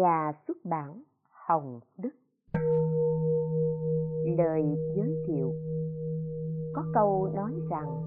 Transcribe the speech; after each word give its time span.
nhà 0.00 0.32
xuất 0.46 0.56
bản 0.64 1.02
Hồng 1.30 1.80
Đức. 1.98 2.10
Lời 4.38 4.76
giới 4.96 5.24
thiệu 5.26 5.52
Có 6.74 6.84
câu 6.94 7.30
nói 7.34 7.52
rằng 7.70 8.02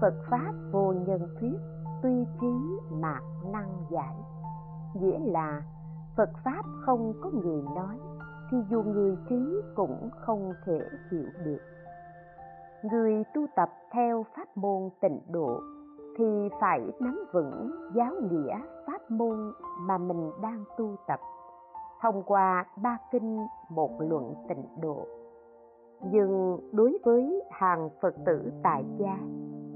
Phật 0.00 0.14
Pháp 0.30 0.52
vô 0.72 0.92
nhân 0.92 1.28
thuyết, 1.40 1.56
tuy 2.02 2.24
trí 2.40 2.52
mà 2.90 3.20
năng 3.52 3.86
giải. 3.90 4.14
Nghĩa 5.00 5.18
là 5.18 5.62
Phật 6.16 6.30
Pháp 6.44 6.62
không 6.86 7.12
có 7.22 7.30
người 7.30 7.62
nói, 7.62 7.98
thì 8.50 8.58
dù 8.70 8.82
người 8.82 9.16
trí 9.28 9.60
cũng 9.74 10.10
không 10.20 10.52
thể 10.66 10.78
hiểu 11.10 11.28
được. 11.44 11.60
Người 12.82 13.24
tu 13.34 13.46
tập 13.56 13.68
theo 13.92 14.24
pháp 14.36 14.56
môn 14.56 14.90
tịnh 15.00 15.20
độ 15.30 15.60
thì 16.18 16.48
phải 16.60 16.80
nắm 17.00 17.24
vững 17.32 17.70
giáo 17.94 18.12
nghĩa 18.30 18.58
pháp 19.04 19.14
môn 19.14 19.52
mà 19.80 19.98
mình 19.98 20.30
đang 20.42 20.64
tu 20.78 20.96
tập. 21.06 21.20
Thông 22.02 22.22
qua 22.22 22.66
ba 22.82 22.98
kinh 23.12 23.46
một 23.68 23.90
luận 23.98 24.34
tịnh 24.48 24.64
độ. 24.82 25.06
Nhưng 26.12 26.58
đối 26.72 26.98
với 27.04 27.42
hàng 27.50 27.90
phật 28.02 28.14
tử 28.26 28.52
tại 28.62 28.84
gia, 28.98 29.18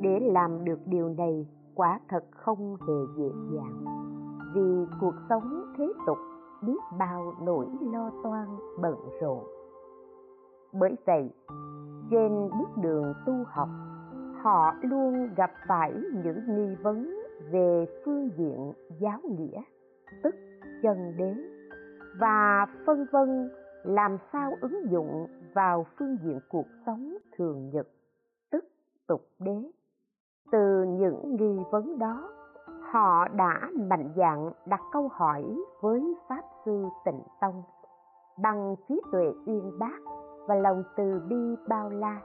để 0.00 0.20
làm 0.20 0.64
được 0.64 0.78
điều 0.86 1.08
này 1.08 1.46
quả 1.74 2.00
thật 2.08 2.24
không 2.30 2.76
hề 2.88 2.94
dễ 3.16 3.28
dàng. 3.52 3.84
Vì 4.54 4.86
cuộc 5.00 5.14
sống 5.28 5.62
thế 5.78 5.92
tục 6.06 6.18
biết 6.62 6.78
bao 6.98 7.32
nỗi 7.42 7.66
lo 7.80 8.10
toan 8.22 8.46
bận 8.80 8.96
rộn. 9.20 9.44
Bởi 10.72 10.96
vậy, 11.06 11.30
trên 12.10 12.50
bước 12.58 12.76
đường 12.76 13.14
tu 13.26 13.34
học, 13.46 13.68
họ 14.42 14.74
luôn 14.82 15.34
gặp 15.36 15.50
phải 15.68 15.92
những 16.24 16.40
nghi 16.48 16.76
vấn 16.82 17.17
về 17.50 17.86
phương 18.04 18.30
diện 18.36 18.72
giáo 19.00 19.20
nghĩa, 19.24 19.62
tức 20.22 20.34
chân 20.82 21.16
đế 21.16 21.34
và 22.20 22.66
phân 22.86 23.06
vân 23.12 23.50
làm 23.84 24.18
sao 24.32 24.52
ứng 24.60 24.90
dụng 24.90 25.26
vào 25.54 25.86
phương 25.98 26.16
diện 26.22 26.40
cuộc 26.48 26.66
sống 26.86 27.16
thường 27.36 27.70
nhật, 27.70 27.88
tức 28.50 28.64
tục 29.06 29.20
đế. 29.38 29.70
Từ 30.52 30.84
những 30.84 31.36
nghi 31.36 31.62
vấn 31.70 31.98
đó, 31.98 32.30
họ 32.92 33.28
đã 33.28 33.70
mạnh 33.74 34.12
dạn 34.16 34.50
đặt 34.66 34.80
câu 34.92 35.08
hỏi 35.12 35.44
với 35.80 36.14
pháp 36.28 36.42
sư 36.64 36.84
tịnh 37.04 37.22
tông, 37.40 37.62
bằng 38.42 38.76
trí 38.88 39.00
tuệ 39.12 39.32
uyên 39.46 39.78
bác 39.78 39.98
và 40.48 40.54
lòng 40.54 40.82
từ 40.96 41.20
bi 41.28 41.56
bao 41.68 41.90
la. 41.90 42.20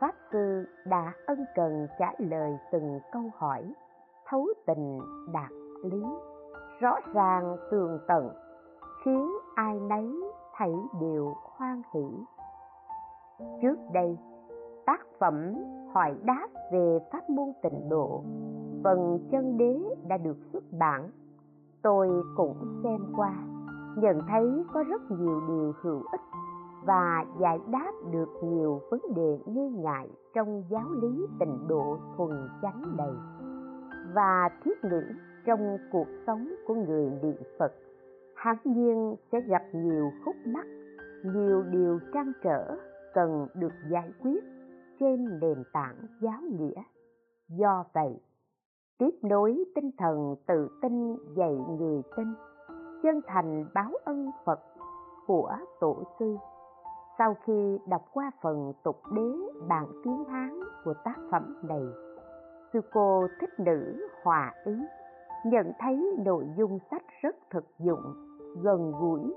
Pháp 0.00 0.14
sư 0.32 0.64
đã 0.86 1.12
ân 1.26 1.44
cần 1.54 1.86
trả 1.98 2.12
lời 2.18 2.52
từng 2.72 3.00
câu 3.12 3.22
hỏi 3.34 3.74
thấu 4.30 4.46
tình 4.66 4.98
đạt 5.32 5.50
lý. 5.82 6.02
Rõ 6.80 6.96
ràng 7.12 7.56
tường 7.70 7.98
tận, 8.08 8.30
khiến 9.04 9.30
ai 9.54 9.80
nấy 9.80 10.14
thấy 10.56 10.74
đều 11.00 11.34
hoan 11.56 11.82
hỷ. 11.94 12.04
Trước 13.62 13.76
đây, 13.92 14.18
tác 14.86 15.00
phẩm 15.18 15.54
hỏi 15.94 16.16
đáp 16.24 16.48
về 16.72 16.98
pháp 17.12 17.30
môn 17.30 17.52
tịnh 17.62 17.88
độ, 17.88 18.22
phần 18.84 19.28
chân 19.30 19.56
đế 19.58 19.80
đã 20.08 20.16
được 20.16 20.36
xuất 20.52 20.64
bản. 20.78 21.10
Tôi 21.82 22.08
cũng 22.36 22.80
xem 22.82 23.12
qua, 23.16 23.34
nhận 23.96 24.20
thấy 24.28 24.64
có 24.72 24.82
rất 24.82 25.02
nhiều 25.10 25.40
điều 25.48 25.72
hữu 25.82 26.02
ích 26.12 26.20
và 26.84 27.24
giải 27.38 27.58
đáp 27.70 27.92
được 28.10 28.28
nhiều 28.44 28.80
vấn 28.90 29.00
đề 29.14 29.38
nghi 29.46 29.68
ngại 29.68 30.08
trong 30.34 30.62
giáo 30.70 30.90
lý 30.90 31.26
tịnh 31.38 31.68
độ 31.68 31.98
thuần 32.16 32.48
chánh 32.62 32.82
đầy 32.96 33.14
và 34.14 34.48
thiết 34.64 34.84
nghĩ 34.84 35.14
trong 35.46 35.78
cuộc 35.92 36.06
sống 36.26 36.54
của 36.66 36.74
người 36.74 37.10
niệm 37.22 37.42
phật, 37.58 37.72
hẳn 38.36 38.56
nhiên 38.64 39.16
sẽ 39.32 39.40
gặp 39.40 39.62
nhiều 39.72 40.10
khúc 40.24 40.36
mắc, 40.46 40.66
nhiều 41.24 41.62
điều 41.62 42.00
trăn 42.14 42.32
trở 42.42 42.76
cần 43.14 43.46
được 43.54 43.72
giải 43.90 44.12
quyết 44.22 44.44
trên 45.00 45.40
nền 45.40 45.64
tảng 45.72 45.96
giáo 46.20 46.40
nghĩa. 46.58 46.82
Do 47.48 47.84
vậy, 47.94 48.20
tiếp 48.98 49.14
nối 49.22 49.64
tinh 49.74 49.90
thần 49.98 50.36
tự 50.46 50.68
tin 50.82 51.16
dạy 51.36 51.56
người 51.78 52.02
tin 52.16 52.34
chân 53.02 53.20
thành 53.26 53.64
báo 53.74 53.92
ân 54.04 54.30
phật 54.44 54.60
của 55.26 55.56
tổ 55.80 56.02
sư. 56.18 56.36
Sau 57.18 57.36
khi 57.44 57.78
đọc 57.88 58.02
qua 58.12 58.30
phần 58.42 58.72
tục 58.84 58.96
đế 59.14 59.32
bản 59.68 59.86
tiếng 60.04 60.24
hán 60.24 60.60
của 60.84 60.94
tác 61.04 61.16
phẩm 61.30 61.56
này 61.68 61.82
sư 62.72 62.80
cô 62.92 63.26
thích 63.40 63.60
nữ 63.60 64.08
hòa 64.22 64.52
ý, 64.64 64.72
nhận 65.44 65.72
thấy 65.78 66.16
nội 66.24 66.44
dung 66.56 66.78
sách 66.90 67.02
rất 67.22 67.36
thực 67.50 67.64
dụng, 67.78 68.14
gần 68.62 68.92
gũi, 69.00 69.34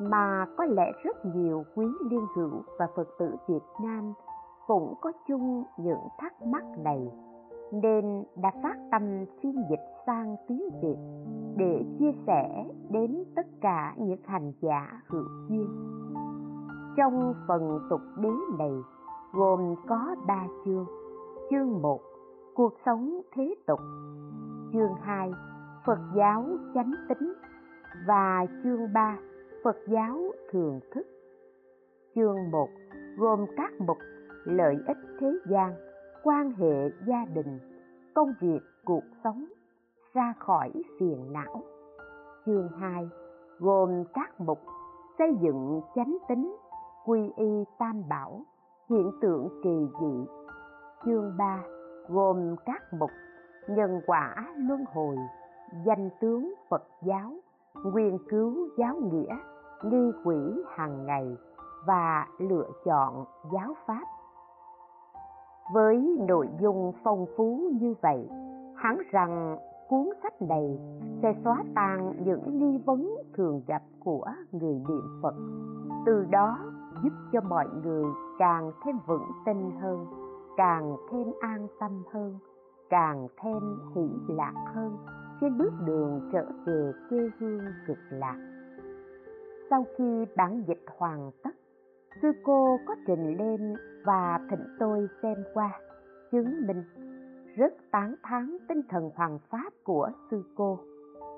mà 0.00 0.46
có 0.56 0.64
lẽ 0.64 0.92
rất 1.04 1.16
nhiều 1.34 1.64
quý 1.74 1.86
liên 2.10 2.26
hữu 2.36 2.62
và 2.78 2.86
phật 2.96 3.08
tử 3.18 3.34
việt 3.48 3.64
nam 3.82 4.12
cũng 4.66 4.94
có 5.00 5.12
chung 5.28 5.64
những 5.76 6.00
thắc 6.18 6.42
mắc 6.42 6.64
này, 6.84 7.10
nên 7.72 8.24
đã 8.42 8.50
phát 8.62 8.76
tâm 8.90 9.24
phiên 9.42 9.54
dịch 9.70 9.84
sang 10.06 10.36
tiếng 10.48 10.68
việt 10.82 10.96
để 11.56 11.84
chia 11.98 12.12
sẻ 12.26 12.64
đến 12.90 13.24
tất 13.36 13.46
cả 13.60 13.94
những 13.96 14.20
hành 14.24 14.52
giả 14.60 15.02
hữu 15.08 15.24
duyên. 15.48 15.68
Trong 16.96 17.34
phần 17.48 17.78
tục 17.90 18.00
đế 18.16 18.30
này 18.58 18.74
gồm 19.32 19.74
có 19.88 20.14
ba 20.26 20.46
chương. 20.64 20.86
Chương 21.50 21.82
một 21.82 22.00
cuộc 22.54 22.72
sống 22.86 23.20
thế 23.32 23.54
tục. 23.66 23.80
Chương 24.72 24.94
hai, 25.02 25.32
phật 25.86 25.98
giáo 26.16 26.44
chánh 26.74 26.92
tính. 27.08 27.32
Và 28.06 28.46
chương 28.62 28.92
ba, 28.92 29.18
phật 29.64 29.76
giáo 29.88 30.18
thường 30.50 30.80
thức. 30.94 31.06
Chương 32.14 32.50
một, 32.50 32.68
gồm 33.18 33.46
các 33.56 33.72
mục, 33.86 33.96
lợi 34.44 34.76
ích 34.86 34.96
thế 35.20 35.38
gian, 35.46 35.74
quan 36.22 36.52
hệ 36.52 36.90
gia 37.06 37.24
đình, 37.34 37.58
công 38.14 38.32
việc, 38.40 38.60
cuộc 38.84 39.04
sống, 39.24 39.44
ra 40.14 40.34
khỏi 40.38 40.72
phiền 41.00 41.32
não. 41.32 41.62
Chương 42.46 42.68
hai, 42.68 43.08
gồm 43.58 44.04
các 44.14 44.40
mục, 44.40 44.58
xây 45.18 45.36
dựng 45.40 45.80
chánh 45.94 46.16
tính, 46.28 46.56
quy 47.06 47.20
y 47.36 47.64
tam 47.78 48.02
bảo, 48.08 48.40
hiện 48.90 49.10
tượng 49.20 49.48
kỳ 49.62 49.86
dị. 50.00 50.26
Chương 51.04 51.36
3 51.38 51.62
gồm 52.08 52.56
các 52.64 52.82
mục 52.92 53.10
nhân 53.68 54.00
quả 54.06 54.34
luân 54.56 54.84
hồi, 54.94 55.16
danh 55.84 56.10
tướng 56.20 56.54
phật 56.68 56.82
giáo 57.02 57.32
nguyên 57.84 58.18
cứu 58.28 58.68
giáo 58.78 58.96
nghĩa, 58.96 59.36
nghi 59.82 60.12
quỷ 60.24 60.62
hàng 60.76 61.06
ngày 61.06 61.36
và 61.86 62.26
lựa 62.38 62.68
chọn 62.84 63.24
giáo 63.52 63.74
pháp. 63.86 64.04
Với 65.74 66.16
nội 66.28 66.48
dung 66.60 66.92
phong 67.04 67.26
phú 67.36 67.70
như 67.80 67.94
vậy, 68.02 68.28
hẳn 68.76 68.98
rằng 69.10 69.58
cuốn 69.88 70.08
sách 70.22 70.42
này 70.42 70.78
sẽ 71.22 71.34
xóa 71.44 71.64
tan 71.74 72.12
những 72.24 72.58
nghi 72.58 72.78
vấn 72.86 73.16
thường 73.34 73.62
gặp 73.66 73.82
của 74.04 74.26
người 74.52 74.74
niệm 74.88 75.20
phật, 75.22 75.34
từ 76.06 76.24
đó 76.30 76.58
giúp 77.02 77.12
cho 77.32 77.40
mọi 77.40 77.66
người 77.84 78.04
càng 78.38 78.72
thêm 78.84 78.98
vững 79.06 79.26
tin 79.46 79.70
hơn 79.80 80.21
càng 80.56 80.96
thêm 81.10 81.32
an 81.40 81.66
tâm 81.80 82.02
hơn, 82.12 82.38
càng 82.90 83.28
thêm 83.42 83.60
hỷ 83.94 84.34
lạc 84.36 84.54
hơn. 84.74 84.96
Trên 85.40 85.58
bước 85.58 85.72
đường 85.84 86.30
trở 86.32 86.46
về 86.66 86.92
quê 87.10 87.18
hương 87.38 87.64
cực 87.86 87.98
lạc. 88.10 88.36
Sau 89.70 89.84
khi 89.98 90.24
bản 90.36 90.64
dịch 90.66 90.84
hoàn 90.98 91.30
tất, 91.42 91.50
sư 92.22 92.32
cô 92.44 92.78
có 92.86 92.94
trình 93.06 93.38
lên 93.38 93.74
và 94.04 94.40
thỉnh 94.50 94.76
tôi 94.78 95.08
xem 95.22 95.36
qua, 95.54 95.80
chứng 96.32 96.66
minh 96.66 96.82
rất 97.56 97.74
tán 97.90 98.14
thán 98.22 98.56
tinh 98.68 98.80
thần 98.88 99.10
hoàng 99.16 99.38
pháp 99.50 99.72
của 99.84 100.10
sư 100.30 100.42
cô. 100.56 100.78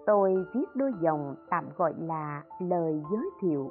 Tôi 0.07 0.35
viết 0.55 0.67
đôi 0.75 0.93
dòng 1.01 1.35
tạm 1.51 1.65
gọi 1.77 1.95
là 1.99 2.43
lời 2.61 3.03
giới 3.11 3.31
thiệu 3.41 3.71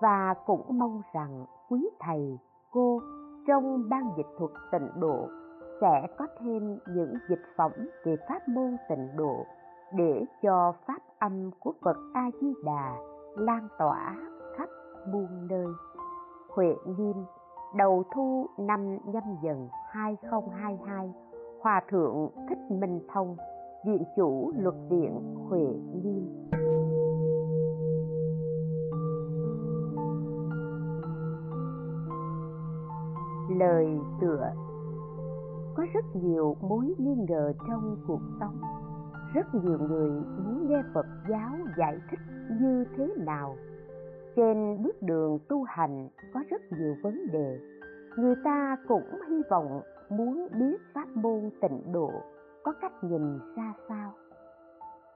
và 0.00 0.34
cũng 0.46 0.78
mong 0.78 1.02
rằng 1.14 1.46
quý 1.68 1.88
thầy, 2.00 2.38
cô 2.70 3.00
trong 3.46 3.88
ban 3.88 4.10
dịch 4.16 4.26
thuật 4.38 4.50
tịnh 4.72 5.00
độ 5.00 5.28
sẽ 5.80 6.06
có 6.18 6.26
thêm 6.40 6.78
những 6.86 7.14
dịch 7.28 7.42
phẩm 7.56 7.72
về 8.04 8.16
pháp 8.28 8.48
môn 8.48 8.76
tịnh 8.88 9.16
độ 9.16 9.46
để 9.96 10.24
cho 10.42 10.72
pháp 10.86 10.98
âm 11.18 11.50
của 11.60 11.72
Phật 11.82 11.96
A 12.14 12.30
Di 12.40 12.54
Đà 12.64 12.96
lan 13.36 13.68
tỏa 13.78 14.16
khắp 14.58 14.68
muôn 15.12 15.48
nơi. 15.48 15.66
Huệ 16.54 16.74
Nghiêm, 16.86 17.24
đầu 17.76 18.02
thu 18.14 18.46
năm 18.58 18.98
nhâm 19.06 19.22
dần 19.42 19.68
2022, 19.90 21.12
Hòa 21.60 21.82
thượng 21.88 22.30
Thích 22.48 22.70
Minh 22.70 23.00
Thông, 23.12 23.36
Viện 23.86 24.04
chủ 24.16 24.52
luật 24.56 24.74
viện 24.88 25.34
Huệ 25.48 25.66
Nghiêm. 26.02 26.63
Lời 33.58 33.98
tựa. 34.20 34.52
Có 35.76 35.86
rất 35.94 36.04
nhiều 36.14 36.56
mối 36.60 36.94
nghi 36.98 37.14
ngờ 37.28 37.52
trong 37.68 37.96
cuộc 38.06 38.20
sống. 38.40 38.60
Rất 39.34 39.54
nhiều 39.54 39.78
người 39.78 40.10
muốn 40.10 40.68
nghe 40.68 40.82
phật 40.94 41.06
giáo 41.28 41.52
giải 41.78 41.98
thích 42.10 42.20
như 42.60 42.84
thế 42.96 43.14
nào. 43.16 43.56
Trên 44.36 44.82
bước 44.82 45.02
đường 45.02 45.38
tu 45.48 45.62
hành 45.62 46.08
có 46.34 46.40
rất 46.50 46.60
nhiều 46.78 46.94
vấn 47.02 47.26
đề. 47.32 47.58
Người 48.16 48.34
ta 48.44 48.76
cũng 48.88 49.20
hy 49.28 49.42
vọng 49.50 49.80
muốn 50.10 50.48
biết 50.58 50.76
pháp 50.94 51.08
môn 51.14 51.50
tịnh 51.62 51.92
độ 51.92 52.10
có 52.64 52.72
cách 52.80 53.04
nhìn 53.04 53.38
ra 53.56 53.74
sao. 53.88 54.12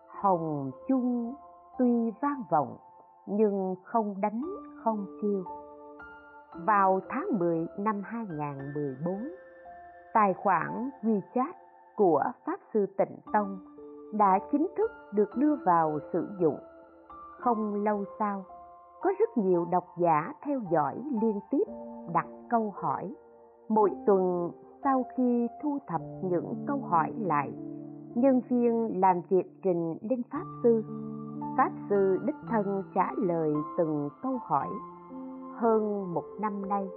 Hồng 0.09 0.71
chung 0.89 1.35
tuy 1.79 2.11
vang 2.23 2.43
vọng 2.51 2.77
nhưng 3.27 3.75
không 3.85 4.21
đánh 4.21 4.43
không 4.85 5.07
kêu 5.23 5.45
vào 6.55 7.01
tháng 7.09 7.39
10 7.39 7.67
năm 7.79 8.03
2014 8.05 9.29
tài 10.15 10.35
khoản 10.35 10.91
WeChat 11.03 11.53
của 11.97 12.23
Pháp 12.47 12.61
Sư 12.75 12.87
Tịnh 12.99 13.17
Tông 13.33 13.59
đã 14.13 14.39
chính 14.53 14.67
thức 14.77 14.91
được 15.13 15.37
đưa 15.37 15.55
vào 15.55 15.99
sử 16.13 16.29
dụng. 16.41 16.59
Không 17.39 17.85
lâu 17.85 18.05
sau, 18.19 18.45
có 19.01 19.11
rất 19.19 19.37
nhiều 19.37 19.67
độc 19.71 19.85
giả 19.99 20.33
theo 20.43 20.61
dõi 20.71 21.03
liên 21.23 21.41
tiếp 21.51 21.65
đặt 22.15 22.27
câu 22.51 22.75
hỏi. 22.77 23.15
Mỗi 23.69 23.91
tuần 24.07 24.51
sau 24.85 25.05
khi 25.17 25.49
thu 25.63 25.79
thập 25.87 26.01
những 26.23 26.65
câu 26.67 26.79
hỏi 26.79 27.13
lại, 27.19 27.53
nhân 28.15 28.41
viên 28.49 29.01
làm 29.01 29.21
việc 29.29 29.63
trình 29.63 29.97
lên 30.11 30.23
Pháp 30.31 30.45
Sư. 30.63 30.85
Pháp 31.57 31.71
Sư 31.91 32.19
đích 32.25 32.37
thân 32.51 32.83
trả 32.95 33.11
lời 33.17 33.53
từng 33.79 34.09
câu 34.23 34.39
hỏi. 34.43 34.69
Hơn 35.61 36.15
một 36.15 36.25
năm 36.41 36.69
nay, 36.69 36.89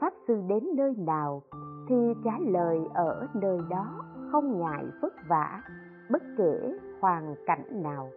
Pháp 0.00 0.12
Sư 0.28 0.42
đến 0.48 0.64
nơi 0.76 0.94
nào 0.98 1.42
thì 1.88 2.14
trả 2.24 2.38
lời 2.38 2.78
ở 2.94 3.26
nơi 3.34 3.58
đó 3.70 3.86
không 4.32 4.60
ngại 4.60 4.84
vất 5.02 5.12
vả 5.28 5.62
bất 6.10 6.22
kể 6.38 6.78
hoàn 7.00 7.34
cảnh 7.46 7.82
nào. 7.82 8.10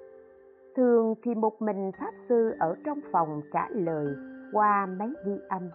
Thường 0.76 1.16
thì 1.24 1.36
một 1.36 1.62
mình 1.62 1.92
pháp 2.00 2.12
sư 2.30 2.54
ở 2.60 2.76
trong 2.86 3.00
phòng 3.12 3.42
trả 3.54 3.68
lời 3.70 4.16
qua 4.54 4.86
máy 4.86 5.10
ghi 5.26 5.40
âm. 5.50 5.70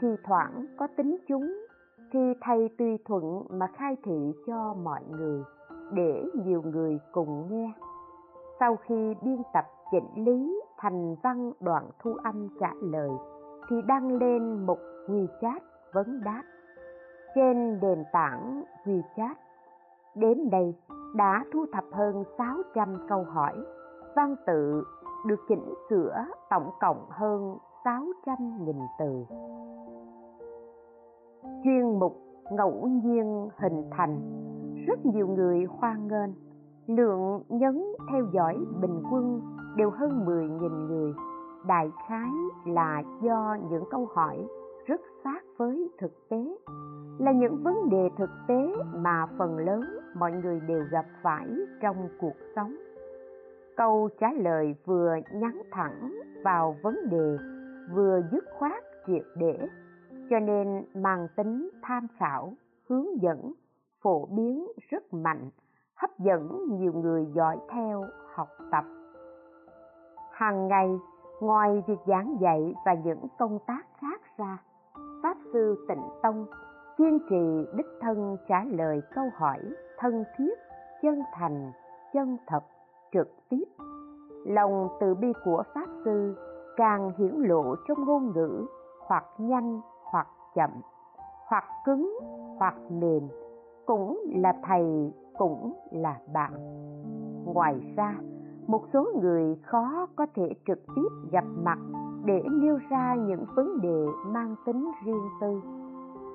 Thì 0.00 0.08
thoảng 0.24 0.66
có 0.78 0.88
tính 0.96 1.16
chúng 1.28 1.66
thì 2.12 2.32
thầy 2.40 2.68
tùy 2.78 2.98
thuận 3.04 3.42
mà 3.50 3.66
khai 3.66 3.96
thị 4.04 4.32
cho 4.46 4.74
mọi 4.74 5.00
người 5.10 5.42
để 5.92 6.24
nhiều 6.44 6.62
người 6.62 6.98
cùng 7.12 7.48
nghe. 7.50 7.72
Sau 8.60 8.76
khi 8.76 9.14
biên 9.22 9.42
tập 9.54 9.64
chỉnh 9.90 10.24
lý 10.24 10.60
thành 10.78 11.16
văn 11.22 11.52
đoạn 11.60 11.90
thu 12.02 12.14
âm 12.24 12.48
trả 12.60 12.70
lời 12.80 13.10
thì 13.68 13.82
đăng 13.82 14.18
lên 14.18 14.66
một 14.66 14.78
WeChat 15.08 15.60
vấn 15.92 16.20
đáp 16.24 16.42
trên 17.34 17.80
nền 17.80 18.04
tảng 18.12 18.64
WeChat. 18.84 19.34
Đến 20.14 20.50
đây 20.50 20.74
đã 21.14 21.44
thu 21.52 21.66
thập 21.72 21.84
hơn 21.92 22.24
600 22.38 23.06
câu 23.08 23.22
hỏi, 23.22 23.54
văn 24.16 24.36
tự 24.46 24.84
được 25.26 25.40
chỉnh 25.48 25.74
sửa 25.90 26.24
tổng 26.50 26.70
cộng 26.80 27.06
hơn 27.10 27.58
600.000 27.84 28.86
từ. 28.98 29.24
Chuyên 31.64 31.98
mục 31.98 32.16
ngẫu 32.50 32.88
nhiên 32.88 33.48
hình 33.56 33.90
thành, 33.90 34.20
rất 34.86 35.06
nhiều 35.06 35.28
người 35.28 35.64
hoan 35.64 36.08
nghênh, 36.08 36.30
lượng 36.96 37.42
nhấn 37.48 37.84
theo 38.12 38.26
dõi 38.32 38.56
bình 38.80 39.02
quân 39.10 39.40
đều 39.76 39.90
hơn 39.90 40.24
10.000 40.26 40.86
người. 40.86 41.14
Đại 41.68 41.90
khái 42.08 42.30
là 42.66 43.02
do 43.22 43.56
những 43.70 43.84
câu 43.90 44.08
hỏi 44.14 44.46
rất 44.86 45.00
sát 45.24 45.40
với 45.56 45.90
thực 45.98 46.28
tế, 46.28 46.56
là 47.18 47.32
những 47.32 47.62
vấn 47.62 47.88
đề 47.90 48.08
thực 48.18 48.30
tế 48.48 48.74
mà 48.94 49.26
phần 49.38 49.58
lớn 49.58 49.80
mọi 50.14 50.32
người 50.32 50.60
đều 50.60 50.84
gặp 50.90 51.06
phải 51.22 51.46
trong 51.82 52.08
cuộc 52.20 52.36
sống. 52.56 52.76
Câu 53.76 54.08
trả 54.20 54.32
lời 54.32 54.74
vừa 54.84 55.14
nhắn 55.32 55.62
thẳng 55.70 56.20
vào 56.44 56.76
vấn 56.82 57.08
đề, 57.10 57.36
vừa 57.92 58.20
dứt 58.32 58.44
khoát 58.58 58.84
triệt 59.06 59.22
để, 59.36 59.68
cho 60.30 60.38
nên 60.38 60.84
mang 60.94 61.28
tính 61.36 61.70
tham 61.82 62.06
khảo, 62.18 62.52
hướng 62.88 63.22
dẫn, 63.22 63.52
phổ 64.02 64.26
biến 64.26 64.66
rất 64.90 65.14
mạnh, 65.14 65.50
hấp 65.96 66.18
dẫn 66.18 66.66
nhiều 66.78 66.92
người 66.92 67.26
dõi 67.34 67.58
theo, 67.70 68.04
học 68.34 68.48
tập. 68.70 68.84
Hàng 70.32 70.68
ngày 70.68 70.98
ngoài 71.40 71.82
việc 71.86 71.98
giảng 72.06 72.36
dạy 72.40 72.74
và 72.84 72.94
những 72.94 73.26
công 73.38 73.58
tác 73.66 73.86
khác 74.00 74.20
ra, 74.38 74.58
pháp 75.22 75.36
sư 75.52 75.86
tịnh 75.88 76.02
tông 76.22 76.46
kiên 76.96 77.18
trì 77.30 77.66
đích 77.76 77.86
thân 78.00 78.36
trả 78.48 78.64
lời 78.64 79.00
câu 79.14 79.24
hỏi 79.34 79.58
thân 79.98 80.24
thiết, 80.36 80.58
chân 81.02 81.22
thành, 81.32 81.72
chân 82.12 82.36
thật, 82.46 82.64
trực 83.12 83.28
tiếp. 83.48 83.64
Lòng 84.46 84.88
từ 85.00 85.14
bi 85.14 85.32
của 85.44 85.62
pháp 85.74 85.86
sư 86.04 86.36
càng 86.76 87.12
hiển 87.18 87.34
lộ 87.34 87.74
trong 87.88 88.04
ngôn 88.04 88.32
ngữ 88.34 88.66
hoặc 89.06 89.24
nhanh 89.38 89.80
hoặc 90.02 90.28
chậm, 90.54 90.70
hoặc 91.46 91.64
cứng 91.84 92.18
hoặc 92.58 92.74
mềm, 92.90 93.28
cũng 93.86 94.20
là 94.34 94.54
thầy, 94.62 95.12
cũng 95.38 95.72
là 95.90 96.18
bạn. 96.32 96.52
Ngoài 97.44 97.94
ra 97.96 98.14
một 98.66 98.84
số 98.92 99.06
người 99.22 99.56
khó 99.62 100.06
có 100.16 100.26
thể 100.34 100.54
trực 100.66 100.78
tiếp 100.96 101.08
gặp 101.32 101.44
mặt 101.64 101.78
để 102.24 102.42
nêu 102.50 102.78
ra 102.90 103.14
những 103.14 103.44
vấn 103.54 103.80
đề 103.80 104.06
mang 104.26 104.54
tính 104.66 104.90
riêng 105.04 105.28
tư, 105.40 105.60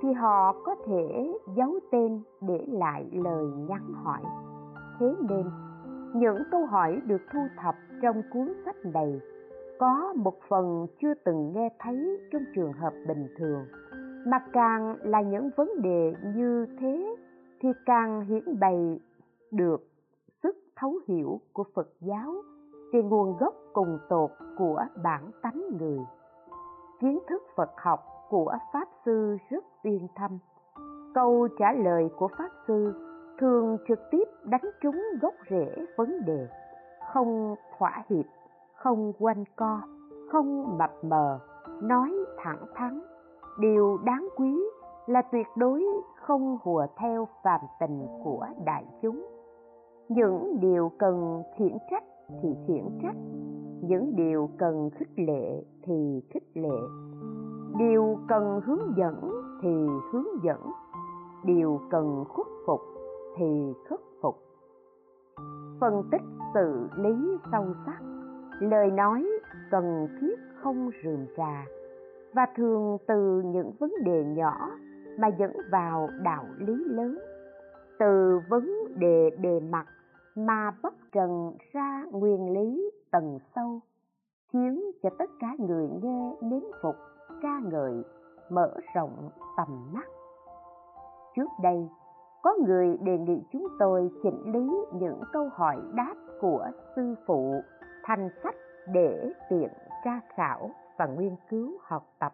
thì 0.01 0.13
họ 0.13 0.56
có 0.66 0.75
thể 0.86 1.33
giấu 1.56 1.80
tên 1.92 2.22
để 2.42 2.66
lại 2.68 3.10
lời 3.12 3.45
nhắn 3.45 3.94
hỏi. 4.04 4.22
Thế 5.00 5.16
nên, 5.30 5.45
những 6.16 6.38
câu 6.51 6.66
hỏi 6.66 7.01
được 7.06 7.22
thu 7.33 7.39
thập 7.57 7.75
trong 8.01 8.22
cuốn 8.34 8.54
sách 8.65 8.75
này 8.94 9.22
có 9.79 10.13
một 10.15 10.39
phần 10.50 10.88
chưa 11.01 11.13
từng 11.25 11.53
nghe 11.56 11.70
thấy 11.79 12.20
trong 12.32 12.41
trường 12.56 12.74
hợp 12.74 12.94
bình 13.08 13.27
thường, 13.38 13.65
mà 14.25 14.39
càng 14.53 14.96
là 15.01 15.22
những 15.22 15.50
vấn 15.58 15.82
đề 15.82 16.13
như 16.36 16.65
thế 16.79 17.15
thì 17.62 17.70
càng 17.86 18.22
hiển 18.22 18.60
bày 18.60 19.00
được 19.51 19.90
thấu 20.82 20.94
hiểu 21.08 21.42
của 21.54 21.64
phật 21.76 21.88
giáo 22.00 22.34
về 22.94 23.02
nguồn 23.02 23.38
gốc 23.38 23.54
cùng 23.74 24.00
tột 24.10 24.32
của 24.58 24.86
bản 25.04 25.32
tánh 25.42 25.62
người. 25.80 26.00
Kiến 27.00 27.20
thức 27.30 27.44
phật 27.56 27.70
học 27.78 28.00
của 28.30 28.54
pháp 28.74 28.88
sư 29.06 29.38
rất 29.50 29.66
uyên 29.84 30.08
thâm. 30.16 30.38
Câu 31.14 31.48
trả 31.60 31.74
lời 31.74 32.10
của 32.18 32.28
pháp 32.38 32.50
sư 32.68 32.94
thường 33.40 33.78
trực 33.88 34.00
tiếp 34.12 34.24
đánh 34.44 34.72
trúng 34.82 35.02
gốc 35.22 35.34
rễ 35.50 35.86
vấn 35.98 36.26
đề, 36.26 36.48
không 37.14 37.56
thỏa 37.78 38.04
hiệp, 38.10 38.26
không 38.76 39.14
quanh 39.20 39.44
co, 39.56 39.82
không 40.32 40.78
mập 40.78 40.92
mờ, 41.04 41.40
nói 41.82 42.12
thẳng 42.38 42.66
thắn. 42.76 43.02
Điều 43.60 43.98
đáng 44.04 44.28
quý 44.38 44.64
là 45.08 45.22
tuyệt 45.22 45.48
đối 45.56 45.86
không 46.16 46.58
hùa 46.64 46.86
theo 46.98 47.28
phàm 47.44 47.62
tình 47.80 48.08
của 48.24 48.48
đại 48.66 48.86
chúng 49.02 49.31
những 50.15 50.60
điều 50.60 50.91
cần 50.98 51.44
khiển 51.58 51.77
trách 51.91 52.03
thì 52.41 52.50
khiển 52.68 52.84
trách. 53.03 53.15
Những 53.82 54.15
điều 54.15 54.50
cần 54.58 54.89
khích 54.89 55.10
lệ 55.15 55.63
thì 55.84 56.22
khích 56.30 56.44
lệ. 56.53 56.80
Điều 57.80 58.18
cần 58.27 58.62
hướng 58.65 58.94
dẫn 58.98 59.32
thì 59.62 59.70
hướng 60.12 60.44
dẫn. 60.44 60.60
Điều 61.46 61.80
cần 61.91 62.24
khuất 62.30 62.48
phục 62.68 62.82
thì 63.38 63.74
khuất 63.89 64.00
phục. 64.22 64.36
Phân 65.80 66.03
tích 66.12 66.22
sự 66.53 66.88
lý 66.96 67.38
sâu 67.51 67.65
sắc. 67.86 68.01
Lời 68.60 68.91
nói 68.91 69.25
cần 69.72 70.08
thiết 70.22 70.36
không 70.56 70.89
rườm 71.03 71.25
rà. 71.38 71.65
Và 72.34 72.46
thường 72.56 72.98
từ 73.08 73.41
những 73.46 73.72
vấn 73.80 73.91
đề 74.06 74.24
nhỏ 74.24 74.70
mà 75.20 75.27
dẫn 75.27 75.51
vào 75.72 76.10
đạo 76.24 76.46
lý 76.58 76.74
lớn. 76.86 77.18
Từ 78.00 78.39
vấn 78.50 78.70
đề 79.00 79.30
bề 79.41 79.60
mặt 79.60 79.86
mà 80.36 80.72
bất 80.84 80.94
trần 81.12 81.52
ra 81.74 82.06
nguyên 82.12 82.54
lý 82.54 82.92
tầng 83.12 83.40
sâu, 83.56 83.80
khiến 84.54 84.92
cho 85.04 85.10
tất 85.20 85.30
cả 85.40 85.48
người 85.60 85.90
nghe 86.02 86.36
nếm 86.42 86.64
phục, 86.82 86.96
ca 87.42 87.60
ngợi, 87.60 88.04
mở 88.50 88.74
rộng 88.96 89.30
tầm 89.58 89.94
mắt. 89.94 90.08
Trước 91.36 91.50
đây, 91.62 91.90
có 92.44 92.54
người 92.68 92.98
đề 92.98 93.18
nghị 93.18 93.44
chúng 93.52 93.68
tôi 93.80 94.12
chỉnh 94.24 94.52
lý 94.54 94.72
những 94.94 95.22
câu 95.34 95.50
hỏi 95.54 95.78
đáp 95.94 96.16
của 96.42 96.68
sư 96.96 97.16
phụ, 97.28 97.62
thành 98.04 98.30
sách 98.44 98.56
để 98.94 99.34
tiện 99.50 99.70
tra 100.04 100.20
khảo 100.36 100.70
và 100.98 101.06
nghiên 101.06 101.36
cứu 101.50 101.72
học 101.82 102.04
tập. 102.20 102.34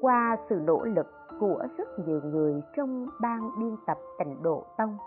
Qua 0.00 0.36
sự 0.48 0.60
nỗ 0.64 0.84
lực 0.84 1.06
của 1.40 1.66
rất 1.78 1.88
nhiều 2.06 2.20
người 2.24 2.62
trong 2.76 3.08
ban 3.20 3.50
biên 3.58 3.76
tập 3.86 3.98
tịnh 4.18 4.42
độ 4.42 4.64
tông, 4.78 4.98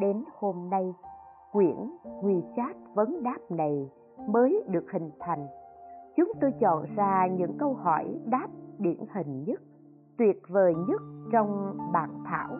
đến 0.00 0.24
hôm 0.38 0.70
nay 0.70 0.94
quyển 1.56 1.90
quy 2.22 2.34
Chát 2.56 2.76
vấn 2.94 3.22
đáp 3.22 3.38
này 3.50 3.90
mới 4.28 4.64
được 4.68 4.92
hình 4.92 5.10
thành. 5.20 5.46
Chúng 6.16 6.32
tôi 6.40 6.52
chọn 6.60 6.84
ra 6.96 7.26
những 7.26 7.58
câu 7.58 7.74
hỏi 7.74 8.20
đáp 8.26 8.48
điển 8.78 8.98
hình 9.14 9.44
nhất, 9.46 9.60
tuyệt 10.18 10.42
vời 10.48 10.74
nhất 10.88 11.02
trong 11.32 11.78
bản 11.92 12.10
thảo. 12.26 12.58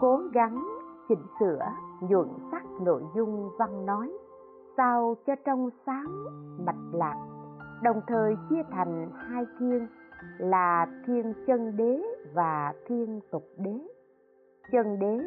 Cố 0.00 0.20
gắng 0.32 0.64
chỉnh 1.08 1.22
sửa 1.40 1.58
nhuận 2.00 2.28
sắc 2.52 2.62
nội 2.82 3.02
dung 3.16 3.48
văn 3.58 3.86
nói, 3.86 4.12
sao 4.76 5.14
cho 5.26 5.34
trong 5.44 5.70
sáng 5.86 6.24
mạch 6.66 6.92
lạc, 6.92 7.16
đồng 7.82 8.00
thời 8.06 8.36
chia 8.50 8.62
thành 8.70 9.10
hai 9.14 9.44
thiên 9.58 9.86
là 10.38 10.86
thiên 11.06 11.32
chân 11.46 11.76
đế 11.76 12.02
và 12.34 12.74
thiên 12.86 13.20
tục 13.30 13.44
đế. 13.58 13.86
Chân 14.72 14.98
đế 14.98 15.20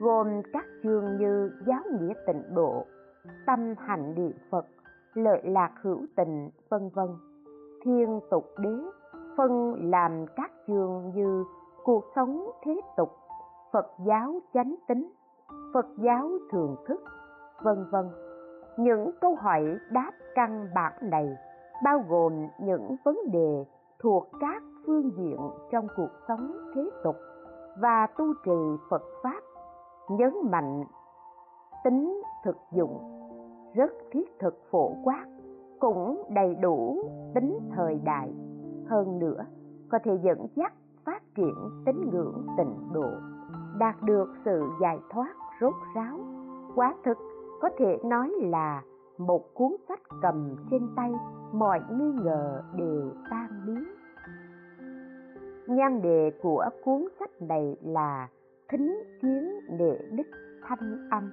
gồm 0.00 0.42
các 0.52 0.64
chương 0.82 1.16
như 1.16 1.50
giáo 1.66 1.82
nghĩa 2.00 2.14
tịnh 2.26 2.42
độ, 2.54 2.84
tâm 3.46 3.74
hành 3.78 4.14
niệm 4.14 4.32
phật, 4.50 4.66
lợi 5.14 5.40
lạc 5.44 5.72
hữu 5.82 5.98
tình, 6.16 6.50
vân 6.68 6.88
vân. 6.94 7.08
Thiên 7.84 8.20
tục 8.30 8.44
đế, 8.58 8.74
phân 9.36 9.74
làm 9.90 10.26
các 10.36 10.50
chương 10.66 11.12
như 11.14 11.44
cuộc 11.84 12.04
sống 12.16 12.50
thế 12.64 12.80
tục, 12.96 13.08
phật 13.72 13.86
giáo 14.06 14.40
chánh 14.54 14.74
tính, 14.88 15.12
phật 15.74 15.86
giáo 15.96 16.30
thường 16.52 16.76
thức, 16.86 17.00
vân 17.62 17.84
vân. 17.90 18.08
Những 18.76 19.10
câu 19.20 19.34
hỏi 19.34 19.78
đáp 19.90 20.12
căn 20.34 20.68
bản 20.74 20.92
này 21.02 21.36
bao 21.84 22.04
gồm 22.08 22.48
những 22.60 22.96
vấn 23.04 23.18
đề 23.32 23.64
thuộc 23.98 24.28
các 24.40 24.62
phương 24.86 25.10
diện 25.16 25.40
trong 25.72 25.86
cuộc 25.96 26.10
sống 26.28 26.52
thế 26.74 26.90
tục 27.04 27.16
và 27.80 28.06
tu 28.18 28.34
trì 28.44 28.82
phật 28.90 29.02
pháp 29.22 29.40
nhấn 30.10 30.34
mạnh, 30.50 30.84
tính 31.84 32.22
thực 32.44 32.56
dụng, 32.72 32.98
rất 33.74 33.92
thiết 34.12 34.38
thực 34.38 34.58
phổ 34.70 34.92
quát, 35.04 35.26
cũng 35.80 36.22
đầy 36.30 36.54
đủ 36.54 37.02
tính 37.34 37.58
thời 37.76 38.00
đại. 38.04 38.34
Hơn 38.86 39.18
nữa, 39.18 39.44
có 39.90 39.98
thể 40.04 40.18
dẫn 40.22 40.46
dắt 40.54 40.72
phát 41.04 41.22
triển 41.34 41.54
tín 41.86 42.10
ngưỡng 42.12 42.46
tịnh 42.56 42.92
độ, 42.92 43.10
đạt 43.78 44.02
được 44.02 44.28
sự 44.44 44.68
giải 44.80 44.98
thoát 45.10 45.34
rốt 45.60 45.74
ráo. 45.94 46.18
Quá 46.74 46.94
thực, 47.04 47.18
có 47.60 47.68
thể 47.78 47.98
nói 48.04 48.30
là 48.40 48.82
một 49.18 49.54
cuốn 49.54 49.76
sách 49.88 50.00
cầm 50.22 50.56
trên 50.70 50.88
tay, 50.96 51.12
mọi 51.52 51.80
nghi 51.90 52.12
ngờ 52.24 52.62
đều 52.76 53.10
tan 53.30 53.48
biến. 53.66 53.84
Nhan 55.68 56.02
đề 56.02 56.32
của 56.42 56.64
cuốn 56.84 57.04
sách 57.18 57.42
này 57.42 57.76
là 57.82 58.28
thính 58.70 59.02
kiến 59.22 59.60
để 59.78 59.98
đích 60.12 60.30
thanh 60.62 61.08
âm, 61.10 61.30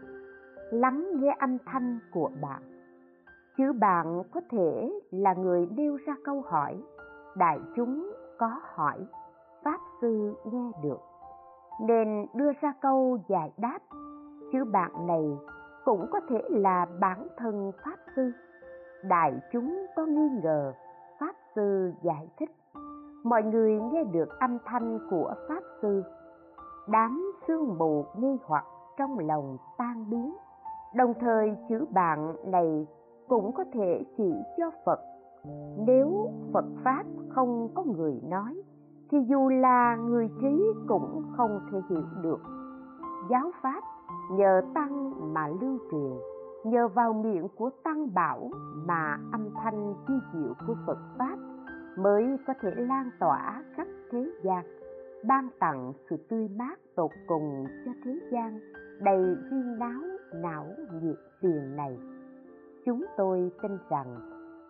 lắng 0.71 1.07
nghe 1.15 1.35
âm 1.39 1.57
thanh 1.65 1.99
của 2.13 2.29
bạn. 2.41 2.61
Chứ 3.57 3.73
bạn 3.73 4.23
có 4.33 4.41
thể 4.49 4.99
là 5.11 5.33
người 5.33 5.67
nêu 5.71 5.97
ra 6.05 6.15
câu 6.23 6.41
hỏi, 6.41 6.81
đại 7.35 7.59
chúng 7.75 8.11
có 8.37 8.59
hỏi, 8.63 9.05
pháp 9.63 9.79
sư 10.01 10.33
nghe 10.45 10.71
được. 10.83 10.99
Nên 11.87 12.25
đưa 12.33 12.51
ra 12.61 12.73
câu 12.81 13.19
giải 13.29 13.51
đáp, 13.57 13.79
chứ 14.51 14.63
bạn 14.65 15.07
này 15.07 15.37
cũng 15.85 16.05
có 16.11 16.19
thể 16.29 16.41
là 16.49 16.85
bản 16.99 17.27
thân 17.37 17.71
pháp 17.85 17.97
sư. 18.15 18.31
Đại 19.03 19.39
chúng 19.51 19.85
có 19.95 20.05
nghi 20.05 20.29
ngờ, 20.43 20.73
pháp 21.19 21.35
sư 21.55 21.91
giải 22.01 22.27
thích. 22.37 22.49
Mọi 23.23 23.43
người 23.43 23.79
nghe 23.91 24.03
được 24.03 24.39
âm 24.39 24.57
thanh 24.65 24.99
của 25.09 25.33
pháp 25.47 25.63
sư 25.81 26.03
đám 26.87 27.31
sương 27.47 27.77
mù 27.77 28.05
nghi 28.17 28.37
hoặc 28.45 28.65
trong 28.97 29.19
lòng 29.19 29.57
tan 29.77 30.09
biến. 30.09 30.35
Đồng 30.95 31.13
thời 31.19 31.55
chữ 31.69 31.85
bạn 31.89 32.35
này 32.51 32.87
cũng 33.27 33.51
có 33.53 33.63
thể 33.73 34.05
chỉ 34.17 34.33
cho 34.57 34.71
phật. 34.85 34.99
Nếu 35.87 36.29
phật 36.53 36.65
pháp 36.83 37.03
không 37.29 37.69
có 37.75 37.83
người 37.83 38.21
nói, 38.23 38.61
thì 39.11 39.17
dù 39.27 39.49
là 39.49 39.95
người 39.95 40.29
trí 40.41 40.63
cũng 40.87 41.23
không 41.37 41.59
thể 41.71 41.79
hiểu 41.89 42.03
được. 42.21 42.39
Giáo 43.29 43.51
pháp 43.61 43.83
nhờ 44.31 44.61
tăng 44.73 45.13
mà 45.33 45.47
lưu 45.47 45.77
truyền, 45.91 46.17
nhờ 46.63 46.87
vào 46.87 47.13
miệng 47.13 47.47
của 47.55 47.69
tăng 47.83 48.13
bảo 48.13 48.49
mà 48.85 49.17
âm 49.31 49.49
thanh 49.63 49.93
chi 50.07 50.13
diệu 50.33 50.53
của 50.67 50.75
phật 50.87 50.97
pháp 51.17 51.37
mới 51.97 52.37
có 52.47 52.53
thể 52.61 52.69
lan 52.75 53.09
tỏa 53.19 53.63
khắp 53.75 53.87
thế 54.11 54.31
gian 54.43 54.65
ban 55.27 55.49
tặng 55.59 55.93
sự 56.09 56.17
tươi 56.29 56.47
mát 56.47 56.75
tột 56.95 57.11
cùng 57.27 57.65
cho 57.85 57.91
thế 58.05 58.19
gian, 58.31 58.59
đầy 59.01 59.35
duyên 59.49 59.79
náo 59.79 60.01
não 60.33 60.65
nhiệt 61.01 61.15
tiền 61.41 61.75
này. 61.75 61.97
Chúng 62.85 63.05
tôi 63.17 63.51
tin 63.61 63.77
rằng 63.89 64.17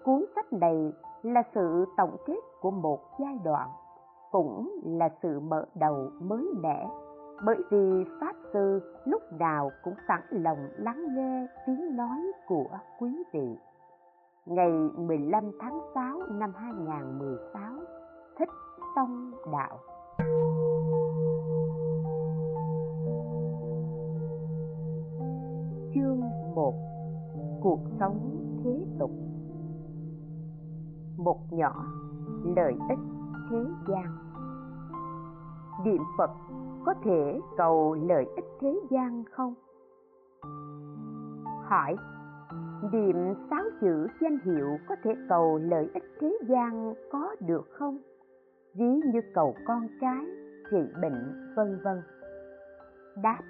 cuốn 0.04 0.26
sách 0.36 0.54
này 0.54 0.94
là 1.24 1.44
sự 1.56 1.86
tổng 1.98 2.18
kết 2.26 2.40
của 2.62 2.72
một 2.72 3.00
giai 3.20 3.40
đoạn, 3.44 3.70
cũng 4.32 4.82
là 4.86 5.10
sự 5.24 5.40
mở 5.40 5.66
đầu 5.76 6.12
mới 6.22 6.46
mẻ, 6.62 6.90
bởi 7.46 7.58
vì 7.70 8.06
pháp 8.22 8.36
sư 8.54 8.82
lúc 9.06 9.22
nào 9.40 9.72
cũng 9.84 9.96
sẵn 10.08 10.22
lòng 10.32 10.70
lắng 10.78 11.16
nghe 11.16 11.48
tiếng 11.68 11.98
nói 11.98 12.32
của 12.48 12.70
quý 13.00 13.24
vị. 13.34 13.58
Ngày 14.46 14.72
15 14.98 15.52
tháng 15.60 15.80
6 15.94 16.20
năm 16.30 16.54
2016 16.56 17.74
thích 18.38 18.50
tông 18.96 19.32
đạo. 19.52 19.80
Chương 25.94 26.22
1 26.56 26.74
cuộc 27.62 27.80
sống 28.00 28.20
thế 28.64 28.86
tục. 29.00 29.12
Một 31.18 31.40
nhỏ 31.52 31.86
lợi 32.56 32.74
ích 32.90 33.00
thế 33.50 33.58
gian. 33.90 34.18
Niệm 35.86 36.02
phật 36.18 36.32
có 36.86 36.94
thể 37.04 37.40
cầu 37.58 37.94
lợi 37.94 38.26
ích 38.36 38.46
thế 38.60 38.80
gian 38.90 39.24
không? 39.32 39.54
Hỏi, 41.64 41.96
niệm 42.92 43.16
sáu 43.50 43.64
chữ 43.82 44.08
danh 44.22 44.38
hiệu 44.46 44.78
có 44.90 44.96
thể 45.04 45.12
cầu 45.30 45.58
lợi 45.58 45.90
ích 45.94 46.04
thế 46.20 46.38
gian 46.50 46.94
có 47.12 47.36
được 47.40 47.68
không? 47.72 47.98
Ví 48.74 49.02
như 49.14 49.22
cầu 49.34 49.56
con 49.68 49.88
cái, 50.02 50.26
trị 50.72 50.78
bệnh, 51.02 51.54
vân 51.56 51.80
vân. 51.84 52.02
Đáp, 53.24 53.42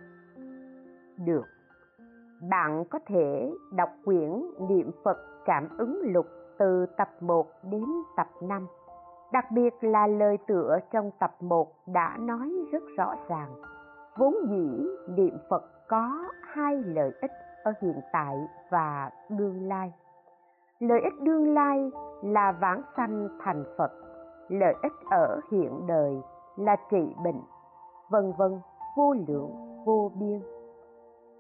được 1.26 1.57
bạn 2.42 2.84
có 2.90 3.00
thể 3.06 3.54
đọc 3.72 3.90
quyển 4.06 4.46
niệm 4.70 4.92
phật 5.04 5.18
cảm 5.46 5.70
ứng 5.78 6.02
lục 6.04 6.26
từ 6.58 6.86
tập 6.98 7.10
1 7.22 7.48
đến 7.64 7.86
tập 8.18 8.28
5 8.42 8.68
đặc 9.32 9.52
biệt 9.52 9.74
là 9.82 10.08
lời 10.08 10.38
tựa 10.48 10.80
trong 10.92 11.12
tập 11.20 11.36
1 11.40 11.68
đã 11.86 12.18
nói 12.20 12.52
rất 12.72 12.84
rõ 12.98 13.16
ràng. 13.28 13.50
Vốn 14.18 14.36
dĩ, 14.50 14.88
niệm 15.08 15.38
phật 15.50 15.64
có 15.88 16.24
hai 16.42 16.76
lợi 16.76 17.12
ích 17.22 17.32
ở 17.64 17.74
hiện 17.82 18.02
tại 18.14 18.36
và 18.70 19.12
đương 19.30 19.68
lai. 19.68 19.94
Lợi 20.80 21.00
ích 21.02 21.22
đương 21.22 21.54
lai 21.54 21.92
là 22.22 22.52
vãng 22.52 22.82
sanh 22.98 23.30
thành 23.40 23.64
phật. 23.78 23.92
Lợi 24.50 24.74
ích 24.84 24.94
ở 25.10 25.40
hiện 25.52 25.88
đời 25.88 26.22
là 26.56 26.76
trị 26.92 27.16
bệnh. 27.24 27.42
Vân 28.10 28.34
vân, 28.38 28.60
vô 28.98 29.14
lượng, 29.28 29.52
vô 29.86 30.12
biên 30.16 30.42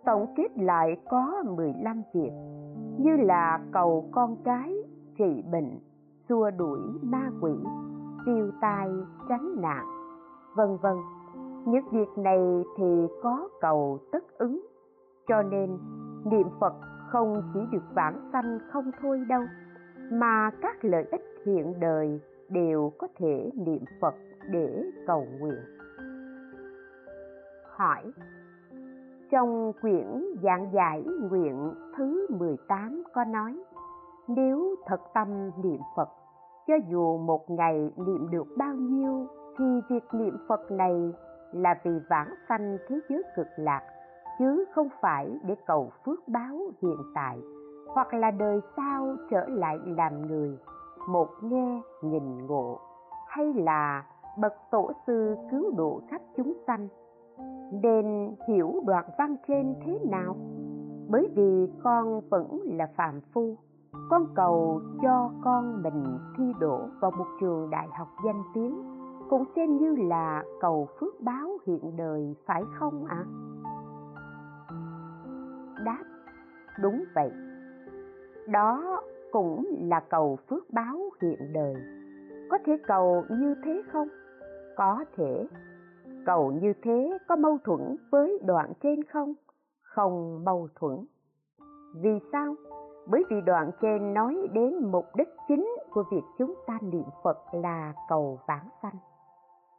tổng 0.07 0.33
kết 0.37 0.57
lại 0.57 0.97
có 1.09 1.43
15 1.57 2.03
việc, 2.13 2.31
như 2.97 3.11
là 3.17 3.59
cầu 3.71 4.09
con 4.11 4.35
cái 4.43 4.75
trị 5.17 5.43
bệnh, 5.51 5.79
xua 6.29 6.51
đuổi 6.51 6.79
ma 7.01 7.31
quỷ, 7.41 7.51
tiêu 8.25 8.51
tai, 8.61 8.89
tránh 9.29 9.61
nạn, 9.61 9.85
vân 10.55 10.77
vân. 10.81 10.95
Những 11.65 11.89
việc 11.91 12.07
này 12.17 12.63
thì 12.77 13.07
có 13.23 13.49
cầu 13.61 13.99
tất 14.11 14.37
ứng, 14.37 14.67
cho 15.27 15.41
nên 15.41 15.77
niệm 16.25 16.47
phật 16.59 16.73
không 17.09 17.41
chỉ 17.53 17.59
được 17.71 17.83
vãng 17.95 18.29
sanh 18.33 18.59
không 18.71 18.91
thôi 19.01 19.25
đâu, 19.29 19.43
mà 20.11 20.51
các 20.61 20.85
lợi 20.85 21.03
ích 21.11 21.23
hiện 21.45 21.79
đời 21.79 22.19
đều 22.49 22.91
có 22.97 23.07
thể 23.17 23.51
niệm 23.55 23.83
phật 24.01 24.15
để 24.51 24.83
cầu 25.07 25.25
nguyện. 25.39 25.59
Hỏi 27.75 28.11
trong 29.31 29.73
quyển 29.81 30.23
giảng 30.43 30.69
giải 30.73 31.03
nguyện 31.03 31.73
thứ 31.97 32.27
18 32.29 33.03
có 33.13 33.23
nói, 33.23 33.63
nếu 34.27 34.75
thật 34.85 35.01
tâm 35.13 35.51
niệm 35.63 35.81
phật, 35.95 36.09
cho 36.67 36.73
dù 36.89 37.17
một 37.17 37.49
ngày 37.49 37.91
niệm 37.97 38.29
được 38.31 38.47
bao 38.57 38.73
nhiêu, 38.73 39.27
thì 39.57 39.65
việc 39.89 40.03
niệm 40.13 40.37
phật 40.47 40.71
này 40.71 41.13
là 41.51 41.75
vì 41.83 41.91
vãng 42.09 42.33
sanh 42.49 42.77
thế 42.87 42.99
giới 43.09 43.23
cực 43.35 43.47
lạc, 43.57 43.81
chứ 44.39 44.65
không 44.75 44.89
phải 45.01 45.39
để 45.43 45.55
cầu 45.67 45.91
phước 46.05 46.27
báo 46.27 46.57
hiện 46.81 46.97
tại, 47.15 47.41
hoặc 47.87 48.13
là 48.13 48.31
đời 48.31 48.59
sau 48.77 49.15
trở 49.29 49.45
lại 49.47 49.77
làm 49.85 50.27
người, 50.27 50.57
một 51.09 51.27
nghe 51.41 51.81
nhìn 52.01 52.47
ngộ, 52.47 52.79
hay 53.27 53.53
là 53.53 54.03
bậc 54.37 54.53
tổ 54.71 54.91
sư 55.07 55.35
cứu 55.51 55.71
độ 55.77 56.01
khắp 56.09 56.21
chúng 56.37 56.53
sanh 56.67 56.87
nên 57.71 58.35
hiểu 58.47 58.73
đoạn 58.85 59.05
văn 59.17 59.35
trên 59.47 59.75
thế 59.85 59.99
nào? 60.11 60.35
Bởi 61.09 61.29
vì 61.35 61.67
con 61.83 62.21
vẫn 62.29 62.59
là 62.65 62.87
phạm 62.95 63.21
phu. 63.33 63.57
Con 64.09 64.27
cầu 64.35 64.81
cho 65.01 65.31
con 65.43 65.83
mình 65.83 66.17
thi 66.37 66.43
đỗ 66.59 66.79
vào 66.99 67.11
một 67.11 67.27
trường 67.41 67.69
đại 67.69 67.87
học 67.97 68.07
danh 68.25 68.43
tiếng, 68.53 68.81
cũng 69.29 69.43
xem 69.55 69.77
như 69.77 69.95
là 69.95 70.43
cầu 70.59 70.87
phước 70.99 71.21
báo 71.21 71.49
hiện 71.67 71.97
đời, 71.97 72.35
phải 72.45 72.63
không 72.79 73.05
ạ? 73.05 73.25
À? 73.25 73.47
đáp, 75.83 76.03
đúng 76.79 77.03
vậy. 77.15 77.31
Đó 78.47 79.01
cũng 79.31 79.65
là 79.81 79.99
cầu 79.99 80.37
phước 80.49 80.69
báo 80.69 80.97
hiện 81.21 81.53
đời. 81.53 81.75
Có 82.49 82.57
thể 82.65 82.77
cầu 82.87 83.23
như 83.29 83.55
thế 83.63 83.81
không? 83.91 84.07
Có 84.75 85.05
thể 85.17 85.47
cầu 86.27 86.51
như 86.51 86.73
thế 86.83 87.17
có 87.27 87.35
mâu 87.35 87.57
thuẫn 87.65 87.95
với 88.11 88.39
đoạn 88.45 88.73
trên 88.83 89.03
không? 89.03 89.33
Không 89.81 90.43
mâu 90.45 90.67
thuẫn. 90.75 91.05
Vì 92.01 92.19
sao? 92.31 92.55
Bởi 93.05 93.23
vì 93.29 93.41
đoạn 93.41 93.71
trên 93.81 94.13
nói 94.13 94.47
đến 94.53 94.91
mục 94.91 95.05
đích 95.15 95.29
chính 95.47 95.75
của 95.93 96.03
việc 96.11 96.23
chúng 96.37 96.55
ta 96.67 96.77
niệm 96.81 97.03
phật 97.23 97.37
là 97.51 97.93
cầu 98.09 98.39
vãng 98.47 98.69
sanh. 98.81 98.95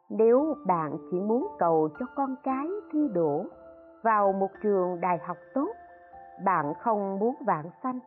Nếu 0.09 0.55
bạn 0.65 0.97
chỉ 1.11 1.19
muốn 1.19 1.47
cầu 1.59 1.89
cho 1.99 2.05
con 2.15 2.35
cái 2.43 2.67
thi 2.91 2.99
đỗ 3.13 3.43
vào 4.03 4.31
một 4.31 4.49
trường 4.63 5.01
đại 5.01 5.17
học 5.17 5.37
tốt, 5.53 5.69
bạn 6.45 6.73
không 6.79 7.19
muốn 7.19 7.35
vãng 7.45 7.69
sanh, 7.83 7.99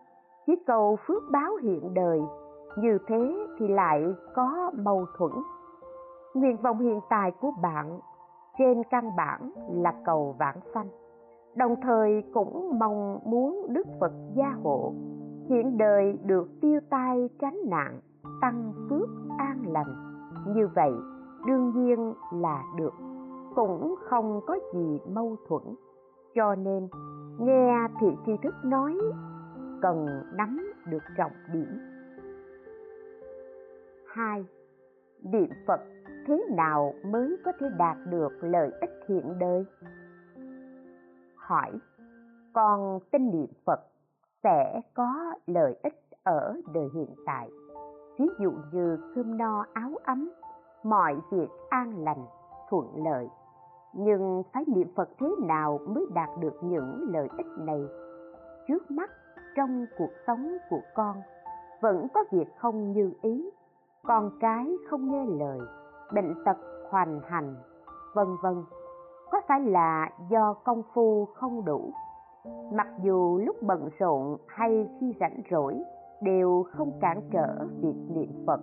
chỉ 0.47 0.53
cầu 0.67 0.99
phước 1.07 1.23
báo 1.31 1.57
hiện 1.63 1.95
đời, 1.95 2.21
như 2.77 2.99
thế 3.07 3.47
thì 3.59 3.69
lại 3.69 4.05
có 4.35 4.71
mâu 4.75 5.07
thuẫn. 5.19 5.33
Nguyện 6.35 6.57
vọng 6.57 6.79
hiện 6.79 7.01
tại 7.11 7.33
của 7.41 7.51
bạn 7.63 8.01
trên 8.59 8.83
căn 8.91 9.17
bản 9.17 9.51
là 9.69 9.95
cầu 10.05 10.37
vãng 10.39 10.61
sanh. 10.75 10.89
Đồng 11.57 11.75
thời 11.83 12.23
cũng 12.35 12.79
mong 12.79 13.19
muốn 13.25 13.67
đức 13.69 13.87
phật 14.01 14.13
gia 14.37 14.51
hộ, 14.63 14.93
hiện 15.49 15.79
đời 15.79 16.19
được 16.25 16.49
tiêu 16.61 16.81
tai 16.91 17.29
tránh 17.41 17.59
nạn, 17.67 18.01
tăng 18.41 18.73
phước 18.91 19.09
an 19.39 19.63
lành. 19.67 19.95
Như 20.55 20.69
vậy, 20.75 20.93
đương 21.47 21.73
nhiên 21.75 22.15
là 22.33 22.63
được, 22.77 22.95
cũng 23.55 23.95
không 24.09 24.41
có 24.47 24.59
gì 24.75 25.01
mâu 25.09 25.37
thuẫn. 25.49 25.63
Cho 26.35 26.55
nên, 26.55 26.89
nghe 27.39 27.89
thị 28.01 28.07
tri 28.27 28.33
thức 28.43 28.55
nói, 28.65 28.97
cần 29.83 30.07
nắm 30.35 30.73
được 30.87 31.03
trọng 31.17 31.33
điểm. 31.53 31.79
Hai, 34.07 34.45
niệm 35.23 35.51
phật 35.67 35.81
thế 36.27 36.45
nào 36.51 36.95
mới 37.05 37.37
có 37.45 37.53
thể 37.61 37.67
đạt 37.79 37.97
được 38.07 38.33
lợi 38.41 38.73
ích 38.81 38.91
hiện 39.09 39.39
đời? 39.39 39.65
Hỏi, 41.37 41.73
con 42.53 42.99
tin 43.11 43.31
niệm 43.31 43.51
phật 43.65 43.81
sẽ 44.43 44.81
có 44.95 45.35
lợi 45.47 45.77
ích 45.83 46.03
ở 46.25 46.55
đời 46.75 46.89
hiện 46.95 47.15
tại. 47.27 47.51
Ví 48.19 48.27
dụ 48.39 48.53
như 48.73 48.99
cơm 49.15 49.39
no 49.39 49.67
áo 49.73 49.93
ấm, 50.05 50.31
mọi 50.83 51.17
việc 51.31 51.49
an 51.71 52.05
lành, 52.05 52.25
thuận 52.71 53.05
lợi. 53.05 53.29
Nhưng 53.93 54.43
phải 54.53 54.65
niệm 54.67 54.89
phật 54.97 55.09
thế 55.19 55.27
nào 55.47 55.79
mới 55.89 56.07
đạt 56.15 56.29
được 56.41 56.55
những 56.63 57.07
lợi 57.13 57.29
ích 57.37 57.47
này? 57.59 57.81
Trước 58.69 58.91
mắt, 58.91 59.11
trong 59.57 59.87
cuộc 59.99 60.11
sống 60.27 60.57
của 60.71 60.81
con, 60.95 61.17
vẫn 61.81 62.07
có 62.15 62.25
việc 62.31 62.47
không 62.59 62.93
như 62.93 63.13
ý, 63.23 63.51
con 64.03 64.31
cái 64.41 64.77
không 64.91 65.11
nghe 65.11 65.27
lời 65.27 65.59
bệnh 66.15 66.35
tật 66.45 66.57
hoành 66.91 67.21
hành, 67.25 67.55
vân 68.15 68.27
vân. 68.43 68.65
Có 69.31 69.41
phải 69.49 69.61
là 69.61 70.11
do 70.29 70.55
công 70.55 70.83
phu 70.95 71.25
không 71.35 71.65
đủ? 71.65 71.93
Mặc 72.73 72.89
dù 73.03 73.39
lúc 73.47 73.57
bận 73.63 73.89
rộn 73.99 74.37
hay 74.47 74.89
khi 75.01 75.15
rảnh 75.21 75.43
rỗi 75.51 75.83
đều 76.23 76.65
không 76.73 76.93
cản 77.01 77.21
trở 77.33 77.67
việc 77.81 77.97
niệm 78.09 78.45
phật, 78.47 78.61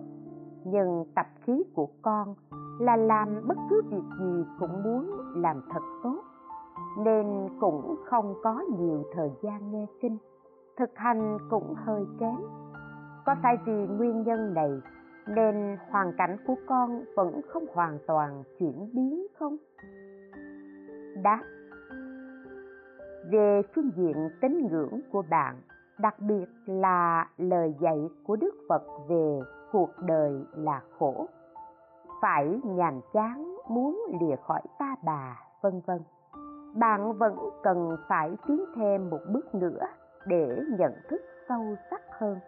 nhưng 0.64 1.04
tập 1.14 1.26
khí 1.44 1.64
của 1.74 1.88
con 2.02 2.34
là 2.80 2.96
làm 2.96 3.48
bất 3.48 3.56
cứ 3.70 3.82
việc 3.90 4.04
gì 4.18 4.44
cũng 4.60 4.82
muốn 4.82 5.10
làm 5.34 5.62
thật 5.72 5.82
tốt, 6.02 6.22
nên 6.98 7.48
cũng 7.60 7.96
không 8.04 8.34
có 8.42 8.64
nhiều 8.78 9.02
thời 9.14 9.30
gian 9.42 9.70
nghe 9.70 9.86
kinh, 10.00 10.18
thực 10.76 10.90
hành 10.94 11.38
cũng 11.50 11.74
hơi 11.76 12.06
kém. 12.20 12.36
Có 13.26 13.34
phải 13.42 13.56
vì 13.66 13.86
nguyên 13.86 14.22
nhân 14.22 14.54
này 14.54 14.70
nên 15.34 15.76
hoàn 15.90 16.12
cảnh 16.12 16.36
của 16.46 16.54
con 16.66 17.04
vẫn 17.16 17.40
không 17.48 17.64
hoàn 17.74 17.98
toàn 18.06 18.42
chuyển 18.58 18.90
biến 18.92 19.26
không? 19.38 19.56
Đáp. 21.22 21.40
Về 23.30 23.62
phương 23.74 23.90
diện 23.96 24.30
tín 24.40 24.68
ngưỡng 24.70 25.00
của 25.12 25.22
bạn, 25.30 25.56
đặc 25.98 26.14
biệt 26.18 26.46
là 26.66 27.28
lời 27.36 27.74
dạy 27.80 28.08
của 28.24 28.36
đức 28.36 28.54
phật 28.68 28.82
về 29.08 29.40
cuộc 29.72 29.90
đời 30.06 30.44
là 30.52 30.80
khổ. 30.98 31.26
Phải 32.22 32.60
nhàm 32.64 33.00
chán 33.12 33.56
muốn 33.68 34.02
lìa 34.20 34.36
khỏi 34.36 34.62
ta 34.78 34.96
bà, 35.04 35.42
vân 35.62 35.80
vân. 35.86 36.00
Bạn 36.74 37.12
vẫn 37.18 37.36
cần 37.62 37.96
phải 38.08 38.36
tiến 38.46 38.64
thêm 38.76 39.10
một 39.10 39.20
bước 39.32 39.54
nữa 39.54 39.86
để 40.26 40.60
nhận 40.78 40.92
thức 41.08 41.20
sâu 41.48 41.76
sắc 41.90 42.00
hơn 42.18 42.38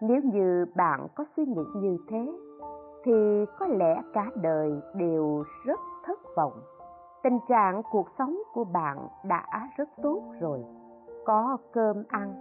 nếu 0.00 0.20
như 0.24 0.66
bạn 0.76 1.06
có 1.14 1.24
suy 1.36 1.44
nghĩ 1.46 1.64
như 1.74 1.98
thế, 2.08 2.32
thì 3.04 3.44
có 3.58 3.66
lẽ 3.66 4.02
cả 4.12 4.30
đời 4.42 4.80
đều 4.94 5.44
rất 5.64 5.80
thất 6.04 6.18
vọng. 6.36 6.52
Tình 7.22 7.38
trạng 7.48 7.82
cuộc 7.92 8.06
sống 8.18 8.38
của 8.52 8.64
bạn 8.64 9.08
đã 9.24 9.68
rất 9.76 9.88
tốt 10.02 10.22
rồi. 10.40 10.64
Có 11.24 11.56
cơm 11.72 11.96
ăn, 12.08 12.34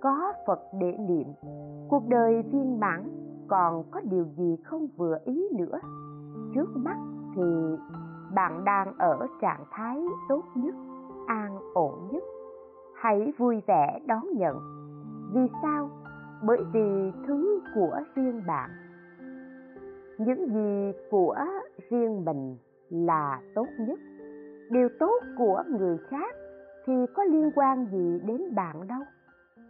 có 0.00 0.32
phật 0.46 0.60
để 0.80 0.96
niệm, 0.98 1.26
cuộc 1.88 2.02
đời 2.08 2.42
viên 2.42 2.80
mãn 2.80 3.04
còn 3.48 3.84
có 3.90 4.00
điều 4.04 4.24
gì 4.24 4.56
không 4.64 4.86
vừa 4.96 5.18
ý 5.24 5.48
nữa. 5.58 5.78
Trước 6.54 6.76
mắt 6.76 6.96
thì 7.34 7.42
bạn 8.34 8.64
đang 8.64 8.94
ở 8.98 9.26
trạng 9.40 9.64
thái 9.70 10.04
tốt 10.28 10.42
nhất, 10.54 10.74
an 11.26 11.58
ổn 11.74 11.94
nhất. 12.10 12.22
Hãy 12.94 13.32
vui 13.38 13.62
vẻ 13.66 14.00
đón 14.06 14.24
nhận. 14.34 14.56
Vì 15.32 15.48
sao? 15.62 15.88
Bởi 16.46 16.58
vì 16.72 17.12
thứ 17.26 17.62
của 17.74 18.00
riêng 18.14 18.42
bạn, 18.46 18.70
những 20.18 20.48
gì 20.54 20.92
của 21.10 21.36
riêng 21.90 22.24
mình 22.24 22.56
là 22.90 23.40
tốt 23.54 23.66
nhất. 23.78 23.98
Điều 24.70 24.88
tốt 24.98 25.20
của 25.38 25.62
người 25.68 25.98
khác 26.08 26.36
thì 26.86 26.92
có 27.14 27.24
liên 27.24 27.50
quan 27.54 27.86
gì 27.92 28.20
đến 28.26 28.54
bạn 28.54 28.88
đâu. 28.88 29.00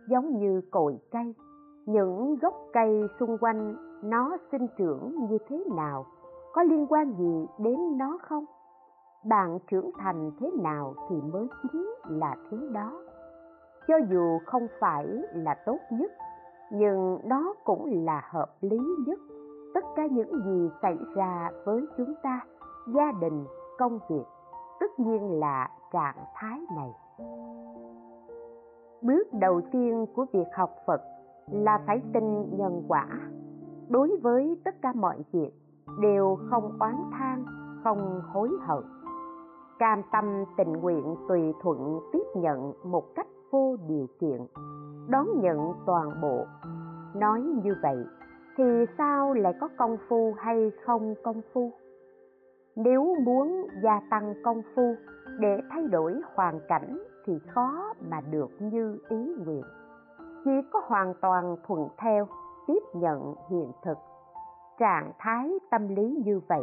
Giống 0.08 0.38
như 0.38 0.60
cội 0.70 0.98
cây, 1.10 1.34
những 1.86 2.36
gốc 2.42 2.54
cây 2.72 3.02
xung 3.20 3.38
quanh 3.38 3.76
nó 4.02 4.36
sinh 4.52 4.66
trưởng 4.78 5.26
như 5.30 5.38
thế 5.48 5.64
nào, 5.76 6.06
có 6.52 6.62
liên 6.62 6.86
quan 6.86 7.12
gì 7.18 7.46
đến 7.58 7.98
nó 7.98 8.18
không? 8.22 8.44
Bạn 9.24 9.58
trưởng 9.70 9.90
thành 9.98 10.30
thế 10.40 10.50
nào 10.62 10.94
thì 11.08 11.16
mới 11.32 11.46
chính 11.62 11.94
là 12.08 12.36
thế 12.50 12.56
đó. 12.72 13.02
Cho 13.88 13.94
dù 14.10 14.38
không 14.46 14.66
phải 14.80 15.06
là 15.34 15.54
tốt 15.66 15.78
nhất 15.90 16.12
nhưng 16.70 17.18
đó 17.28 17.54
cũng 17.64 18.04
là 18.04 18.22
hợp 18.30 18.56
lý 18.60 18.78
nhất. 19.06 19.18
Tất 19.74 19.84
cả 19.96 20.06
những 20.06 20.42
gì 20.44 20.70
xảy 20.82 20.98
ra 21.14 21.50
với 21.64 21.86
chúng 21.96 22.14
ta, 22.22 22.40
gia 22.86 23.12
đình, 23.20 23.44
công 23.78 23.98
việc, 24.08 24.24
tất 24.80 24.98
nhiên 24.98 25.40
là 25.40 25.70
trạng 25.92 26.24
thái 26.34 26.60
này. 26.76 26.90
Bước 29.02 29.32
đầu 29.32 29.60
tiên 29.72 30.06
của 30.14 30.26
việc 30.32 30.46
học 30.56 30.70
phật 30.86 31.00
là 31.50 31.82
phải 31.86 32.02
tin 32.12 32.56
nhân 32.58 32.84
quả. 32.88 33.06
Đối 33.88 34.16
với 34.22 34.60
tất 34.64 34.74
cả 34.82 34.92
mọi 34.92 35.24
việc, 35.32 35.50
đều 36.00 36.38
không 36.50 36.76
oán 36.80 36.96
than, 37.12 37.44
không 37.84 38.20
hối 38.32 38.50
hận. 38.60 38.84
Cam 39.78 40.02
tâm 40.12 40.44
tình 40.56 40.72
nguyện 40.72 41.16
tùy 41.28 41.54
thuận 41.62 42.00
tiếp 42.12 42.24
nhận 42.34 42.72
một 42.84 43.04
cách 43.14 43.26
vô 43.50 43.76
điều 43.88 44.06
kiện 44.20 44.46
đón 45.08 45.40
nhận 45.40 45.72
toàn 45.86 46.20
bộ. 46.22 46.46
Nói 47.14 47.40
như 47.40 47.76
vậy, 47.82 48.04
thì 48.56 48.64
sao 48.98 49.34
lại 49.34 49.54
có 49.60 49.68
công 49.76 49.96
phu 50.08 50.34
hay 50.38 50.70
không 50.84 51.14
công 51.22 51.40
phu? 51.52 51.72
Nếu 52.76 53.14
muốn 53.24 53.66
gia 53.82 54.00
tăng 54.10 54.34
công 54.44 54.62
phu 54.74 54.94
để 55.38 55.60
thay 55.70 55.88
đổi 55.88 56.20
hoàn 56.34 56.60
cảnh 56.68 56.98
thì 57.26 57.38
khó 57.54 57.94
mà 58.10 58.20
được 58.30 58.50
như 58.60 58.98
ý 59.08 59.34
nguyện. 59.44 59.62
Chỉ 60.44 60.50
có 60.72 60.80
hoàn 60.84 61.14
toàn 61.20 61.56
thuận 61.66 61.88
theo, 61.98 62.28
tiếp 62.66 62.82
nhận 62.94 63.34
hiện 63.50 63.72
thực. 63.84 63.98
Trạng 64.78 65.12
thái 65.18 65.50
tâm 65.70 65.88
lý 65.88 66.16
như 66.24 66.40
vậy 66.48 66.62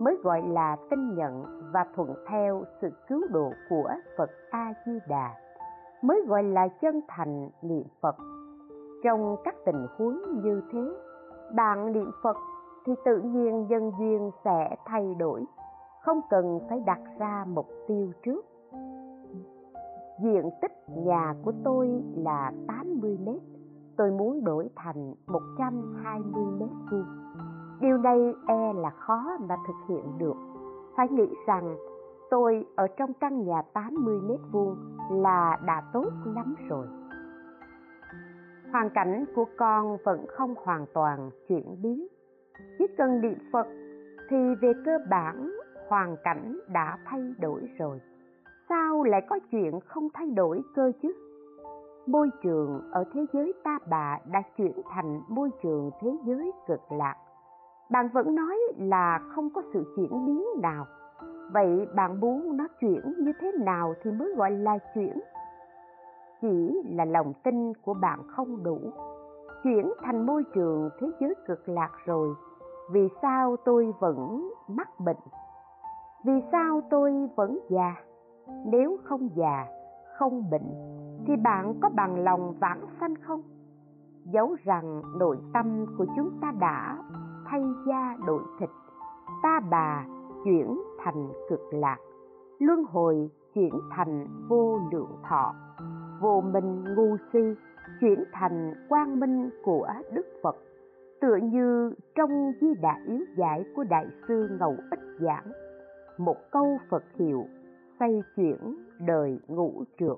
mới 0.00 0.16
gọi 0.22 0.42
là 0.48 0.76
tin 0.90 1.14
nhận 1.14 1.62
và 1.72 1.86
thuận 1.94 2.14
theo 2.28 2.64
sự 2.80 2.90
cứu 3.08 3.22
độ 3.30 3.52
của 3.70 3.90
phật 4.18 4.30
a 4.50 4.72
di 4.86 4.98
đà 5.08 5.45
mới 6.02 6.22
gọi 6.26 6.42
là 6.42 6.68
chân 6.68 7.00
thành 7.08 7.48
niệm 7.62 7.84
phật. 8.00 8.16
Trong 9.04 9.36
các 9.44 9.54
tình 9.66 9.86
huống 9.96 10.42
như 10.42 10.62
thế, 10.72 10.94
bạn 11.54 11.92
niệm 11.92 12.10
phật 12.22 12.36
thì 12.86 12.92
tự 13.04 13.20
nhiên 13.20 13.66
nhân 13.68 13.92
duyên 13.98 14.30
sẽ 14.44 14.76
thay 14.84 15.14
đổi, 15.18 15.44
không 16.02 16.20
cần 16.30 16.60
phải 16.68 16.80
đặt 16.86 17.00
ra 17.18 17.44
mục 17.48 17.68
tiêu 17.88 18.12
trước. 18.22 18.46
Diện 20.22 20.50
tích 20.62 20.72
nhà 20.88 21.34
của 21.44 21.52
tôi 21.64 22.02
là 22.16 22.52
80 22.68 23.18
mét, 23.26 23.42
tôi 23.96 24.10
muốn 24.10 24.44
đổi 24.44 24.68
thành 24.76 25.14
120 25.26 26.44
mét 26.58 26.70
vuông. 26.90 27.06
Điều 27.80 27.98
này 27.98 28.34
e 28.46 28.72
là 28.72 28.90
khó 28.90 29.36
mà 29.48 29.56
thực 29.66 29.74
hiện 29.88 30.18
được. 30.18 30.36
Phải 30.96 31.08
nghĩ 31.08 31.28
rằng, 31.46 31.76
tôi 32.30 32.66
ở 32.76 32.86
trong 32.86 33.12
căn 33.12 33.44
nhà 33.44 33.62
80 33.72 34.20
mét 34.20 34.40
vuông 34.52 34.76
là 35.10 35.58
đã 35.66 35.82
tốt 35.92 36.10
lắm 36.24 36.54
rồi. 36.68 36.86
Hoàn 38.72 38.90
cảnh 38.90 39.24
của 39.34 39.46
con 39.56 39.96
vẫn 40.04 40.26
không 40.28 40.54
hoàn 40.64 40.86
toàn 40.94 41.30
chuyển 41.48 41.82
biến. 41.82 42.06
Chỉ 42.78 42.86
cần 42.98 43.20
niệm 43.20 43.38
phật 43.52 43.66
thì 44.28 44.36
về 44.60 44.72
cơ 44.84 44.98
bản 45.10 45.50
hoàn 45.88 46.16
cảnh 46.24 46.58
đã 46.68 46.98
thay 47.04 47.34
đổi 47.40 47.68
rồi. 47.78 48.00
Sao 48.68 49.02
lại 49.02 49.20
có 49.28 49.38
chuyện 49.50 49.80
không 49.86 50.08
thay 50.14 50.30
đổi 50.30 50.62
cơ 50.74 50.92
chứ? 51.02 51.12
Môi 52.06 52.30
trường 52.42 52.90
ở 52.92 53.04
thế 53.12 53.26
giới 53.32 53.52
ta 53.64 53.78
bà 53.90 54.18
đã 54.32 54.42
chuyển 54.56 54.72
thành 54.90 55.20
môi 55.28 55.50
trường 55.62 55.90
thế 56.00 56.10
giới 56.24 56.52
cực 56.68 56.80
lạc. 56.92 57.14
Bạn 57.90 58.08
vẫn 58.08 58.34
nói 58.34 58.56
là 58.78 59.20
không 59.34 59.50
có 59.50 59.62
sự 59.72 59.84
chuyển 59.96 60.26
biến 60.26 60.44
nào 60.62 60.86
vậy 61.52 61.88
bạn 61.94 62.20
muốn 62.20 62.56
nó 62.56 62.66
chuyển 62.80 63.14
như 63.18 63.32
thế 63.40 63.52
nào 63.52 63.94
thì 64.02 64.10
mới 64.10 64.34
gọi 64.36 64.50
là 64.50 64.78
chuyển? 64.94 65.20
Chỉ 66.40 66.82
là 66.90 67.04
lòng 67.04 67.32
tin 67.42 67.72
của 67.74 67.94
bạn 67.94 68.20
không 68.28 68.62
đủ. 68.62 68.78
Chuyển 69.64 69.92
thành 70.02 70.26
môi 70.26 70.44
trường 70.54 70.90
thế 71.00 71.06
giới 71.20 71.34
cực 71.46 71.68
lạc 71.68 71.90
rồi. 72.04 72.34
Vì 72.90 73.08
sao 73.22 73.56
tôi 73.64 73.94
vẫn 74.00 74.50
mắc 74.68 75.00
bệnh? 75.00 75.16
Vì 76.24 76.42
sao 76.52 76.80
tôi 76.90 77.28
vẫn 77.36 77.58
già? 77.68 77.94
Nếu 78.64 78.96
không 79.04 79.28
già, 79.34 79.66
không 80.18 80.50
bệnh, 80.50 80.70
thì 81.26 81.36
bạn 81.36 81.74
có 81.80 81.88
bằng 81.94 82.24
lòng 82.24 82.54
vãng 82.60 82.86
sanh 83.00 83.14
không? 83.16 83.42
Dấu 84.24 84.56
rằng 84.64 85.02
nội 85.18 85.38
tâm 85.54 85.86
của 85.98 86.06
chúng 86.16 86.30
ta 86.40 86.52
đã 86.60 86.98
thay 87.46 87.62
da 87.88 88.16
đổi 88.26 88.42
thịt, 88.58 88.70
ta 89.42 89.60
bà 89.70 90.04
chuyển 90.44 90.80
thành 91.06 91.28
cực 91.48 91.60
lạc, 91.70 91.98
luân 92.58 92.84
hồi 92.84 93.30
chuyển 93.54 93.72
thành 93.90 94.26
vô 94.48 94.80
lượng 94.92 95.16
thọ. 95.28 95.54
Vô 96.20 96.40
minh 96.40 96.84
ngu 96.94 97.16
si 97.32 97.40
chuyển 98.00 98.24
thành 98.32 98.74
quang 98.88 99.20
minh 99.20 99.50
của 99.64 99.88
đức 100.12 100.26
phật, 100.42 100.56
tựa 101.20 101.36
như 101.36 101.92
trong 102.14 102.52
di 102.60 102.74
đà 102.82 103.00
yếu 103.06 103.20
giải 103.36 103.64
của 103.76 103.84
đại 103.84 104.06
sư 104.28 104.48
ngầu 104.60 104.76
ích 104.90 105.00
giảng. 105.20 105.52
Một 106.18 106.36
câu 106.50 106.78
phật 106.90 107.04
hiệu, 107.14 107.44
xoay 107.98 108.22
chuyển 108.36 108.76
đời 109.06 109.38
ngũ 109.48 109.84
trượt 109.98 110.16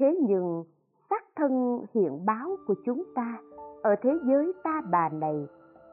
thế 0.00 0.16
nhưng, 0.28 0.64
xác 1.10 1.24
thân 1.36 1.84
hiện 1.94 2.26
báo 2.26 2.56
của 2.66 2.74
chúng 2.84 3.02
ta 3.14 3.38
ở 3.82 3.94
thế 4.02 4.10
giới 4.24 4.52
ta 4.64 4.82
bà 4.90 5.08
này 5.08 5.46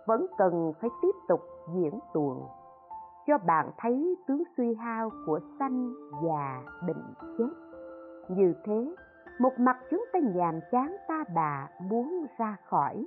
vẫn 0.05 0.25
cần 0.37 0.73
phải 0.81 0.89
tiếp 1.01 1.15
tục 1.27 1.41
diễn 1.75 1.99
tuồng 2.13 2.45
cho 3.27 3.37
bạn 3.37 3.71
thấy 3.77 4.15
tướng 4.27 4.43
suy 4.57 4.73
hao 4.73 5.11
của 5.25 5.39
sanh 5.59 5.93
già 6.23 6.61
bệnh 6.87 7.03
chết. 7.37 7.49
Như 8.29 8.53
thế, 8.63 8.95
một 9.39 9.53
mặt 9.59 9.77
chúng 9.91 10.05
ta 10.13 10.19
nhàm 10.35 10.59
chán 10.71 10.95
ta 11.07 11.23
bà 11.35 11.69
muốn 11.89 12.25
ra 12.37 12.57
khỏi, 12.69 13.05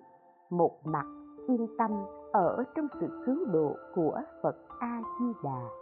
một 0.51 0.87
mặt 0.87 1.07
yên 1.49 1.67
tâm 1.79 1.91
ở 2.33 2.65
trong 2.75 2.89
sự 3.01 3.23
cứu 3.27 3.45
độ 3.53 3.77
của 3.95 4.21
phật 4.43 4.57
a 4.81 5.03
di 5.21 5.33
đà 5.45 5.81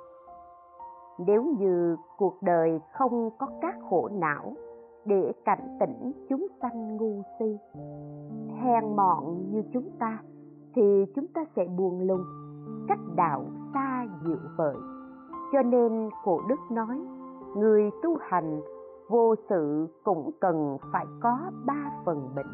nếu 1.19 1.45
như 1.59 1.97
cuộc 2.17 2.43
đời 2.43 2.81
không 2.93 3.31
có 3.39 3.47
các 3.63 3.75
khổ 3.91 4.09
não 4.13 4.55
để 5.05 5.33
cảnh 5.45 5.77
tỉnh 5.81 6.13
chúng 6.29 6.47
sanh 6.63 6.97
ngu 6.97 7.23
si, 7.39 7.59
hèn 8.63 8.97
mọn 8.97 9.51
như 9.51 9.63
chúng 9.73 9.91
ta, 9.99 10.19
thì 10.75 11.05
chúng 11.17 11.27
ta 11.27 11.45
sẽ 11.57 11.65
buồn 11.79 12.01
lùng, 12.01 12.25
cách 12.89 12.99
đạo 13.17 13.45
ta 13.75 14.07
dịu 14.25 14.39
vợi 14.57 14.77
cho 15.53 15.63
nên 15.63 16.11
cổ 16.25 16.41
đức 16.49 16.61
nói, 16.71 17.01
người 17.57 17.91
tu 18.03 18.17
hành 18.21 18.61
vô 19.09 19.35
sự 19.49 19.87
cũng 20.05 20.31
cần 20.41 20.79
phải 20.93 21.07
có 21.21 21.51
ba 21.67 21.91
phần 22.05 22.29
bệnh. 22.37 22.53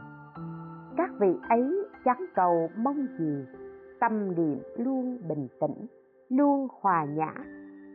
Các 0.96 1.10
vị 1.20 1.36
ấy 1.48 1.86
chẳng 2.04 2.24
cầu 2.34 2.68
mong 2.76 3.06
gì, 3.18 3.44
tâm 4.00 4.34
niệm 4.34 4.58
luôn 4.76 5.18
bình 5.28 5.48
tĩnh, 5.60 5.86
luôn 6.28 6.68
hòa 6.80 7.04
nhã. 7.04 7.34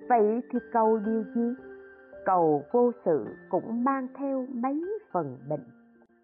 Vậy 0.10 0.42
thì 0.52 0.60
cầu 0.72 0.98
điều 0.98 1.24
gì? 1.36 1.54
Cầu 2.26 2.64
vô 2.72 2.92
sự 3.06 3.26
cũng 3.50 3.84
mang 3.84 4.08
theo 4.16 4.46
mấy 4.54 4.86
phần 5.12 5.38
bệnh. 5.50 5.64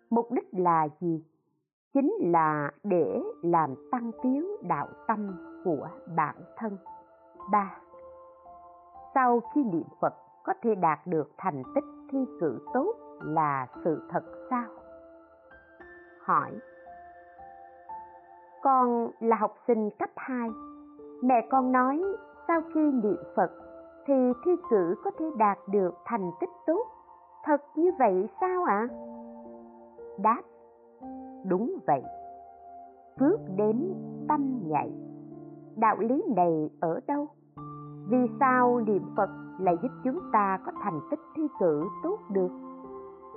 Mục 0.10 0.32
đích 0.32 0.48
là 0.52 0.88
gì? 1.02 1.24
Chính 1.94 2.14
là 2.20 2.72
để 2.84 3.22
làm 3.42 3.70
tăng 3.92 4.12
tiến 4.24 4.48
đạo 4.68 4.88
tâm 5.08 5.32
của 5.66 5.90
bản 6.16 6.36
thân. 6.58 6.78
Ba, 7.52 7.78
sau 9.14 9.40
khi 9.40 9.64
niệm 9.64 9.88
phật 10.02 10.14
có 10.44 10.54
thể 10.62 10.76
đạt 10.76 11.00
được 11.06 11.32
thành 11.38 11.64
tích 11.76 11.84
thi 12.12 12.26
cử 12.40 12.60
tốt 12.74 12.94
là 13.22 13.68
sự 13.84 14.02
thật 14.10 14.24
sao? 14.50 14.68
Hỏi, 16.22 16.52
con 18.64 19.10
là 19.20 19.36
học 19.36 19.56
sinh 19.68 19.90
cấp 20.00 20.10
2 20.16 20.50
mẹ 21.22 21.48
con 21.50 21.72
nói 21.72 22.02
sau 22.48 22.62
khi 22.74 22.92
niệm 22.92 23.24
phật 23.36 23.52
thì 24.06 24.14
thi 24.46 24.52
cử 24.70 24.96
có 25.04 25.12
thể 25.20 25.26
đạt 25.38 25.58
được 25.68 25.94
thành 26.06 26.32
tích 26.40 26.50
tốt. 26.68 26.88
Thật 27.44 27.62
như 27.76 27.92
vậy 28.00 28.30
sao 28.42 28.64
ạ? 28.64 28.88
À? 28.92 28.96
đáp, 30.18 30.42
đúng 31.46 31.80
vậy. 31.88 32.04
Phước 33.20 33.40
đến 33.58 33.94
tâm 34.28 34.60
nhạy 34.68 34.92
đạo 35.78 35.98
lý 36.00 36.24
này 36.36 36.70
ở 36.80 37.00
đâu? 37.08 37.28
Vì 38.10 38.18
sao 38.40 38.82
niệm 38.88 39.04
phật 39.18 39.30
lại 39.60 39.76
giúp 39.82 39.92
chúng 40.04 40.20
ta 40.34 40.60
có 40.66 40.72
thành 40.82 41.00
tích 41.12 41.20
thi 41.36 41.44
cử 41.60 41.84
tốt 42.04 42.20
được? 42.32 42.52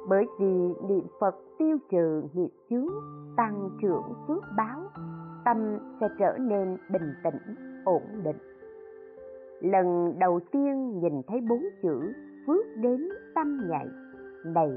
Bởi 0.09 0.27
vì 0.41 0.75
niệm 0.89 1.07
phật 1.21 1.35
tiêu 1.59 1.79
trừ 1.91 2.23
nghiệp 2.35 2.51
chướng, 2.71 2.89
tăng 3.37 3.71
trưởng 3.83 4.03
phước 4.27 4.45
báo, 4.57 4.81
tâm 5.45 5.79
sẽ 6.01 6.09
trở 6.19 6.37
nên 6.39 6.77
bình 6.93 7.15
tĩnh, 7.25 7.55
ổn 7.85 8.03
định. 8.25 8.37
Lần 9.61 10.19
đầu 10.19 10.41
tiên 10.53 10.99
nhìn 11.01 11.23
thấy 11.27 11.41
bốn 11.49 11.63
chữ 11.83 12.13
phước 12.47 12.67
đến 12.77 13.09
tâm 13.35 13.61
nhạy 13.69 13.87
này, 14.45 14.71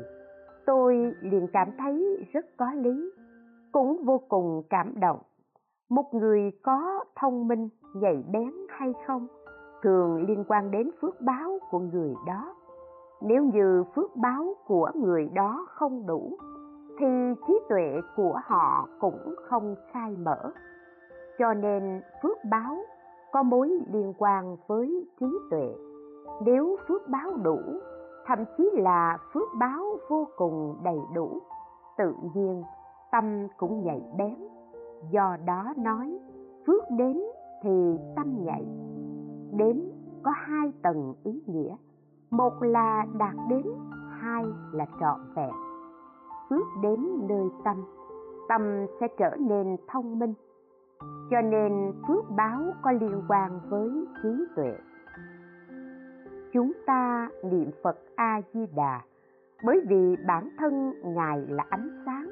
tôi 0.66 1.14
liền 1.22 1.48
cảm 1.54 1.68
thấy 1.78 2.26
rất 2.34 2.46
có 2.58 2.72
lý, 2.74 3.12
cũng 3.72 4.04
vô 4.06 4.22
cùng 4.30 4.64
cảm 4.70 5.00
động 5.00 5.20
một 5.92 6.14
người 6.14 6.52
có 6.64 7.04
thông 7.16 7.48
minh, 7.48 7.70
nhạy 7.94 8.24
bén 8.32 8.52
hay 8.70 8.94
không 9.08 9.28
thường 9.82 10.26
liên 10.28 10.44
quan 10.48 10.72
đến 10.72 10.90
phước 11.02 11.22
báo 11.22 11.60
của 11.72 11.80
người 11.80 12.16
đó. 12.28 12.56
Nếu 13.22 13.44
như 13.44 13.84
phước 13.96 14.16
báo 14.16 14.54
của 14.68 14.92
người 14.96 15.30
đó 15.34 15.66
không 15.70 16.06
đủ, 16.08 16.38
thì 17.00 17.08
trí 17.48 17.60
tuệ 17.70 18.02
của 18.16 18.40
họ 18.44 18.88
cũng 19.00 19.36
không 19.50 19.76
khai 19.92 20.16
mở. 20.20 20.52
Cho 21.40 21.54
nên 21.54 22.02
phước 22.24 22.38
báo 22.52 22.78
có 23.32 23.44
mối 23.44 23.80
liên 23.94 24.14
quan 24.18 24.58
với 24.68 25.08
trí 25.20 25.28
tuệ. 25.50 25.76
Nếu 26.46 26.78
phước 26.88 27.08
báo 27.08 27.32
đủ, 27.44 27.60
thậm 28.26 28.46
chí 28.58 28.70
là 28.74 29.18
phước 29.34 29.48
báo 29.60 29.84
vô 30.10 30.28
cùng 30.38 30.78
đầy 30.84 31.00
đủ, 31.14 31.40
tự 31.98 32.16
nhiên 32.36 32.64
tâm 33.12 33.48
cũng 33.58 33.84
nhạy 33.84 34.02
bén 34.18 34.36
do 35.10 35.38
đó 35.46 35.74
nói, 35.78 36.20
phước 36.68 36.84
đến 36.98 37.22
thì 37.64 37.98
tâm 38.16 38.44
nhạy 38.44 38.66
đến 39.58 39.92
có 40.24 40.32
hai 40.32 40.74
tầng 40.82 41.14
ý 41.24 41.42
nghĩa. 41.46 41.76
Một 42.30 42.64
là 42.64 43.06
đạt 43.18 43.36
đến, 43.50 43.66
hai 44.10 44.46
là 44.72 44.86
trọn 45.00 45.20
vẹn. 45.36 45.52
Phước 46.50 46.66
đến 46.82 47.28
nơi 47.28 47.50
tâm 47.64 47.78
tâm 48.52 48.86
sẽ 49.00 49.08
trở 49.18 49.36
nên 49.40 49.78
thông 49.88 50.20
minh. 50.20 50.34
Cho 51.32 51.42
nên 51.42 51.94
phước 52.08 52.30
báo 52.30 52.62
có 52.82 52.92
liên 52.92 53.22
quan 53.28 53.60
với 53.70 53.90
trí 54.24 54.46
tuệ. 54.56 54.74
Chúng 56.54 56.72
ta 56.86 57.30
niệm 57.44 57.72
phật 57.84 57.98
a 58.16 58.42
di 58.54 58.66
đà 58.76 59.02
bởi 59.66 59.82
vì 59.90 60.16
bản 60.28 60.50
thân 60.58 60.94
ngài 61.04 61.46
là 61.50 61.66
ánh 61.70 62.04
sáng. 62.06 62.30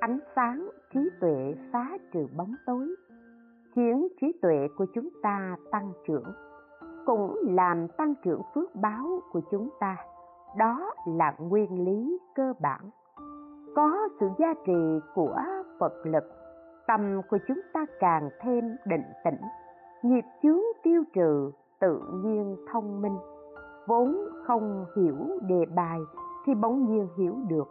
Ánh 0.00 0.18
sáng 0.36 0.68
trí 0.94 1.10
tuệ 1.20 1.54
phá 1.72 1.98
trừ 2.12 2.26
bóng 2.36 2.54
tối, 2.66 2.94
khiến 3.74 4.08
trí 4.20 4.32
tuệ 4.42 4.68
của 4.76 4.86
chúng 4.94 5.08
ta 5.22 5.56
tăng 5.70 5.92
trưởng, 6.06 6.32
cũng 7.06 7.36
làm 7.42 7.88
tăng 7.88 8.14
trưởng 8.24 8.40
phước 8.54 8.74
báo 8.74 9.20
của 9.32 9.40
chúng 9.50 9.68
ta. 9.80 9.96
Đó 10.56 10.90
là 11.06 11.34
nguyên 11.38 11.84
lý 11.84 12.18
cơ 12.34 12.52
bản. 12.60 12.80
Có 13.76 14.08
sự 14.20 14.26
gia 14.38 14.54
trì 14.66 15.00
của 15.14 15.36
phật 15.78 15.92
lực, 16.04 16.24
tâm 16.86 17.20
của 17.30 17.38
chúng 17.48 17.60
ta 17.72 17.86
càng 18.00 18.30
thêm 18.40 18.76
định 18.86 19.04
tĩnh 19.24 19.40
nghiệp 20.02 20.24
chướng 20.42 20.60
tiêu 20.82 21.04
trừ 21.12 21.50
tự 21.80 22.00
nhiên 22.24 22.56
thông 22.72 23.02
minh. 23.02 23.16
Vốn 23.86 24.16
không 24.46 24.84
hiểu 24.96 25.16
đề 25.48 25.64
bài 25.74 25.98
thì 26.46 26.54
bỗng 26.54 26.86
nhiên 26.86 27.08
hiểu 27.16 27.34
được, 27.48 27.68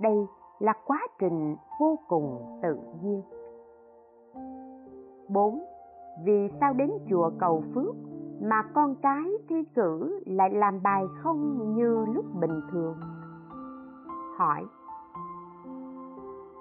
đây 0.00 0.26
là 0.58 0.72
quá 0.86 0.98
trình 1.18 1.56
vô 1.80 1.98
cùng 2.08 2.58
tự 2.62 2.78
nhiên 3.02 3.22
4. 5.28 5.64
vì 6.24 6.48
sao 6.60 6.72
đến 6.72 6.90
chùa 7.10 7.30
cầu 7.38 7.62
phước 7.74 7.94
mà 8.42 8.62
con 8.74 8.94
cái 9.02 9.24
thi 9.48 9.64
cử 9.74 10.20
lại 10.26 10.50
làm 10.50 10.82
bài 10.82 11.04
không 11.22 11.74
như 11.74 12.04
lúc 12.14 12.24
bình 12.40 12.60
thường 12.72 12.94
hỏi, 14.36 14.66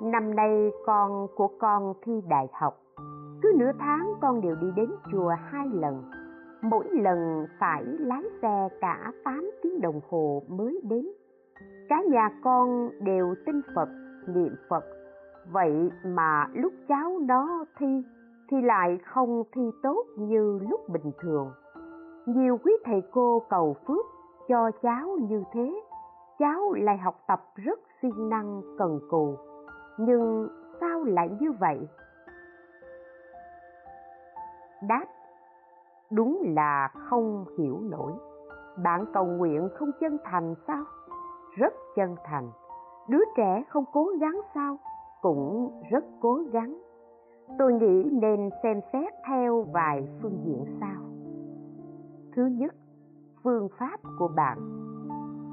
năm 0.01 0.35
nay 0.35 0.71
con 0.85 1.27
của 1.35 1.47
con 1.59 1.93
thi 2.01 2.21
đại 2.29 2.47
học, 2.53 2.79
cứ 3.41 3.51
nửa 3.59 3.71
tháng 3.79 4.13
con 4.21 4.41
đều 4.41 4.55
đi 4.55 4.67
đến 4.75 4.91
chùa 5.11 5.29
hai 5.29 5.67
lần, 5.67 6.03
mỗi 6.61 6.89
lần 6.91 7.45
phải 7.59 7.83
lái 7.85 8.23
xe 8.41 8.69
cả 8.81 9.11
8 9.23 9.51
tiếng 9.63 9.81
đồng 9.81 9.99
hồ 10.09 10.43
mới 10.47 10.81
đến 10.83 11.07
cả 11.89 12.01
nhà 12.09 12.29
con 12.43 12.89
đều 12.99 13.35
tin 13.45 13.61
phật, 13.75 13.89
niệm 14.27 14.55
phật. 14.69 14.83
Vậy 15.51 15.89
mà 16.05 16.47
lúc 16.53 16.73
cháu 16.87 17.19
nó 17.21 17.65
thi, 17.77 18.03
thì 18.49 18.61
lại 18.61 18.99
không 19.05 19.43
thi 19.51 19.61
tốt 19.83 20.05
như 20.17 20.59
lúc 20.69 20.89
bình 20.89 21.11
thường. 21.19 21.51
Nhiều 22.25 22.57
quý 22.63 22.71
thầy 22.85 23.01
cô 23.11 23.41
cầu 23.49 23.75
phước 23.87 24.05
cho 24.47 24.71
cháu 24.81 25.17
như 25.29 25.43
thế. 25.53 25.81
Cháu 26.39 26.73
lại 26.73 26.97
học 26.97 27.15
tập 27.27 27.43
rất 27.55 27.79
siêng 28.01 28.29
năng, 28.29 28.61
cần 28.77 28.99
cù. 29.09 29.35
Nhưng 29.97 30.47
sao 30.79 31.03
lại 31.03 31.29
như 31.39 31.51
vậy? 31.51 31.87
Đáp, 34.87 35.05
đúng 36.11 36.41
là 36.55 36.87
không 37.09 37.45
hiểu 37.57 37.79
nổi. 37.81 38.11
Bạn 38.83 39.05
cầu 39.13 39.25
nguyện 39.25 39.69
không 39.75 39.91
chân 39.99 40.17
thành 40.23 40.55
sao? 40.67 40.83
Rất 41.55 41.73
chân 41.95 42.15
thành. 42.23 42.51
Đứa 43.09 43.23
trẻ 43.37 43.63
không 43.69 43.85
cố 43.93 44.11
gắng 44.19 44.41
sao, 44.55 44.77
cũng 45.21 45.71
rất 45.91 46.05
cố 46.21 46.39
gắng. 46.51 46.81
Tôi 47.59 47.73
nghĩ 47.73 48.09
nên 48.11 48.49
xem 48.63 48.79
xét 48.93 49.13
theo 49.27 49.61
vài 49.61 50.07
phương 50.21 50.39
diện 50.45 50.65
sau. 50.79 51.01
Thứ 52.35 52.45
nhất, 52.45 52.75
phương 53.43 53.67
pháp 53.79 53.99
của 54.19 54.27
bạn. 54.35 54.57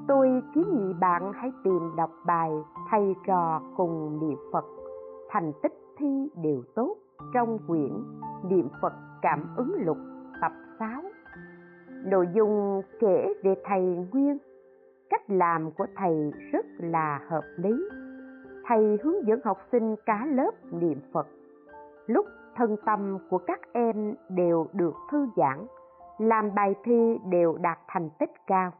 Tôi 0.08 0.42
kiến 0.54 0.64
nghị 0.74 0.92
bạn 1.00 1.32
hãy 1.34 1.52
tìm 1.64 1.92
đọc 1.96 2.10
bài 2.26 2.50
thầy 2.90 3.14
trò 3.26 3.62
cùng 3.76 4.18
niệm 4.20 4.38
phật, 4.52 4.64
thành 5.28 5.52
tích 5.62 5.74
thi 5.98 6.30
đều 6.42 6.62
tốt 6.74 6.96
trong 7.34 7.58
quyển 7.66 7.92
niệm 8.48 8.68
phật 8.82 8.92
cảm 9.22 9.54
ứng 9.56 9.72
lục 9.78 9.98
tập 10.40 10.52
6 10.78 11.02
nội 12.04 12.28
dung 12.34 12.82
kể 13.00 13.34
về 13.42 13.54
thầy 13.64 13.82
nguyên 14.12 14.38
cách 15.10 15.30
làm 15.30 15.70
của 15.70 15.86
thầy 15.96 16.32
rất 16.52 16.66
là 16.78 17.20
hợp 17.28 17.44
lý. 17.56 17.88
Thầy 18.64 18.98
hướng 19.02 19.26
dẫn 19.26 19.40
học 19.44 19.58
sinh 19.72 19.96
cả 20.06 20.26
lớp 20.30 20.50
niệm 20.70 21.00
phật. 21.12 21.26
Lúc 22.06 22.26
thân 22.56 22.76
tâm 22.86 23.18
của 23.30 23.38
các 23.38 23.60
em 23.72 24.14
đều 24.28 24.66
được 24.72 24.94
thư 25.10 25.26
giãn, 25.36 25.66
làm 26.18 26.54
bài 26.54 26.74
thi 26.84 27.18
đều 27.30 27.58
đạt 27.60 27.78
thành 27.88 28.10
tích 28.18 28.30
cao. 28.46 28.72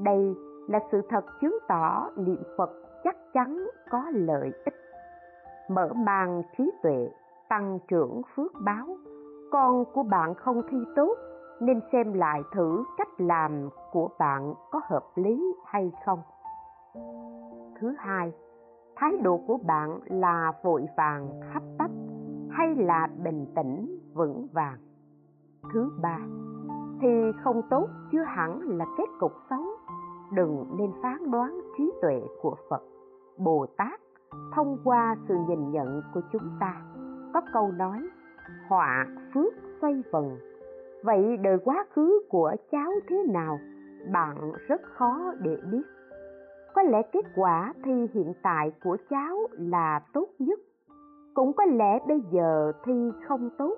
Đây 0.00 0.34
là 0.68 0.80
sự 0.92 1.02
thật 1.08 1.24
chứng 1.40 1.58
tỏ 1.68 2.10
niệm 2.16 2.42
phật 2.56 2.70
chắc 3.04 3.16
chắn 3.32 3.66
có 3.90 4.04
lợi 4.12 4.52
ích. 4.64 4.74
Mở 5.68 5.92
mang 5.92 6.42
trí 6.58 6.70
tuệ, 6.82 7.10
tăng 7.48 7.78
trưởng 7.88 8.22
phước 8.34 8.52
báo, 8.64 8.96
con 9.50 9.84
của 9.84 10.02
bạn 10.02 10.34
không 10.34 10.62
thi 10.70 10.78
tốt 10.96 11.14
nên 11.62 11.80
xem 11.92 12.12
lại 12.12 12.42
thử 12.52 12.84
cách 12.96 13.20
làm 13.20 13.68
của 13.92 14.08
bạn 14.18 14.54
có 14.70 14.80
hợp 14.84 15.04
lý 15.14 15.54
hay 15.66 15.92
không. 16.04 16.22
Thứ 17.80 17.94
hai, 17.98 18.32
thái 18.96 19.12
độ 19.22 19.40
của 19.46 19.58
bạn 19.66 20.00
là 20.04 20.52
vội 20.62 20.86
vàng 20.96 21.40
hấp 21.52 21.62
tấp 21.78 21.90
hay 22.50 22.74
là 22.74 23.08
bình 23.24 23.46
tĩnh, 23.56 23.98
vững 24.14 24.46
vàng? 24.52 24.78
Thứ 25.72 25.90
ba, 26.02 26.18
thì 27.00 27.08
không 27.44 27.62
tốt 27.70 27.88
chưa 28.12 28.22
hẳn 28.22 28.60
là 28.78 28.84
kết 28.98 29.06
cục 29.20 29.32
xấu. 29.50 29.64
Đừng 30.32 30.66
nên 30.78 30.92
phán 31.02 31.30
đoán 31.30 31.60
trí 31.78 31.92
tuệ 32.02 32.22
của 32.42 32.56
phật, 32.70 32.82
bồ 33.38 33.66
tát 33.76 34.00
thông 34.54 34.78
qua 34.84 35.16
sự 35.28 35.34
nhìn 35.48 35.70
nhận 35.70 36.02
của 36.14 36.20
chúng 36.32 36.50
ta. 36.60 36.82
Có 37.34 37.40
câu 37.52 37.72
nói, 37.72 38.08
họa 38.68 39.06
phước 39.34 39.52
xoay 39.80 40.02
vần 40.12 40.38
vậy 41.02 41.36
đời 41.36 41.58
quá 41.64 41.86
khứ 41.90 42.22
của 42.28 42.56
cháu 42.70 42.92
thế 43.08 43.24
nào? 43.28 43.58
Bạn 44.12 44.52
rất 44.68 44.80
khó 44.82 45.32
để 45.40 45.56
biết. 45.72 45.82
Có 46.74 46.82
lẽ 46.82 47.02
kết 47.12 47.24
quả 47.36 47.74
thi 47.84 48.08
hiện 48.14 48.32
tại 48.42 48.72
của 48.84 48.96
cháu 49.10 49.38
là 49.52 50.00
tốt 50.12 50.28
nhất. 50.38 50.58
Cũng 51.34 51.52
có 51.52 51.64
lẽ 51.64 51.98
bây 52.08 52.20
giờ 52.30 52.72
thi 52.84 53.10
không 53.28 53.50
tốt, 53.58 53.74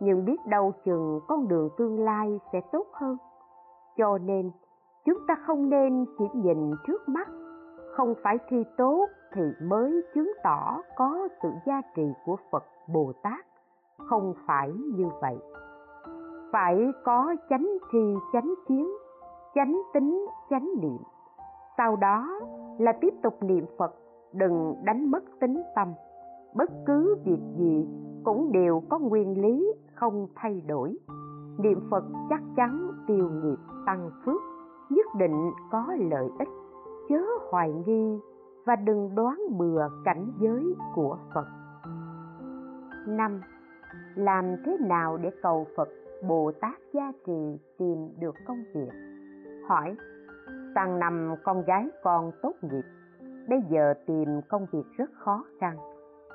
nhưng 0.00 0.24
biết 0.24 0.36
đâu 0.48 0.72
chừng 0.84 1.20
con 1.28 1.48
đường 1.48 1.68
tương 1.78 2.04
lai 2.04 2.40
sẽ 2.52 2.60
tốt 2.72 2.86
hơn. 2.92 3.16
Cho 3.96 4.18
nên, 4.18 4.50
chúng 5.04 5.18
ta 5.28 5.34
không 5.46 5.70
nên 5.70 6.04
chỉ 6.18 6.24
nhìn 6.34 6.70
trước 6.86 7.08
mắt. 7.08 7.28
Không 7.96 8.14
phải 8.22 8.38
thi 8.48 8.64
tốt 8.76 9.06
thì 9.32 9.42
mới 9.62 10.02
chứng 10.14 10.32
tỏ 10.44 10.82
có 10.96 11.28
sự 11.42 11.48
gia 11.66 11.82
trì 11.96 12.02
của 12.24 12.36
phật 12.50 12.64
bồ 12.94 13.12
tát. 13.22 13.46
Không 13.98 14.34
phải 14.46 14.72
như 14.72 15.08
vậy 15.20 15.38
phải 16.52 16.92
có 17.04 17.34
chánh 17.50 17.66
tri 17.92 18.14
chánh 18.32 18.54
kiến, 18.68 18.90
chánh 19.54 19.82
tính, 19.94 20.26
chánh 20.50 20.68
niệm. 20.80 20.98
Sau 21.76 21.96
đó 21.96 22.40
là 22.78 22.92
tiếp 23.00 23.14
tục 23.22 23.42
niệm 23.42 23.64
phật, 23.78 23.94
đừng 24.32 24.74
đánh 24.84 25.10
mất 25.10 25.24
tính 25.40 25.62
tâm. 25.74 25.92
Bất 26.54 26.70
cứ 26.86 27.16
việc 27.24 27.40
gì 27.58 27.88
cũng 28.24 28.52
đều 28.52 28.82
có 28.88 28.98
nguyên 28.98 29.42
lý, 29.42 29.72
không 29.94 30.26
thay 30.34 30.62
đổi. 30.66 30.98
Niệm 31.58 31.80
phật 31.90 32.04
chắc 32.30 32.40
chắn 32.56 32.90
tiêu 33.06 33.30
nghiệp, 33.42 33.58
tăng 33.86 34.10
phước, 34.24 34.40
nhất 34.90 35.06
định 35.18 35.50
có 35.70 35.86
lợi 36.10 36.28
ích. 36.38 36.48
Chớ 37.08 37.22
hoài 37.50 37.72
nghi 37.86 38.18
và 38.66 38.76
đừng 38.76 39.14
đoán 39.14 39.38
bừa 39.58 39.82
cảnh 40.04 40.32
giới 40.38 40.74
của 40.94 41.16
phật. 41.34 41.46
Năm, 43.06 43.40
làm 44.14 44.44
thế 44.64 44.76
nào 44.80 45.16
để 45.16 45.30
cầu 45.42 45.66
phật? 45.76 45.88
Bồ 46.28 46.52
tát 46.60 46.80
gia 46.92 47.12
trì 47.26 47.58
tìm 47.78 48.08
được 48.20 48.34
công 48.46 48.62
việc. 48.74 48.90
Hỏi, 49.68 49.96
sang 50.74 50.98
năm 50.98 51.34
con 51.44 51.64
gái 51.64 51.88
con 52.02 52.32
tốt 52.42 52.52
nghiệp, 52.62 52.84
bây 53.48 53.62
giờ 53.70 53.94
tìm 54.06 54.40
công 54.48 54.66
việc 54.72 54.84
rất 54.96 55.10
khó 55.24 55.44
khăn 55.60 55.76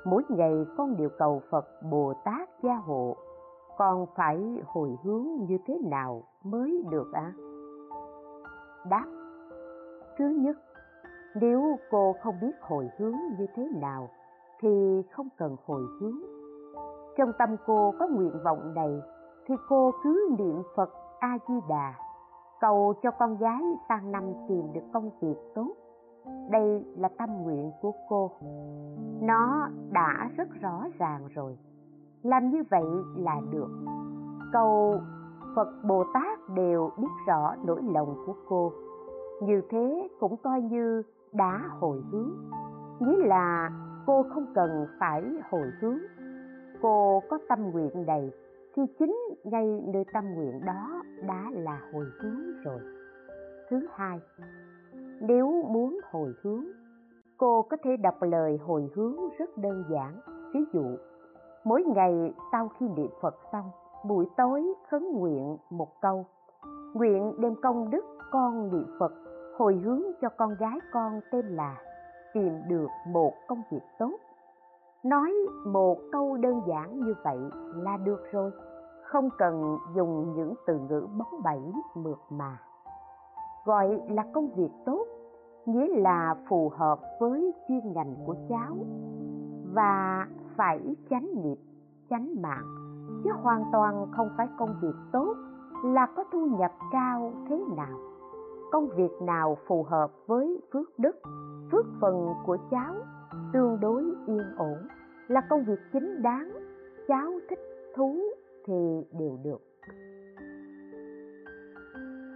mỗi 0.09 0.23
ngày 0.29 0.65
con 0.77 0.97
đều 0.97 1.09
cầu 1.09 1.41
phật 1.49 1.65
bồ 1.91 2.13
tát 2.25 2.49
gia 2.63 2.75
hộ. 2.75 3.15
Con 3.77 4.05
phải 4.15 4.63
hồi 4.65 4.97
hướng 5.03 5.27
như 5.47 5.57
thế 5.65 5.79
nào 5.85 6.23
mới 6.43 6.83
được 6.89 7.11
ạ? 7.13 7.33
À? 7.35 7.43
đáp, 8.89 9.05
thứ 10.17 10.25
nhất, 10.25 10.57
nếu 11.35 11.77
cô 11.91 12.15
không 12.23 12.35
biết 12.41 12.51
hồi 12.61 12.89
hướng 12.97 13.15
như 13.39 13.45
thế 13.55 13.69
nào 13.81 14.09
thì 14.59 15.01
không 15.11 15.27
cần 15.37 15.55
hồi 15.65 15.81
hướng. 16.01 16.17
Trong 17.17 17.31
tâm 17.39 17.55
cô 17.65 17.93
có 17.99 18.07
nguyện 18.07 18.33
vọng 18.43 18.73
này 18.73 19.01
thì 19.47 19.55
cô 19.69 19.91
cứ 20.03 20.35
niệm 20.39 20.63
phật 20.75 20.89
a 21.19 21.37
di 21.47 21.53
đà 21.69 21.93
cầu 22.59 22.93
cho 23.03 23.11
con 23.11 23.37
gái 23.37 23.61
sang 23.89 24.11
năm 24.11 24.23
tìm 24.47 24.73
được 24.73 24.81
công 24.93 25.09
việc 25.21 25.35
tốt. 25.55 25.71
Đây 26.49 26.85
là 26.97 27.09
tâm 27.17 27.29
nguyện 27.43 27.71
của 27.81 27.91
cô. 28.09 28.31
Nó 29.21 29.69
đã 29.91 30.29
rất 30.37 30.47
rõ 30.61 30.85
ràng 30.99 31.27
rồi. 31.33 31.57
Làm 32.23 32.49
như 32.49 32.63
vậy 32.69 32.85
là 33.15 33.41
được. 33.51 33.69
Cầu 34.53 34.99
phật 35.55 35.67
bồ 35.83 36.03
tát 36.13 36.39
đều 36.55 36.89
biết 36.97 37.07
rõ 37.27 37.55
nỗi 37.65 37.81
lòng 37.83 38.23
của 38.25 38.35
cô. 38.49 38.71
Như 39.41 39.61
thế 39.69 40.09
cũng 40.19 40.37
coi 40.37 40.61
như 40.61 41.03
đã 41.33 41.69
hồi 41.79 42.03
hướng. 42.11 42.31
Nghĩa 42.99 43.27
là 43.27 43.71
cô 44.05 44.25
không 44.33 44.45
cần 44.55 44.87
phải 44.99 45.23
hồi 45.49 45.71
hướng. 45.81 45.97
Cô 46.81 47.21
có 47.29 47.39
tâm 47.49 47.71
nguyện 47.71 48.05
đầy 48.05 48.31
thì 48.77 48.83
chính 48.99 49.17
ngay 49.43 49.81
nơi 49.93 50.05
tâm 50.13 50.23
nguyện 50.35 50.65
đó 50.65 51.03
đã 51.27 51.43
là 51.51 51.81
hồi 51.93 52.05
hướng 52.19 52.61
rồi. 52.63 52.79
Thứ 53.69 53.87
hai, 53.95 54.19
nếu 55.21 55.63
muốn 55.67 55.99
hồi 56.11 56.33
hướng, 56.43 56.65
cô 57.37 57.61
có 57.61 57.77
thể 57.83 57.97
đọc 57.97 58.15
lời 58.21 58.57
hồi 58.57 58.89
hướng 58.95 59.15
rất 59.37 59.57
đơn 59.57 59.83
giản. 59.89 60.19
Ví 60.53 60.59
dụ, 60.73 60.85
mỗi 61.63 61.83
ngày 61.83 62.33
sau 62.51 62.69
khi 62.79 62.87
niệm 62.87 63.09
phật 63.21 63.35
xong, 63.51 63.71
buổi 64.07 64.25
tối 64.37 64.73
khấn 64.89 65.11
nguyện 65.13 65.57
một 65.69 66.01
câu. 66.01 66.25
Nguyện 66.93 67.33
đem 67.39 67.55
công 67.61 67.89
đức 67.89 68.05
con 68.31 68.71
niệm 68.71 68.95
phật, 68.99 69.11
hồi 69.57 69.75
hướng 69.75 70.01
cho 70.21 70.29
con 70.29 70.55
gái 70.59 70.79
con 70.91 71.21
tên 71.31 71.45
là 71.45 71.77
tìm 72.33 72.53
được 72.67 72.87
một 73.07 73.33
công 73.47 73.61
việc 73.71 73.83
tốt 73.99 74.17
nói 75.09 75.33
một 75.65 75.97
câu 76.11 76.37
đơn 76.37 76.61
giản 76.67 76.99
như 76.99 77.13
vậy 77.23 77.37
là 77.75 77.97
được 77.97 78.21
rồi. 78.31 78.51
Không 79.03 79.29
cần 79.37 79.77
dùng 79.95 80.33
những 80.35 80.53
từ 80.67 80.79
ngữ 80.79 81.07
bóng 81.17 81.41
bẩy, 81.43 81.73
mượt 81.95 82.19
mà. 82.29 82.57
Gọi 83.65 84.01
là 84.09 84.25
công 84.33 84.49
việc 84.55 84.71
tốt, 84.85 85.05
nghĩa 85.65 85.87
là 86.01 86.35
phù 86.49 86.71
hợp 86.75 86.99
với 87.19 87.53
chuyên 87.67 87.93
ngành 87.93 88.15
của 88.25 88.35
cháu. 88.49 88.75
Và 89.73 90.27
phải 90.55 90.95
tránh 91.09 91.27
nghiệp 91.43 91.57
tránh 92.09 92.41
mạng, 92.41 92.65
chứ 93.23 93.31
hoàn 93.41 93.63
toàn 93.71 94.07
không 94.11 94.29
phải 94.37 94.47
công 94.57 94.75
việc 94.81 94.95
tốt 95.11 95.35
là 95.83 96.07
có 96.15 96.23
thu 96.31 96.45
nhập 96.59 96.71
cao 96.91 97.31
thế 97.49 97.63
nào. 97.77 97.97
Công 98.71 98.87
việc 98.95 99.11
nào 99.21 99.57
phù 99.67 99.83
hợp 99.83 100.11
với 100.27 100.61
phước 100.73 100.99
đức, 100.99 101.15
phước 101.71 101.85
phần 102.01 102.33
của 102.45 102.57
cháu 102.71 102.95
tương 103.53 103.79
đối 103.79 104.03
yên 104.27 104.43
ổn 104.57 104.77
là 105.27 105.41
công 105.49 105.63
việc 105.63 105.79
chính 105.93 106.21
đáng 106.21 106.51
cháu 107.07 107.31
thích 107.49 107.59
thú 107.95 108.19
thì 108.65 109.07
đều 109.19 109.37
được 109.43 109.61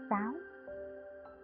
6. 0.10 0.20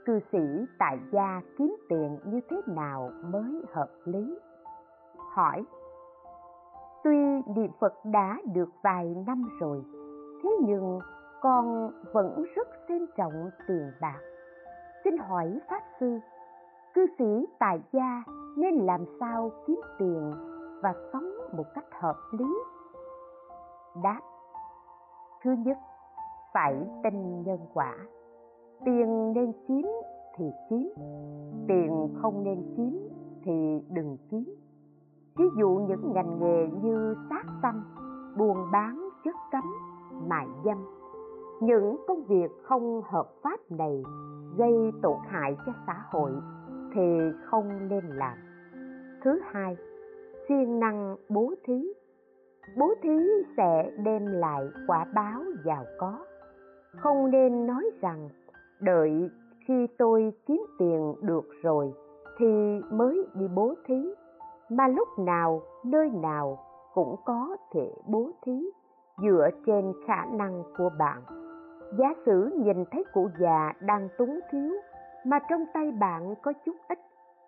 Cư 0.05 0.19
sĩ 0.31 0.65
tại 0.79 0.99
gia 1.11 1.41
kiếm 1.57 1.75
tiền 1.89 2.17
như 2.25 2.39
thế 2.49 2.61
nào 2.67 3.11
mới 3.23 3.61
hợp 3.73 3.89
lý? 4.05 4.39
Hỏi 5.17 5.65
Tuy 7.03 7.17
niệm 7.55 7.71
Phật 7.79 7.93
đã 8.05 8.37
được 8.53 8.69
vài 8.83 9.15
năm 9.27 9.49
rồi, 9.59 9.83
thế 10.43 10.49
nhưng 10.61 10.99
con 11.41 11.91
vẫn 12.13 12.43
rất 12.55 12.67
xem 12.87 13.05
trọng 13.17 13.49
tiền 13.67 13.91
bạc. 14.01 14.19
Xin 15.03 15.17
hỏi 15.17 15.59
Pháp 15.69 15.81
Sư, 15.99 16.19
cư 16.93 17.05
sĩ 17.19 17.47
tại 17.59 17.81
gia 17.91 18.23
nên 18.57 18.75
làm 18.75 19.05
sao 19.19 19.51
kiếm 19.67 19.79
tiền 19.99 20.33
và 20.81 20.93
sống 21.13 21.29
một 21.57 21.65
cách 21.75 21.85
hợp 22.01 22.17
lý? 22.31 22.57
Đáp 24.03 24.21
Thứ 25.43 25.51
nhất, 25.65 25.77
phải 26.53 26.75
tin 27.03 27.43
nhân 27.43 27.59
quả. 27.73 27.95
Tiền 28.85 29.33
nên 29.33 29.53
kiếm 29.67 29.87
thì 30.37 30.45
kiếm, 30.69 30.89
tiền 31.67 32.15
không 32.21 32.43
nên 32.43 32.73
kiếm 32.77 33.09
thì 33.43 33.81
đừng 33.89 34.17
kiếm 34.31 34.55
ví 35.37 35.45
dụ 35.57 35.69
những 35.69 36.13
ngành 36.13 36.39
nghề 36.39 36.67
như 36.81 37.15
sát 37.29 37.43
sanh 37.61 37.81
buôn 38.37 38.57
bán 38.71 39.09
chất 39.23 39.35
cấm 39.51 39.63
mại 40.29 40.47
dâm 40.65 40.77
những 41.61 41.97
công 42.07 42.23
việc 42.23 42.51
không 42.63 43.01
hợp 43.05 43.27
pháp 43.43 43.59
này 43.69 44.03
gây 44.57 44.91
tổn 45.01 45.17
hại 45.27 45.57
cho 45.65 45.71
xã 45.87 46.03
hội 46.09 46.31
thì 46.93 47.19
không 47.45 47.87
nên 47.87 48.05
làm 48.05 48.37
thứ 49.23 49.39
hai 49.43 49.77
siêng 50.47 50.79
năng 50.79 51.15
bố 51.29 51.53
thí. 51.63 51.93
Bố 52.77 52.93
thí 53.01 53.19
sẽ 53.57 53.91
đem 54.03 54.25
lại 54.25 54.63
quả 54.87 55.05
báo 55.13 55.41
giàu 55.65 55.85
có. 55.97 56.25
Không 56.97 57.31
nên 57.31 57.67
nói 57.67 57.83
rằng, 58.01 58.29
đợi 58.81 59.29
khi 59.67 59.87
tôi 59.97 60.33
kiếm 60.45 60.65
tiền 60.79 61.13
được 61.21 61.49
rồi 61.63 61.93
thì 62.37 62.81
mới 62.91 63.27
đi 63.33 63.47
bố 63.55 63.73
thí. 63.85 64.13
Mà 64.69 64.87
lúc 64.87 65.07
nào, 65.19 65.61
nơi 65.85 66.09
nào 66.09 66.59
cũng 66.93 67.15
có 67.25 67.57
thể 67.73 67.91
bố 68.07 68.31
thí 68.45 68.69
dựa 69.21 69.49
trên 69.65 69.93
khả 70.07 70.25
năng 70.25 70.63
của 70.77 70.89
bạn. 70.99 71.21
Giả 71.99 72.13
sử 72.25 72.51
nhìn 72.63 72.85
thấy 72.91 73.03
cụ 73.13 73.29
già 73.39 73.73
đang 73.81 74.09
túng 74.17 74.39
thiếu 74.51 74.71
mà 75.25 75.39
trong 75.49 75.65
tay 75.73 75.91
bạn 75.91 76.35
có 76.41 76.53
chút 76.65 76.75
ít 76.87 76.99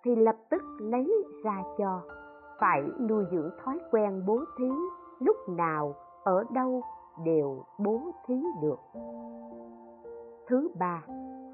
thì 0.03 0.15
lập 0.15 0.35
tức 0.49 0.61
lấy 0.79 1.25
ra 1.43 1.63
cho 1.77 2.01
phải 2.59 2.83
nuôi 3.09 3.25
dưỡng 3.31 3.49
thói 3.63 3.79
quen 3.91 4.23
bố 4.27 4.39
thí, 4.57 4.69
lúc 5.19 5.35
nào, 5.49 5.93
ở 6.23 6.43
đâu 6.53 6.81
đều 7.25 7.63
bố 7.77 8.01
thí 8.27 8.35
được. 8.61 8.79
Thứ 10.47 10.69
ba, 10.79 11.03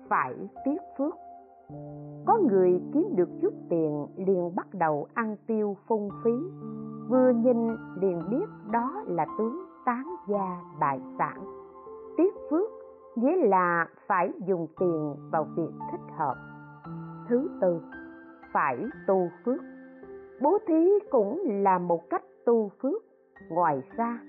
phải 0.09 0.35
tiếc 0.65 0.77
phước. 0.97 1.15
Có 2.25 2.39
người 2.49 2.81
kiếm 2.93 3.13
được 3.15 3.29
chút 3.41 3.53
tiền 3.69 4.07
liền 4.15 4.55
bắt 4.55 4.67
đầu 4.73 5.07
ăn 5.13 5.35
tiêu 5.47 5.77
phung 5.87 6.09
phí, 6.23 6.31
vừa 7.09 7.29
nhìn 7.29 7.67
liền 8.01 8.21
biết 8.29 8.45
đó 8.71 9.03
là 9.05 9.25
tướng 9.37 9.65
tán 9.85 10.15
gia 10.27 10.61
bại 10.79 11.01
sản. 11.17 11.43
Tiếc 12.17 12.33
phước 12.49 12.69
nghĩa 13.15 13.47
là 13.47 13.87
phải 14.07 14.33
dùng 14.45 14.67
tiền 14.79 15.15
vào 15.31 15.47
việc 15.55 15.71
thích 15.91 16.15
hợp. 16.17 16.35
Thứ 17.27 17.49
tư, 17.61 17.81
phải 18.53 18.85
tu 19.07 19.29
phước 19.45 19.59
bố 20.41 20.57
thí 20.67 20.89
cũng 21.11 21.41
là 21.45 21.79
một 21.79 22.09
cách 22.09 22.23
tu 22.45 22.71
phước. 22.81 23.03
Ngoài 23.49 23.81
ra, 23.97 24.19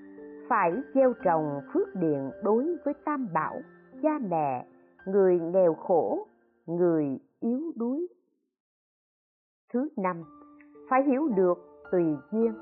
phải 0.49 0.71
gieo 0.95 1.13
trồng 1.23 1.61
phước 1.73 1.95
điện 1.95 2.31
đối 2.43 2.75
với 2.85 2.93
tam 3.05 3.27
bảo, 3.33 3.61
cha 4.01 4.19
mẹ, 4.29 4.67
người 5.07 5.39
nghèo 5.39 5.73
khổ, 5.73 6.27
người 6.65 7.19
yếu 7.39 7.61
đuối. 7.75 8.07
Thứ 9.73 9.89
năm, 9.97 10.23
phải 10.89 11.03
hiểu 11.03 11.27
được 11.27 11.57
tùy 11.91 12.03
duyên. 12.31 12.53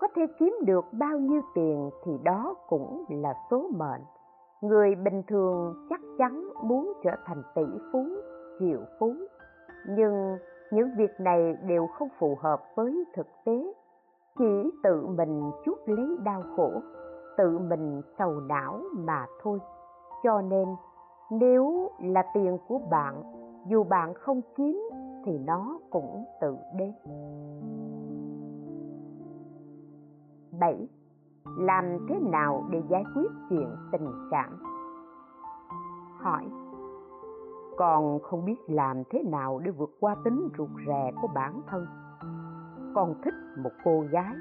Có 0.00 0.08
thể 0.14 0.26
kiếm 0.38 0.54
được 0.66 0.84
bao 0.92 1.18
nhiêu 1.18 1.40
tiền 1.54 1.90
thì 2.04 2.12
đó 2.24 2.54
cũng 2.68 3.04
là 3.08 3.34
số 3.50 3.70
mệnh. 3.78 4.00
Người 4.62 4.94
bình 4.94 5.22
thường 5.28 5.86
chắc 5.90 6.00
chắn 6.18 6.48
muốn 6.62 6.92
trở 7.04 7.10
thành 7.24 7.42
tỷ 7.54 7.62
phú, 7.92 8.06
triệu 8.58 8.80
phú. 8.98 9.14
Nhưng 9.88 10.36
những 10.72 10.88
việc 10.96 11.20
này 11.20 11.56
đều 11.66 11.86
không 11.86 12.08
phù 12.18 12.36
hợp 12.40 12.62
với 12.74 13.04
thực 13.14 13.26
tế 13.44 13.74
chỉ 14.38 14.70
tự 14.82 15.06
mình 15.06 15.50
chuốc 15.64 15.78
lấy 15.88 16.16
đau 16.24 16.42
khổ, 16.56 16.70
tự 17.36 17.58
mình 17.58 18.02
sầu 18.18 18.40
não 18.40 18.80
mà 18.92 19.26
thôi 19.42 19.58
cho 20.22 20.42
nên, 20.42 20.68
nếu 21.30 21.90
là 21.98 22.22
tiền 22.34 22.58
của 22.68 22.78
bạn, 22.90 23.22
dù 23.66 23.84
bạn 23.84 24.14
không 24.14 24.40
kiếm 24.56 24.80
thì 25.24 25.38
nó 25.38 25.78
cũng 25.90 26.24
tự 26.40 26.56
đến 26.76 26.92
7. 30.60 30.88
Làm 31.58 32.06
thế 32.08 32.20
nào 32.20 32.64
để 32.70 32.82
giải 32.88 33.04
quyết 33.14 33.30
chuyện 33.50 33.68
tình 33.92 34.08
cảm? 34.30 34.62
Hỏi 36.18 36.44
con 37.82 38.18
không 38.22 38.44
biết 38.44 38.56
làm 38.66 39.02
thế 39.10 39.22
nào 39.22 39.60
để 39.64 39.70
vượt 39.70 39.90
qua 40.00 40.16
tính 40.24 40.48
rụt 40.58 40.68
rè 40.86 41.10
của 41.22 41.28
bản 41.34 41.60
thân. 41.66 41.86
Con 42.94 43.14
thích 43.24 43.34
một 43.56 43.70
cô 43.84 44.04
gái, 44.10 44.34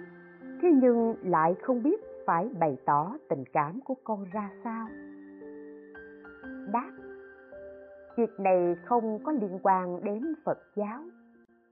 Thế 0.61 0.69
nhưng 0.81 1.15
lại 1.21 1.55
không 1.61 1.83
biết 1.83 2.01
phải 2.25 2.49
bày 2.59 2.77
tỏ 2.85 3.17
tình 3.29 3.43
cảm 3.53 3.79
của 3.85 3.95
con 4.03 4.23
ra 4.33 4.49
sao. 4.63 4.87
Đáp, 6.71 6.91
việc 8.17 8.39
này 8.39 8.75
không 8.85 9.19
có 9.23 9.31
liên 9.31 9.59
quan 9.63 10.03
đến 10.03 10.33
phật 10.45 10.59
giáo. 10.75 11.01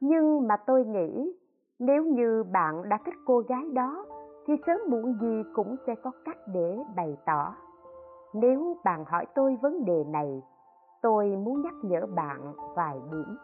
Nhưng 0.02 0.48
mà 0.48 0.58
tôi 0.58 0.86
nghĩ 0.86 1.34
nếu 1.80 2.04
như 2.04 2.44
bạn 2.52 2.90
đã 2.90 3.00
thích 3.06 3.16
cô 3.26 3.40
gái 3.40 3.64
đó, 3.74 4.06
thì 4.48 4.54
sớm 4.68 4.80
muộn 4.90 5.18
gì 5.22 5.44
cũng 5.56 5.76
sẽ 5.88 5.96
có 5.96 6.12
cách 6.26 6.38
để 6.54 6.78
bày 6.96 7.18
tỏ. 7.26 7.56
Nếu 8.34 8.78
bạn 8.84 9.06
hỏi 9.06 9.26
tôi 9.36 9.58
vấn 9.62 9.86
đề 9.86 10.04
này 10.04 10.42
tôi 11.02 11.28
muốn 11.28 11.62
nhắc 11.62 11.74
nhở 11.82 12.06
bạn 12.16 12.54
vài 12.76 12.98
điểm. 13.12 13.38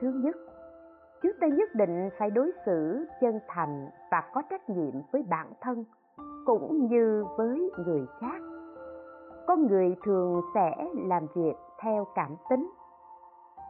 Thứ 0.00 0.12
nhất 0.24 0.36
chúng 1.22 1.32
ta 1.40 1.46
nhất 1.46 1.74
định 1.74 2.10
phải 2.18 2.30
đối 2.30 2.52
xử 2.66 3.06
chân 3.20 3.40
thành 3.48 3.88
và 4.10 4.30
có 4.34 4.42
trách 4.50 4.70
nhiệm 4.70 4.94
với 5.12 5.22
bản 5.30 5.52
thân 5.60 5.84
cũng 6.46 6.86
như 6.86 7.24
với 7.36 7.70
người 7.86 8.06
khác. 8.20 8.42
Con 9.46 9.66
người 9.66 9.96
thường 10.04 10.40
sẽ 10.54 10.88
làm 11.08 11.26
việc 11.34 11.54
theo 11.82 12.06
cảm 12.14 12.36
tính. 12.50 12.70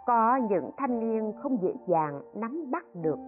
Có 0.07 0.37
những 0.51 0.71
thanh 0.77 1.01
niên 1.01 1.33
không 1.43 1.63
dễ 1.63 1.75
dàng 1.87 2.21
nắm 2.35 2.71
bắt 2.71 2.85
được. 2.95 3.19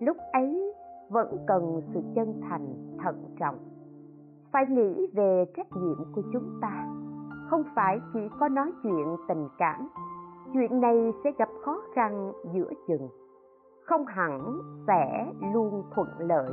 Lúc 0.00 0.16
ấy 0.32 0.74
vẫn 1.08 1.36
cần 1.46 1.80
sự 1.94 2.00
chân 2.14 2.40
thành, 2.48 2.96
thận 3.04 3.24
trọng. 3.38 3.58
Phải 4.52 4.66
nghĩ 4.66 5.06
về 5.14 5.44
trách 5.56 5.72
nhiệm 5.72 6.12
của 6.14 6.22
chúng 6.32 6.58
ta 6.62 6.86
không 7.52 7.64
phải 7.74 8.00
chỉ 8.12 8.20
có 8.40 8.48
nói 8.48 8.72
chuyện 8.82 9.16
tình 9.28 9.48
cảm. 9.58 9.88
Chuyện 10.52 10.80
này 10.80 11.12
sẽ 11.24 11.30
gặp 11.38 11.48
khó 11.64 11.82
khăn 11.94 12.32
giữa 12.54 12.70
chừng. 12.88 13.08
Không 13.84 14.06
hẳn 14.06 14.58
sẽ 14.86 15.26
luôn 15.54 15.82
thuận 15.94 16.08
lợi, 16.18 16.52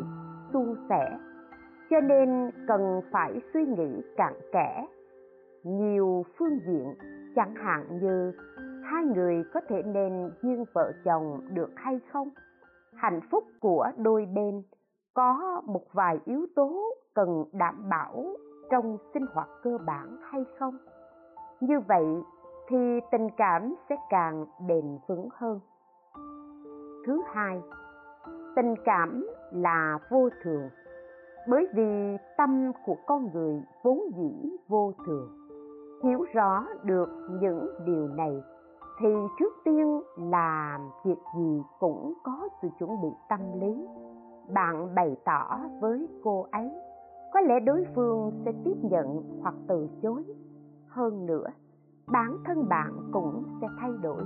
suôn 0.54 0.76
sẻ. 0.90 1.18
Cho 1.90 2.00
nên 2.02 2.52
cần 2.68 3.02
phải 3.12 3.42
suy 3.54 3.66
nghĩ 3.66 4.02
cặn 4.18 4.34
kẽ. 4.52 4.88
Nhiều 5.64 6.26
phương 6.38 6.60
diện, 6.68 6.94
chẳng 7.36 7.56
hạn 7.56 8.00
như 8.02 8.32
hai 8.84 9.04
người 9.06 9.44
có 9.54 9.62
thể 9.70 9.84
nên 9.84 10.32
duyên 10.42 10.66
vợ 10.74 10.92
chồng 11.06 11.42
được 11.54 11.70
hay 11.76 12.00
không? 12.12 12.30
Hạnh 12.96 13.20
phúc 13.32 13.44
của 13.60 13.88
đôi 13.98 14.28
bên 14.36 14.64
có 15.14 15.62
một 15.66 15.84
vài 15.94 16.20
yếu 16.26 16.46
tố 16.56 16.82
cần 17.14 17.44
đảm 17.54 17.90
bảo 17.90 18.26
trong 18.72 18.98
sinh 19.14 19.26
hoạt 19.34 19.48
cơ 19.64 19.78
bản 19.86 20.18
hay 20.22 20.46
không? 20.60 20.78
Như 21.60 21.80
vậy 21.80 22.06
thì 22.68 23.00
tình 23.12 23.30
cảm 23.38 23.76
sẽ 23.90 23.96
càng 24.10 24.46
bền 24.68 25.00
vững 25.08 25.30
hơn. 25.34 25.60
Thứ 27.06 27.22
hai, 27.34 27.62
tình 28.56 28.76
cảm 28.86 29.26
là 29.52 30.00
vô 30.10 30.30
thường, 30.44 30.70
bởi 31.50 31.68
vì 31.74 32.18
tâm 32.38 32.72
của 32.86 32.96
con 33.08 33.30
người 33.34 33.64
vốn 33.84 34.00
dĩ 34.18 34.50
vô 34.68 34.94
thường. 35.06 35.30
Hiểu 36.04 36.26
rõ 36.34 36.66
được 36.84 37.10
những 37.42 37.68
điều 37.86 38.08
này 38.08 38.42
thì 39.00 39.10
trước 39.40 39.54
tiên 39.64 40.02
làm 40.18 40.90
việc 41.06 41.20
gì 41.38 41.64
cũng 41.80 42.14
có 42.24 42.50
sự 42.62 42.68
chuẩn 42.80 43.02
bị 43.02 43.10
tâm 43.30 43.40
lý. 43.60 43.88
Bạn 44.54 44.96
bày 44.96 45.18
tỏ 45.26 45.60
với 45.80 46.08
cô 46.24 46.46
ấy 46.52 46.72
có 47.34 47.42
lẽ 47.42 47.60
đối 47.60 47.86
phương 47.96 48.32
sẽ 48.46 48.52
tiếp 48.66 48.76
nhận 48.82 49.40
hoặc 49.42 49.56
từ 49.68 49.88
chối. 50.02 50.24
Hơn 50.88 51.26
nữa, 51.26 51.48
bản 52.08 52.38
thân 52.46 52.70
bạn 52.70 52.94
cũng 53.12 53.44
sẽ 53.62 53.68
thay 53.80 53.92
đổi. 54.02 54.24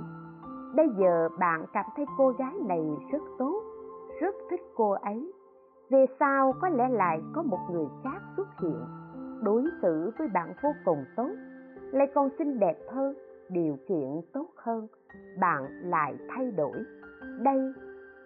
Bây 0.76 0.88
giờ 0.98 1.28
bạn 1.38 1.64
cảm 1.72 1.84
thấy 1.96 2.06
cô 2.18 2.30
gái 2.30 2.54
này 2.66 2.82
rất 3.12 3.22
tốt, 3.38 3.62
rất 4.20 4.34
thích 4.50 4.60
cô 4.76 4.90
ấy. 4.90 5.32
Về 5.90 6.06
sau 6.20 6.52
có 6.60 6.68
lẽ 6.68 6.88
lại 6.88 7.22
có 7.34 7.42
một 7.42 7.58
người 7.72 7.86
khác 8.04 8.22
xuất 8.36 8.48
hiện, 8.62 8.84
đối 9.42 9.64
xử 9.82 10.10
với 10.18 10.28
bạn 10.28 10.52
vô 10.62 10.70
cùng 10.84 11.04
tốt, 11.16 11.30
lại 11.92 12.10
còn 12.14 12.28
xinh 12.38 12.58
đẹp 12.58 12.78
hơn, 12.92 13.14
điều 13.48 13.76
kiện 13.88 14.20
tốt 14.32 14.48
hơn. 14.56 14.86
Bạn 15.40 15.62
lại 15.82 16.16
thay 16.28 16.50
đổi. 16.50 16.84
Đây 17.38 17.72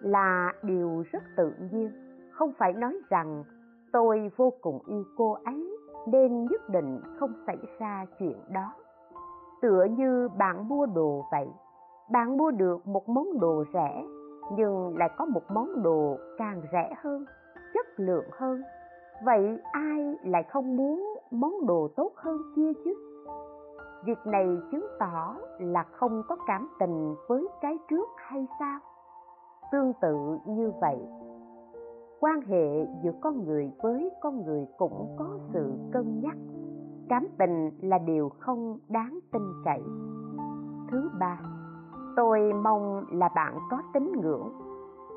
là 0.01 0.53
điều 0.63 1.03
rất 1.11 1.23
tự 1.37 1.53
nhiên, 1.71 1.91
không 2.31 2.53
phải 2.57 2.73
nói 2.73 2.99
rằng 3.09 3.43
tôi 3.91 4.31
vô 4.37 4.53
cùng 4.61 4.79
yêu 4.87 5.03
cô 5.17 5.37
ấy, 5.45 5.77
nên 6.07 6.45
nhất 6.45 6.69
định 6.69 7.01
không 7.19 7.33
xảy 7.47 7.57
ra 7.79 8.05
chuyện 8.19 8.37
đó. 8.49 8.73
Tựa 9.61 9.83
như 9.83 10.29
bạn 10.37 10.69
mua 10.69 10.85
đồ 10.85 11.25
vậy. 11.31 11.47
Bạn 12.11 12.37
mua 12.37 12.51
được 12.51 12.87
một 12.87 13.09
món 13.09 13.39
đồ 13.39 13.63
rẻ, 13.73 14.03
nhưng 14.57 14.97
lại 14.97 15.09
có 15.17 15.25
một 15.25 15.43
món 15.49 15.83
đồ 15.83 16.17
càng 16.37 16.61
rẻ 16.71 16.93
hơn, 17.01 17.25
chất 17.73 17.85
lượng 17.97 18.25
hơn. 18.31 18.61
Vậy 19.25 19.59
ai 19.71 20.15
lại 20.23 20.43
không 20.43 20.77
muốn 20.77 21.17
món 21.31 21.65
đồ 21.65 21.87
tốt 21.95 22.11
hơn 22.15 22.41
kia 22.55 22.71
chứ? 22.85 22.93
Việc 24.05 24.19
này 24.25 24.47
chứng 24.71 24.87
tỏ 24.99 25.35
là 25.59 25.83
không 25.83 26.23
có 26.27 26.35
cảm 26.47 26.69
tình 26.79 27.15
với 27.27 27.47
cái 27.61 27.77
trước 27.89 28.09
hay 28.17 28.47
sao? 28.59 28.79
Tương 29.71 29.93
tự 30.01 30.37
như 30.45 30.71
vậy 30.81 30.97
quan 32.19 32.41
hệ 32.41 32.87
giữa 33.03 33.11
con 33.21 33.45
người 33.45 33.71
với 33.83 34.09
con 34.21 34.45
người 34.45 34.67
cũng 34.77 35.15
có 35.17 35.39
sự 35.53 35.71
cân 35.91 36.21
nhắc. 36.21 36.37
Cảm 37.09 37.27
tình 37.37 37.69
là 37.81 37.97
điều 37.97 38.29
không 38.39 38.77
đáng 38.89 39.19
tin 39.31 39.41
cậy. 39.65 39.81
Thứ 40.91 41.09
ba, 41.19 41.39
tôi 42.15 42.53
mong 42.53 43.05
là 43.11 43.29
bạn 43.35 43.57
có 43.69 43.81
tín 43.93 44.11
ngưỡng. 44.21 44.49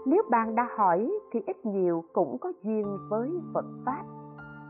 Nếu 0.07 0.23
bạn 0.31 0.55
đã 0.55 0.69
hỏi 0.77 1.13
thì 1.33 1.41
ít 1.47 1.67
nhiều 1.67 2.05
cũng 2.13 2.39
có 2.41 2.53
duyên 2.63 2.99
với 3.11 3.31
phật 3.55 3.65
pháp. 3.87 4.03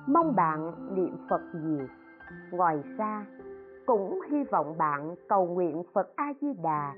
Mong 0.07 0.37
bạn 0.37 0.73
niệm 0.95 1.17
phật 1.31 1.41
nhiều. 1.55 1.87
Ngoài 2.53 2.83
ra, 2.99 3.27
cũng 3.87 4.21
hy 4.31 4.45
vọng 4.45 4.75
bạn 4.79 5.15
cầu 5.29 5.47
nguyện 5.47 5.83
phật 5.93 6.17
a 6.17 6.33
di 6.41 6.53
đà 6.63 6.95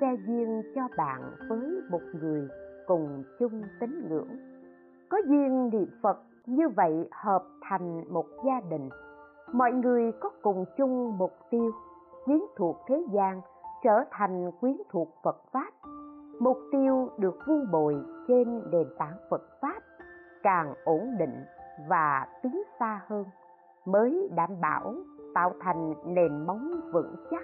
xe 0.00 0.16
duyên 0.26 0.62
cho 0.74 0.82
bạn 0.96 1.22
với 1.48 1.80
một 1.90 2.02
người 2.12 2.48
cùng 2.86 3.22
chung 3.38 3.62
tín 3.80 4.08
ngưỡng 4.08 4.47
có 5.10 5.18
duyên 5.26 5.70
niệm 5.70 5.90
phật, 6.02 6.18
như 6.46 6.68
vậy 6.68 7.08
hợp 7.12 7.44
thành 7.62 8.12
một 8.12 8.26
gia 8.46 8.60
đình. 8.70 8.88
Mọi 9.52 9.72
người 9.72 10.12
có 10.12 10.30
cùng 10.42 10.64
chung 10.76 11.18
mục 11.18 11.32
tiêu 11.50 11.70
quyến 12.24 12.40
thuộc 12.56 12.76
thế 12.86 13.04
gian, 13.12 13.40
trở 13.82 14.04
thành 14.10 14.50
quyến 14.60 14.76
thuộc 14.90 15.08
phật 15.22 15.36
pháp. 15.52 15.70
Mục 16.40 16.58
tiêu 16.72 17.08
được 17.18 17.38
vun 17.46 17.70
bồi 17.72 17.96
trên 18.28 18.70
nền 18.70 18.86
tảng 18.98 19.16
phật 19.30 19.42
pháp, 19.60 19.82
càng 20.42 20.74
ổn 20.84 21.16
định 21.18 21.44
và 21.88 22.26
tiến 22.42 22.62
xa 22.80 23.00
hơn, 23.06 23.24
mới 23.84 24.30
đảm 24.36 24.50
bảo 24.60 24.94
tạo 25.34 25.52
thành 25.60 25.94
nền 26.04 26.46
móng 26.46 26.80
vững 26.92 27.14
chắc. 27.30 27.42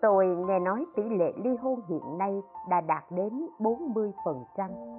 Tôi 0.00 0.26
nghe 0.26 0.58
nói 0.58 0.86
tỷ 0.96 1.02
lệ 1.02 1.32
ly 1.44 1.56
hôn 1.56 1.80
hiện 1.88 2.18
nay 2.18 2.42
đã 2.68 2.80
đạt 2.80 3.04
đến 3.10 3.46
40%. 3.58 4.97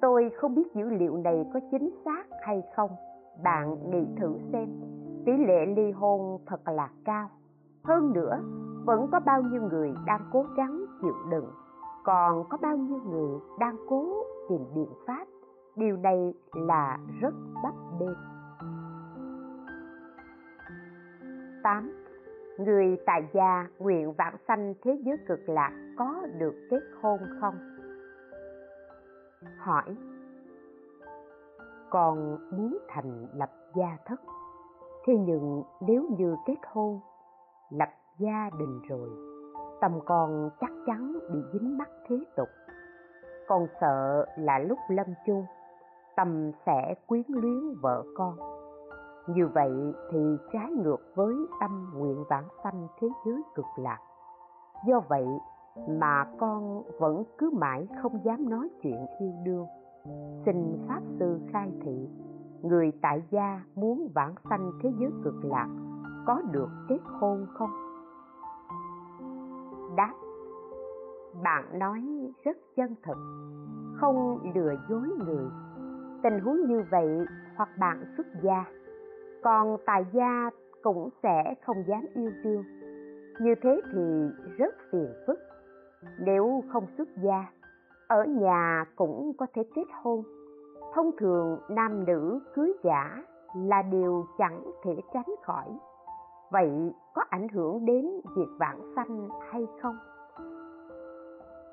Tôi 0.00 0.30
không 0.36 0.54
biết 0.54 0.74
dữ 0.74 0.90
liệu 0.90 1.16
này 1.16 1.46
có 1.54 1.60
chính 1.70 1.90
xác 2.04 2.24
hay 2.42 2.62
không. 2.76 2.90
Bạn 3.42 3.90
nghĩ 3.90 4.06
thử 4.20 4.38
xem, 4.52 4.68
tỷ 5.26 5.32
lệ 5.32 5.66
ly 5.66 5.90
hôn 5.90 6.40
thật 6.46 6.68
là 6.68 6.88
cao. 7.04 7.30
Hơn 7.84 8.12
nữa, 8.12 8.40
vẫn 8.84 9.08
có 9.12 9.20
bao 9.20 9.42
nhiêu 9.42 9.62
người 9.62 9.94
đang 10.06 10.20
cố 10.32 10.44
gắng 10.56 10.84
chịu 11.02 11.14
đựng, 11.30 11.50
còn 12.04 12.44
có 12.48 12.58
bao 12.62 12.76
nhiêu 12.76 12.98
người 12.98 13.40
đang 13.58 13.76
cố 13.88 14.24
tìm 14.48 14.60
biện 14.74 14.90
pháp. 15.06 15.26
Điều 15.76 15.96
này 15.96 16.34
là 16.52 16.98
rất 17.20 17.34
bấp 17.62 17.74
bênh. 18.00 18.16
8. 21.62 21.92
Người 22.58 22.96
tại 23.06 23.28
gia 23.32 23.66
nguyện 23.78 24.12
vãng 24.12 24.36
sanh 24.48 24.74
thế 24.82 24.98
giới 25.04 25.16
cực 25.28 25.48
lạc 25.48 25.72
có 25.96 26.22
được 26.38 26.54
kết 26.70 26.80
hôn 27.02 27.20
không? 27.40 27.75
Hỏi 29.58 29.96
Con 31.90 32.38
muốn 32.50 32.78
thành 32.88 33.26
lập 33.34 33.50
gia 33.74 33.96
thất 34.06 34.20
Thế 35.06 35.12
nhưng 35.18 35.62
nếu 35.80 36.02
như 36.18 36.36
kết 36.46 36.58
hôn, 36.72 37.00
lập 37.70 37.88
gia 38.18 38.50
đình 38.58 38.80
rồi 38.88 39.10
Tâm 39.80 40.00
con 40.06 40.50
chắc 40.60 40.70
chắn 40.86 41.18
bị 41.32 41.38
dính 41.52 41.78
mắc 41.78 41.88
thế 42.08 42.16
tục. 42.36 42.48
Con 43.48 43.66
sợ 43.80 44.26
là 44.38 44.58
lúc 44.58 44.78
lâm 44.88 45.06
chung 45.26 45.46
Tâm 46.16 46.52
sẽ 46.66 46.94
quyến 47.06 47.24
luyến 47.28 47.74
vợ 47.82 48.04
con. 48.16 48.36
Như 49.26 49.48
vậy 49.54 49.72
thì 50.10 50.36
trái 50.52 50.70
ngược 50.70 51.00
với 51.14 51.34
tâm 51.60 51.90
nguyện 51.94 52.24
vãng 52.28 52.48
sanh 52.64 52.88
thế 53.00 53.08
giới 53.26 53.42
cực 53.54 53.66
lạc. 53.76 53.98
Do 54.86 55.00
vậy 55.08 55.26
mà 55.88 56.26
con 56.38 56.82
vẫn 56.98 57.24
cứ 57.38 57.50
mãi 57.50 57.88
không 58.02 58.24
dám 58.24 58.50
nói 58.50 58.68
chuyện 58.82 59.06
yêu 59.20 59.32
đương. 59.44 59.66
Xin 60.44 60.78
pháp 60.88 61.00
sư 61.18 61.40
khai 61.52 61.72
thị, 61.84 62.08
người 62.62 62.92
tại 63.02 63.22
gia 63.30 63.60
muốn 63.74 64.08
vãng 64.14 64.34
sanh 64.50 64.72
thế 64.82 64.92
giới 65.00 65.10
cực 65.24 65.44
lạc, 65.44 65.68
có 66.26 66.42
được 66.52 66.68
kết 66.88 67.00
hôn 67.04 67.46
không? 67.54 67.70
Đáp, 69.96 70.14
bạn 71.44 71.78
nói 71.78 72.00
rất 72.44 72.56
chân 72.76 72.94
thực, 73.02 73.18
không 73.96 74.38
lừa 74.54 74.74
dối 74.88 75.08
người. 75.26 75.50
Tình 76.22 76.40
huống 76.40 76.66
như 76.68 76.84
vậy 76.90 77.18
hoặc 77.56 77.68
bạn 77.78 78.04
xuất 78.16 78.26
gia, 78.42 78.64
còn 79.42 79.76
tài 79.86 80.06
gia 80.12 80.50
cũng 80.82 81.08
sẽ 81.22 81.54
không 81.66 81.76
dám 81.86 82.06
yêu 82.14 82.30
đương. 82.44 82.64
Như 83.40 83.54
thế 83.62 83.80
thì 83.92 84.30
rất 84.58 84.74
phiền 84.92 85.08
phức 85.26 85.38
nếu 86.18 86.64
không 86.72 86.86
xuất 86.98 87.08
gia, 87.22 87.44
ở 88.08 88.24
nhà 88.24 88.84
cũng 88.96 89.32
có 89.38 89.46
thể 89.54 89.62
kết 89.74 89.86
hôn. 90.02 90.22
Thông 90.94 91.10
thường, 91.18 91.58
nam 91.68 92.04
nữ 92.04 92.40
cưới 92.54 92.72
giả 92.82 93.22
là 93.56 93.82
điều 93.82 94.26
chẳng 94.38 94.64
thể 94.84 94.96
tránh 95.14 95.34
khỏi. 95.42 95.78
Vậy 96.50 96.94
có 97.14 97.24
ảnh 97.30 97.48
hưởng 97.48 97.84
đến 97.84 98.10
việc 98.36 98.48
vãng 98.58 98.92
sanh 98.96 99.28
hay 99.50 99.66
không? 99.82 99.98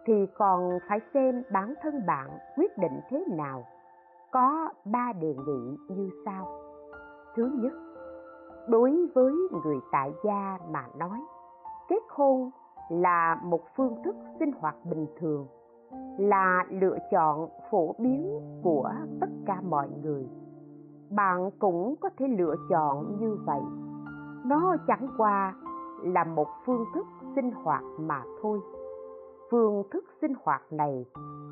Thì 0.06 0.28
còn 0.38 0.80
phải 0.90 1.00
xem 1.14 1.44
bản 1.52 1.74
thân 1.82 2.06
bạn 2.08 2.30
quyết 2.58 2.78
định 2.78 3.00
thế 3.10 3.26
nào. 3.38 3.64
Có 4.32 4.70
ba 4.86 5.14
đề 5.22 5.36
nghị 5.48 5.78
như 5.88 6.10
sau. 6.26 6.48
Thứ 7.36 7.52
nhất, 7.54 7.74
đối 8.68 9.08
với 9.16 9.34
người 9.64 9.78
tại 9.92 10.14
gia 10.24 10.58
mà 10.72 10.86
nói, 10.98 11.20
kết 11.90 12.04
hôn 12.10 12.52
là 12.90 13.40
một 13.44 13.62
phương 13.76 13.96
thức 14.04 14.16
sinh 14.40 14.52
hoạt 14.60 14.76
bình 14.86 15.08
thường, 15.20 15.48
là 16.18 16.66
lựa 16.70 16.98
chọn 17.12 17.50
phổ 17.72 17.96
biến 17.98 18.42
của 18.64 18.92
tất 19.22 19.30
cả 19.46 19.62
mọi 19.62 19.90
người. 20.04 20.28
Bạn 21.10 21.50
cũng 21.60 21.96
có 22.02 22.10
thể 22.18 22.28
lựa 22.28 22.56
chọn 22.70 23.18
như 23.20 23.38
vậy. 23.46 23.62
Nó 24.46 24.76
chẳng 24.88 25.08
qua 25.18 25.56
là 26.04 26.24
một 26.24 26.48
phương 26.66 26.86
thức 26.94 27.06
sinh 27.36 27.52
hoạt 27.52 27.84
mà 28.00 28.24
thôi. 28.42 28.60
Phương 29.52 29.84
thức 29.92 30.06
sinh 30.22 30.34
hoạt 30.44 30.62
này 30.72 31.06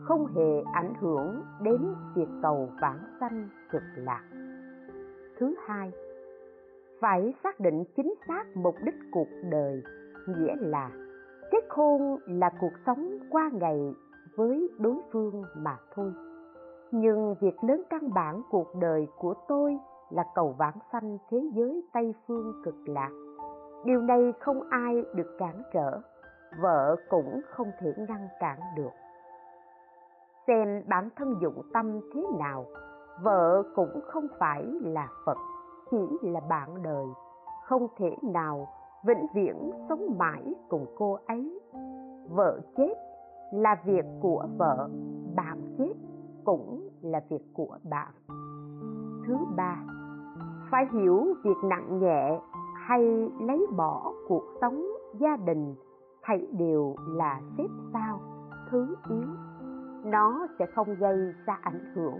không 0.04 0.26
hề 0.36 0.62
ảnh 0.74 0.94
hưởng 1.00 1.42
đến 1.62 1.96
việc 2.16 2.30
cầu 2.42 2.70
vãng 2.82 3.00
sanh 3.20 3.50
cực 3.72 3.84
lạc. 3.96 4.24
Thứ 5.40 5.56
hai, 5.68 5.92
phải 7.00 7.34
xác 7.44 7.60
định 7.60 7.84
chính 7.96 8.14
xác 8.28 8.44
mục 8.56 8.76
đích 8.84 8.96
cuộc 9.12 9.28
đời, 9.52 9.84
nghĩa 10.28 10.56
là 10.60 10.92
cái 11.52 11.62
hôn 11.70 12.18
là 12.26 12.50
cuộc 12.62 12.74
sống 12.86 13.18
qua 13.30 13.50
ngày 13.54 13.96
với 14.36 14.70
đối 14.80 14.96
phương 15.12 15.44
mà 15.56 15.78
thôi. 15.96 16.14
Nhưng 16.92 17.36
việc 17.40 17.64
lớn 17.64 17.82
căn 17.90 18.14
bản 18.14 18.42
cuộc 18.50 18.76
đời 18.76 19.08
của 19.18 19.34
tôi 19.48 19.78
là 20.10 20.24
cầu 20.36 20.56
vãng 20.58 20.80
sanh 20.92 21.18
thế 21.30 21.38
giới 21.54 21.84
tây 21.94 22.14
phương 22.28 22.62
cực 22.64 22.76
lạc. 22.86 23.10
Điều 23.86 24.02
này 24.02 24.34
không 24.40 24.70
ai 24.70 25.06
được 25.16 25.36
cản 25.38 25.62
trở, 25.74 26.00
vợ 26.62 26.96
cũng 27.10 27.42
không 27.50 27.72
thể 27.80 27.94
ngăn 27.98 28.28
cản 28.40 28.60
được. 28.76 28.92
Xem 30.48 30.84
bản 30.88 31.10
thân 31.16 31.36
dụng 31.42 31.62
tâm 31.74 32.00
thế 32.14 32.24
nào, 32.40 32.66
vợ 33.24 33.64
cũng 33.76 34.02
không 34.04 34.28
phải 34.40 34.66
là 34.82 35.08
phật, 35.26 35.38
chỉ 35.92 36.18
là 36.22 36.40
bạn 36.50 36.84
đời, 36.84 37.06
không 37.66 37.88
thể 37.98 38.16
nào 38.22 38.68
vĩnh 39.06 39.28
viễn 39.34 39.72
sống 39.90 40.18
mãi 40.18 40.56
cùng 40.70 40.86
cô 40.98 41.18
ấy. 41.26 41.60
Vợ 42.30 42.60
chết 42.78 42.94
là 43.54 43.76
việc 43.86 44.06
của 44.22 44.48
vợ, 44.58 44.90
bạn 45.36 45.76
chết 45.78 45.94
cũng 46.44 46.90
là 47.02 47.22
việc 47.30 47.44
của 47.54 47.78
bạn. 47.90 48.12
Thứ 49.28 49.36
ba, 49.56 49.84
phải 50.72 50.86
hiểu 50.94 51.26
việc 51.44 51.58
nặng 51.64 52.00
nhẹ 52.00 52.40
hay 52.76 53.32
lấy 53.42 53.68
bỏ 53.78 54.14
cuộc 54.28 54.44
sống, 54.62 54.86
gia 55.20 55.38
đình 55.46 55.76
hãy 56.22 56.48
đều 56.58 56.96
là 57.08 57.42
xếp 57.58 57.68
sao 57.94 58.20
thứ 58.70 58.96
yếu. 59.10 59.28
Nó 60.04 60.48
sẽ 60.60 60.66
không 60.66 60.96
gây 61.00 61.18
ra 61.46 61.60
ảnh 61.62 61.94
hưởng. 61.96 62.20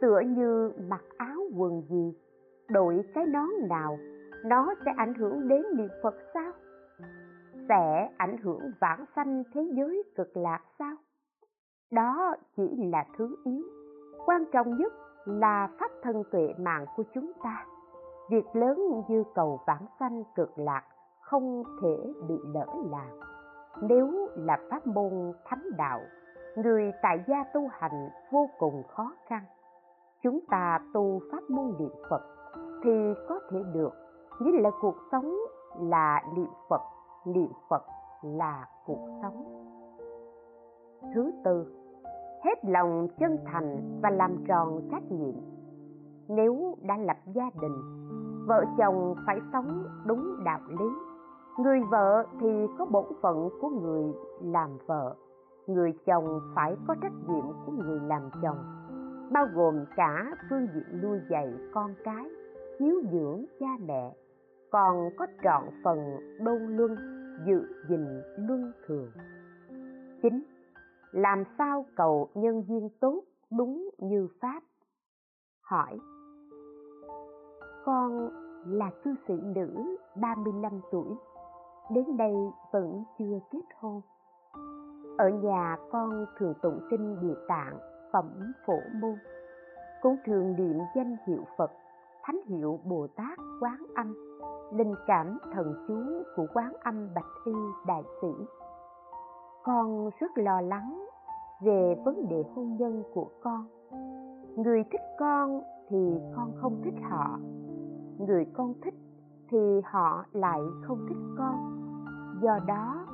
Tựa 0.00 0.20
như 0.20 0.72
mặc 0.88 1.02
áo 1.16 1.40
quần 1.56 1.82
gì 1.88 2.14
đội 2.68 3.04
cái 3.14 3.26
nón 3.26 3.48
nào 3.68 3.98
nó 4.44 4.74
sẽ 4.84 4.92
ảnh 4.96 5.14
hưởng 5.14 5.48
đến 5.48 5.62
niệm 5.76 5.88
phật 6.02 6.14
sao? 6.34 6.52
Sẽ 7.68 8.10
ảnh 8.16 8.36
hưởng 8.36 8.60
vãng 8.80 9.04
sanh 9.16 9.42
thế 9.54 9.62
giới 9.76 10.02
cực 10.16 10.36
lạc 10.36 10.60
sao? 10.78 10.96
Đó 11.90 12.34
chỉ 12.56 12.76
là 12.92 13.04
thứ 13.18 13.36
yếu. 13.44 13.62
Quan 14.26 14.44
trọng 14.52 14.76
nhất 14.76 14.92
là 15.24 15.68
pháp 15.80 15.90
thân 16.02 16.22
tuệ 16.30 16.54
mạng 16.58 16.86
của 16.96 17.02
chúng 17.14 17.32
ta. 17.42 17.66
Việc 18.30 18.44
lớn 18.52 19.02
như 19.08 19.24
cầu 19.34 19.60
vãng 19.66 19.86
sanh 20.00 20.22
cực 20.34 20.58
lạc 20.58 20.82
không 21.20 21.62
thể 21.82 22.12
bị 22.28 22.34
lỡ 22.54 22.66
làng. 22.90 23.20
Nếu 23.82 24.28
là 24.36 24.58
pháp 24.70 24.86
môn 24.86 25.32
thánh 25.44 25.64
đạo, 25.76 26.00
người 26.56 26.92
tại 27.02 27.24
gia 27.26 27.44
tu 27.54 27.68
hành 27.70 28.08
vô 28.32 28.50
cùng 28.58 28.82
khó 28.88 29.12
khăn. 29.26 29.42
Chúng 30.22 30.40
ta 30.50 30.80
tu 30.94 31.20
pháp 31.32 31.50
môn 31.50 31.74
niệm 31.78 31.92
phật 32.10 32.22
thì 32.84 33.14
có 33.28 33.40
thể 33.50 33.58
được 33.74 34.03
nghĩa 34.40 34.60
là 34.60 34.70
cuộc 34.80 34.96
sống 35.12 35.36
là 35.80 36.22
niệm 36.36 36.50
phật 36.68 36.80
niệm 37.26 37.52
phật 37.68 37.82
là 38.22 38.68
cuộc 38.86 39.08
sống. 39.22 39.44
Thứ 41.14 41.32
tư, 41.44 41.66
hết 42.44 42.64
lòng 42.64 43.08
chân 43.18 43.38
thành 43.44 44.00
và 44.02 44.10
làm 44.10 44.44
tròn 44.48 44.88
trách 44.90 45.12
nhiệm. 45.12 45.34
Nếu 46.28 46.74
đã 46.82 46.96
lập 46.96 47.16
gia 47.34 47.50
đình, 47.60 48.06
vợ 48.46 48.64
chồng 48.78 49.14
phải 49.26 49.40
sống 49.52 49.84
đúng 50.06 50.44
đạo 50.44 50.60
lý. 50.68 50.88
Người 51.58 51.80
vợ 51.90 52.26
thì 52.40 52.66
có 52.78 52.86
bổn 52.86 53.04
phận 53.20 53.48
của 53.60 53.68
người 53.68 54.14
làm 54.42 54.78
vợ. 54.86 55.14
Người 55.66 55.92
chồng 56.06 56.40
phải 56.54 56.76
có 56.86 56.94
trách 57.02 57.12
nhiệm 57.28 57.44
của 57.66 57.72
người 57.72 58.00
làm 58.00 58.30
chồng. 58.42 58.58
Bao 59.32 59.46
gồm 59.54 59.84
cả 59.96 60.36
phương 60.50 60.66
diện 60.74 61.00
nuôi 61.02 61.18
dạy 61.30 61.54
con 61.74 61.94
cái, 62.04 62.24
hiếu 62.80 63.02
dưỡng 63.12 63.44
cha 63.60 63.66
mẹ 63.86 64.14
còn 64.74 65.10
có 65.16 65.26
trọn 65.44 65.62
phần 65.84 65.98
đôn 66.44 66.76
luân, 66.76 66.96
dự 67.46 67.66
gìn 67.88 68.22
luân 68.36 68.72
thường. 68.86 69.10
Chính, 70.22 70.42
làm 71.12 71.44
sao 71.58 71.86
cầu 71.96 72.28
nhân 72.34 72.62
duyên 72.68 72.88
tốt 73.00 73.22
đúng 73.50 73.90
như 73.98 74.28
pháp? 74.40 74.62
Hỏi. 75.62 75.98
Con 77.84 78.30
là 78.66 78.90
cư 79.04 79.14
sĩ 79.28 79.34
nữ 79.54 79.96
35 80.20 80.80
tuổi, 80.92 81.16
đến 81.90 82.16
đây 82.16 82.34
vẫn 82.72 83.04
chưa 83.18 83.38
kết 83.50 83.64
hôn. 83.80 84.00
Ở 85.18 85.28
nhà 85.28 85.76
con 85.90 86.26
thường 86.38 86.54
tụng 86.62 86.80
kinh 86.90 87.20
địa 87.20 87.36
tạng, 87.48 87.78
phẩm 88.12 88.52
phổ 88.66 88.78
môn, 89.00 89.14
cũng 90.02 90.16
thường 90.26 90.54
niệm 90.58 90.78
danh 90.96 91.16
hiệu 91.26 91.44
phật, 91.58 91.70
thánh 92.22 92.40
hiệu 92.46 92.80
bồ 92.84 93.06
tát 93.16 93.38
quán 93.60 93.82
âm 93.94 94.33
linh 94.72 94.94
cảm 95.06 95.38
thần 95.52 95.74
chú 95.88 95.94
của 96.36 96.46
quán 96.54 96.72
âm 96.80 97.08
bạch 97.14 97.44
y 97.44 97.52
đại 97.86 98.02
sĩ. 98.20 98.28
Con 99.62 100.10
rất 100.20 100.30
lo 100.34 100.60
lắng 100.60 101.04
về 101.60 102.02
vấn 102.04 102.28
đề 102.28 102.44
hôn 102.54 102.76
nhân 102.76 103.02
của 103.14 103.28
con. 103.42 103.66
Người 104.56 104.84
thích 104.92 105.00
con 105.18 105.60
thì 105.88 106.20
con 106.36 106.52
không 106.56 106.80
thích 106.84 106.94
họ. 107.10 107.38
Người 108.18 108.46
con 108.52 108.74
thích 108.84 108.94
thì 109.50 109.80
họ 109.84 110.24
lại 110.32 110.60
không 110.82 111.06
thích 111.08 111.34
con. 111.38 111.80
Do 112.42 112.58
đó, 112.66 113.06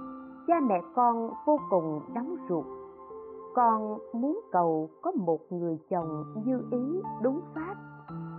cha 0.46 0.60
mẹ 0.60 0.80
con 0.94 1.30
vô 1.46 1.58
cùng 1.70 2.00
đóng 2.14 2.36
ruột. 2.48 2.66
Con 3.54 3.98
muốn 4.12 4.40
cầu 4.52 4.90
có 5.02 5.12
một 5.12 5.40
người 5.50 5.78
chồng 5.90 6.24
như 6.44 6.62
ý 6.70 7.02
đúng 7.22 7.40
pháp 7.54 7.74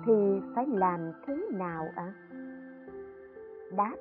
thì 0.05 0.41
phải 0.55 0.67
làm 0.67 1.11
thế 1.27 1.47
nào 1.51 1.83
ạ? 1.95 2.03
à? 2.05 2.30
Đáp, 3.75 3.95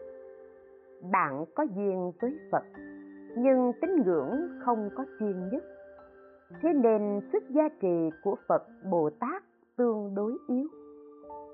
bạn 1.13 1.45
có 1.55 1.63
duyên 1.63 2.13
với 2.21 2.39
phật, 2.53 2.65
nhưng 3.37 3.73
tín 3.81 3.91
ngưỡng 4.05 4.49
không 4.65 4.91
có 4.97 5.05
chuyên 5.19 5.49
nhất. 5.49 5.65
Thế 6.63 6.73
nên 6.73 7.21
sức 7.33 7.43
gia 7.51 7.69
trì 7.81 8.11
của 8.25 8.37
phật 8.49 8.63
bồ 8.91 9.11
tát 9.11 9.43
tương 9.77 10.15
đối 10.15 10.37
yếu. 10.49 10.69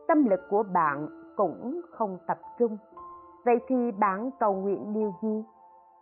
Tâm 0.09 0.25
lực 0.25 0.41
của 0.51 0.62
bạn 0.62 1.09
cũng 1.37 1.81
không 1.91 2.19
tập 2.27 2.39
trung. 2.59 2.79
Vậy 3.45 3.59
thì 3.69 3.93
bạn 3.93 4.31
cầu 4.41 4.55
nguyện 4.55 4.93
điều 4.93 5.14
gì? 5.23 5.45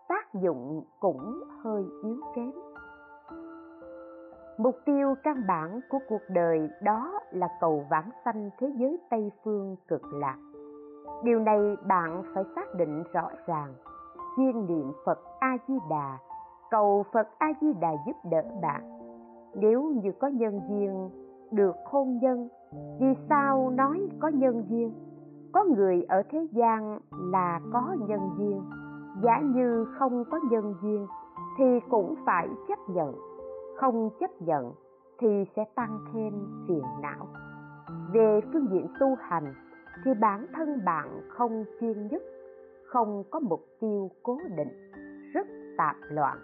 Tác 0.08 0.34
dụng 0.34 0.84
cũng 1.00 1.42
hơi 1.62 1.84
yếu 2.04 2.20
kém. 2.36 2.52
Mục 4.58 4.76
tiêu 4.84 5.14
căn 5.22 5.42
bản 5.48 5.80
của 5.88 5.98
cuộc 6.08 6.22
đời 6.28 6.68
đó 6.82 7.20
là 7.30 7.48
cầu 7.60 7.86
vãng 7.90 8.10
sanh 8.24 8.50
thế 8.58 8.72
giới 8.76 8.98
tây 9.10 9.30
phương 9.44 9.76
cực 9.88 10.02
lạc 10.12 10.36
điều 11.24 11.40
này 11.40 11.76
bạn 11.86 12.22
phải 12.34 12.44
xác 12.54 12.74
định 12.74 13.02
rõ 13.12 13.28
ràng. 13.46 13.74
Chuyên 14.36 14.66
niệm 14.66 14.92
phật 15.04 15.18
a 15.40 15.56
di 15.68 15.74
đà 15.90 16.18
cầu 16.70 17.04
phật 17.12 17.28
a 17.38 17.52
di 17.60 17.72
đà 17.72 17.92
giúp 18.06 18.16
đỡ 18.30 18.42
bạn. 18.62 18.82
Nếu 19.54 19.82
như 19.82 20.12
có 20.20 20.28
nhân 20.28 20.60
duyên, 20.68 21.10
được 21.50 21.76
hôn 21.84 22.18
nhân, 22.22 22.48
vì 23.00 23.14
sao 23.28 23.70
nói 23.70 24.08
có 24.20 24.28
nhân 24.28 24.64
duyên? 24.68 24.92
Có 25.52 25.64
người 25.64 26.02
ở 26.08 26.22
thế 26.30 26.46
gian 26.52 26.98
là 27.10 27.60
có 27.72 27.96
nhân 28.08 28.20
duyên. 28.38 28.62
Giả 29.22 29.40
như 29.40 29.86
không 29.98 30.24
có 30.30 30.40
nhân 30.50 30.74
duyên, 30.82 31.06
thì 31.58 31.80
cũng 31.90 32.14
phải 32.26 32.48
chấp 32.68 32.78
nhận. 32.88 33.14
Không 33.76 34.10
chấp 34.20 34.30
nhận, 34.40 34.72
thì 35.18 35.44
sẽ 35.56 35.64
tăng 35.74 35.98
thêm 36.12 36.32
phiền 36.68 36.82
não. 37.02 37.26
Về 38.12 38.40
phương 38.52 38.66
diện 38.70 38.86
tu 39.00 39.06
hành 39.18 39.54
thì 40.04 40.14
bản 40.14 40.46
thân 40.52 40.84
bạn 40.84 41.20
không 41.28 41.64
chuyên 41.80 42.06
nhất, 42.06 42.22
không 42.86 43.24
có 43.30 43.40
mục 43.40 43.60
tiêu 43.80 44.10
cố 44.22 44.38
định, 44.56 44.90
rất 45.32 45.46
tạp 45.78 45.96
loạn. 46.08 46.38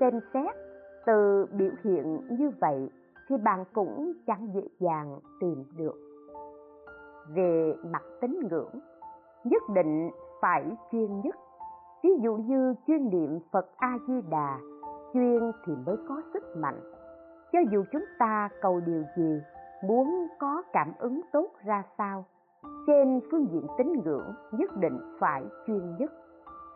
Xem 0.00 0.20
xét 0.34 0.54
từ 1.06 1.46
biểu 1.52 1.70
hiện 1.84 2.20
như 2.30 2.50
vậy 2.60 2.90
thì 3.28 3.36
bạn 3.36 3.64
cũng 3.72 4.12
chẳng 4.26 4.48
dễ 4.54 4.62
dàng 4.78 5.18
tìm 5.40 5.64
được. 5.76 5.94
Về 7.34 7.74
mặt 7.84 8.02
tín 8.20 8.40
ngưỡng, 8.50 8.80
nhất 9.44 9.62
định 9.74 10.10
phải 10.40 10.76
chuyên 10.92 11.20
nhất. 11.20 11.36
Ví 12.02 12.10
dụ 12.22 12.36
như 12.36 12.74
chuyên 12.86 13.10
niệm 13.10 13.38
phật 13.52 13.70
a 13.76 13.98
di 14.08 14.22
đà 14.30 14.58
chuyên 15.12 15.52
thì 15.66 15.72
mới 15.86 15.96
có 16.08 16.22
sức 16.32 16.56
mạnh. 16.56 16.80
Cho 17.52 17.58
dù 17.70 17.84
chúng 17.92 18.04
ta 18.18 18.48
cầu 18.60 18.80
điều 18.86 19.04
gì, 19.16 19.40
muốn 19.84 20.26
có 20.38 20.62
cảm 20.72 20.92
ứng 20.98 21.20
tốt 21.32 21.50
ra 21.64 21.82
sao 21.98 22.24
trên 22.86 23.20
phương 23.30 23.48
diện 23.52 23.66
tín 23.78 23.92
ngưỡng 24.04 24.34
nhất 24.52 24.76
định 24.76 24.98
phải 25.18 25.44
chuyên 25.66 25.96
nhất, 25.98 26.12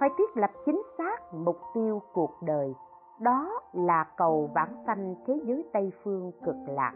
phải 0.01 0.09
thiết 0.19 0.37
lập 0.37 0.51
chính 0.67 0.83
xác 0.99 1.35
mục 1.35 1.57
tiêu 1.75 2.03
cuộc 2.13 2.43
đời. 2.43 2.75
Đó 3.21 3.61
là 3.73 4.07
cầu 4.17 4.51
vãng 4.55 4.75
sanh 4.87 5.15
thế 5.27 5.41
giới 5.45 5.65
tây 5.73 5.93
phương 6.05 6.33
cực 6.45 6.57
lạc. 6.67 6.95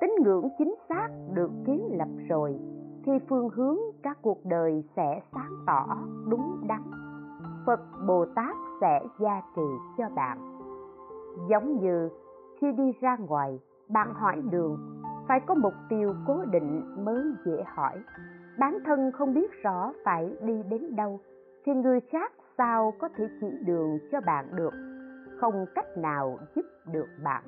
Tín 0.00 0.10
ngưỡng 0.24 0.48
chính 0.58 0.74
xác 0.88 1.08
được 1.34 1.50
kiến 1.66 1.88
lập 1.90 2.08
rồi, 2.28 2.58
thì 3.04 3.12
phương 3.28 3.48
hướng 3.48 3.76
các 4.02 4.18
cuộc 4.22 4.38
đời 4.44 4.84
sẽ 4.96 5.22
sáng 5.32 5.52
tỏ 5.66 5.86
đúng 6.28 6.56
đắn. 6.68 6.82
Phật 7.66 7.80
bồ 8.06 8.26
tát 8.34 8.56
sẽ 8.80 9.00
gia 9.18 9.42
trì 9.56 9.62
cho 9.98 10.04
bạn. 10.14 10.38
Giống 11.48 11.76
như 11.80 12.08
khi 12.60 12.72
đi 12.72 12.92
ra 13.00 13.16
ngoài, 13.16 13.60
bạn 13.88 14.14
hỏi 14.14 14.42
đường 14.50 14.99
phải 15.30 15.40
có 15.40 15.54
mục 15.54 15.74
tiêu 15.88 16.14
cố 16.26 16.44
định 16.50 17.04
mới 17.04 17.22
dễ 17.44 17.64
hỏi. 17.66 18.02
Bản 18.58 18.78
thân 18.84 19.12
không 19.12 19.34
biết 19.34 19.62
rõ 19.62 19.92
phải 20.04 20.36
đi 20.42 20.62
đến 20.70 20.96
đâu, 20.96 21.20
thì 21.64 21.72
người 21.72 22.00
khác 22.00 22.32
sao 22.58 22.92
có 22.98 23.08
thể 23.16 23.24
chỉ 23.40 23.46
đường 23.66 23.98
cho 24.12 24.20
bạn 24.20 24.56
được? 24.56 24.72
Không 25.40 25.66
cách 25.74 25.96
nào 25.96 26.38
giúp 26.54 26.62
được 26.92 27.06
bạn. 27.24 27.42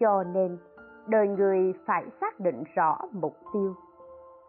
Cho 0.00 0.24
nên, 0.24 0.58
đời 1.06 1.28
người 1.28 1.74
phải 1.86 2.04
xác 2.20 2.40
định 2.40 2.64
rõ 2.74 2.98
mục 3.12 3.36
tiêu. 3.52 3.74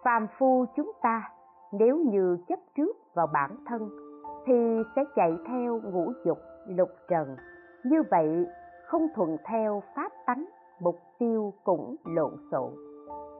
Phàm 0.04 0.28
phu 0.38 0.66
chúng 0.76 0.92
ta, 1.02 1.30
nếu 1.72 1.98
như 1.98 2.38
chấp 2.48 2.60
trước 2.76 2.98
vào 3.14 3.28
bản 3.28 3.56
thân, 3.66 3.90
thì 4.46 4.84
sẽ 4.96 5.04
chạy 5.16 5.38
theo 5.48 5.82
ngũ 5.84 6.14
dục 6.26 6.40
lục 6.68 6.90
trần. 7.08 7.36
Như 7.84 8.04
vậy, 8.12 8.48
không 8.86 9.08
thuận 9.16 9.38
theo 9.46 9.84
pháp 9.96 10.12
tánh 10.26 10.46
mục 10.82 11.00
tiêu 11.20 11.54
cũng 11.64 11.96
lộn 12.06 12.32
xộn. 12.52 12.72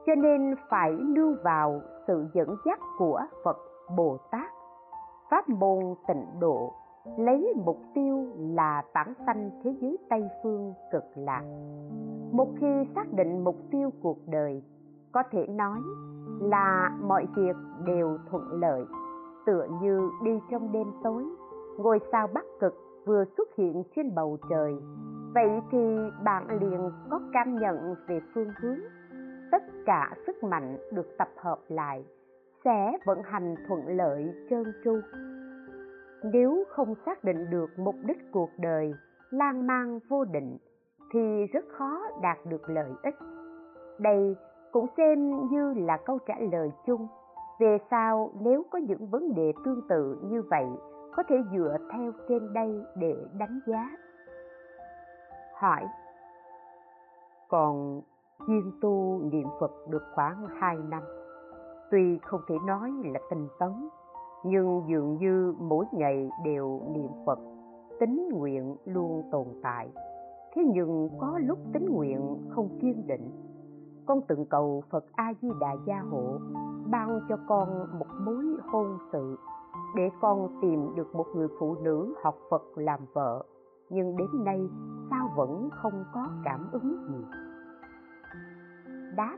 Cho 0.06 0.16
nên 0.16 0.56
phải 0.70 0.92
nương 0.92 1.36
vào 1.44 1.82
sự 2.08 2.26
dẫn 2.34 2.56
dắt 2.66 2.80
của 2.98 3.22
phật 3.44 3.58
bồ 3.98 4.18
tát. 4.32 4.52
Pháp 5.30 5.50
môn 5.50 5.96
tịnh 6.08 6.26
độ, 6.40 6.74
lấy 7.18 7.54
mục 7.66 7.78
tiêu 7.94 8.26
là 8.38 8.84
bản 8.94 9.14
sanh 9.26 9.52
thế 9.64 9.76
giới 9.82 9.98
tây 10.10 10.24
phương 10.44 10.74
cực 10.92 11.04
lạc. 11.16 11.44
Một 12.32 12.48
khi 12.60 12.88
xác 12.96 13.14
định 13.14 13.44
mục 13.44 13.56
tiêu 13.72 13.90
cuộc 14.02 14.18
đời, 14.28 14.64
có 15.12 15.24
thể 15.32 15.48
nói 15.48 15.80
là 16.42 16.98
mọi 17.02 17.28
việc 17.36 17.56
đều 17.86 18.18
thuận 18.30 18.44
lợi. 18.52 18.86
Tựa 19.46 19.68
như 19.82 20.10
đi 20.24 20.40
trong 20.52 20.72
đêm 20.72 20.88
tối, 21.04 21.26
ngôi 21.78 22.00
sao 22.12 22.28
bắc 22.34 22.46
cực 22.60 22.74
vừa 23.06 23.24
xuất 23.38 23.56
hiện 23.56 23.84
trên 23.96 24.16
bầu 24.16 24.38
trời 24.50 24.74
vậy 25.34 25.50
thì 25.72 25.98
bạn 26.24 26.48
liền 26.62 26.92
có 27.10 27.22
cảm 27.34 27.56
nhận 27.56 27.96
về 28.08 28.20
phương 28.34 28.52
hướng. 28.62 28.80
Tất 29.52 29.64
cả 29.86 30.14
sức 30.28 30.44
mạnh 30.44 30.78
được 30.92 31.18
tập 31.18 31.30
hợp 31.38 31.60
lại, 31.68 32.06
sẽ 32.64 32.98
vận 33.06 33.22
hành 33.24 33.56
thuận 33.68 33.88
lợi 33.88 34.34
trơn 34.50 34.64
tru. 34.84 35.00
Nếu 36.24 36.64
không 36.70 36.96
xác 37.06 37.24
định 37.24 37.50
được 37.50 37.70
mục 37.78 37.96
đích 38.06 38.32
cuộc 38.32 38.50
đời, 38.58 38.94
lan 39.30 39.68
man 39.68 40.00
vô 40.10 40.26
định, 40.26 40.58
thì 41.14 41.46
rất 41.54 41.66
khó 41.78 42.02
đạt 42.22 42.38
được 42.46 42.70
lợi 42.70 42.92
ích. 43.04 43.16
Đây 44.00 44.36
cũng 44.72 44.86
xem 44.98 45.48
như 45.50 45.74
là 45.74 45.98
câu 46.06 46.20
trả 46.28 46.36
lời 46.52 46.72
chung 46.86 47.08
về 47.60 47.78
sau 47.92 48.32
nếu 48.42 48.64
có 48.72 48.80
những 48.80 49.08
vấn 49.08 49.36
đề 49.36 49.54
tương 49.66 49.82
tự 49.90 50.18
như 50.24 50.42
vậy 50.42 50.66
có 51.16 51.24
thể 51.24 51.36
dựa 51.52 51.78
theo 51.94 52.12
trên 52.30 52.54
đây 52.54 52.84
để 52.96 53.16
đánh 53.40 53.60
giá 53.68 53.90
hỏi 55.62 55.88
còn 57.50 58.02
chuyên 58.48 58.72
tu 58.82 59.20
niệm 59.32 59.48
phật 59.60 59.72
được 59.90 60.04
khoảng 60.16 60.48
hai 60.60 60.78
năm. 60.78 61.04
Tuy 61.92 62.20
không 62.24 62.42
thể 62.48 62.56
nói 62.68 62.92
là 63.04 63.20
tinh 63.30 63.48
tấn, 63.60 63.90
nhưng 64.46 64.84
dường 64.90 65.18
như 65.18 65.56
mỗi 65.60 65.86
ngày 65.92 66.30
đều 66.46 66.82
niệm 66.94 67.12
phật 67.26 67.40
tính 68.00 68.30
nguyện 68.34 68.76
luôn 68.86 69.24
tồn 69.32 69.48
tại. 69.64 69.90
Thế 70.54 70.64
nhưng 70.74 71.10
có 71.20 71.40
lúc 71.44 71.60
tính 71.74 71.86
nguyện 71.90 72.38
không 72.50 72.70
kiên 72.82 73.08
định. 73.08 73.32
Con 74.06 74.22
từng 74.28 74.46
cầu 74.46 74.84
phật 74.90 75.06
a 75.16 75.34
di 75.42 75.50
đà 75.60 75.76
gia 75.86 76.00
hộ, 76.00 76.40
ban 76.92 77.20
cho 77.30 77.38
con 77.48 78.00
một 78.00 78.08
mối 78.26 78.46
hôn 78.72 78.98
sự 79.12 79.38
để 79.96 80.10
con 80.22 80.60
tìm 80.62 80.96
được 80.96 81.16
một 81.16 81.26
người 81.36 81.48
phụ 81.60 81.76
nữ 81.82 82.16
học 82.24 82.36
phật 82.50 82.64
làm 82.76 83.00
vợ. 83.14 83.44
Nhưng 83.90 84.18
đến 84.18 84.28
nay 84.44 84.70
vẫn 85.36 85.70
không 85.72 86.06
có 86.14 86.28
cảm 86.44 86.70
ứng 86.72 87.08
gì. 87.08 87.26
Đáp, 89.16 89.38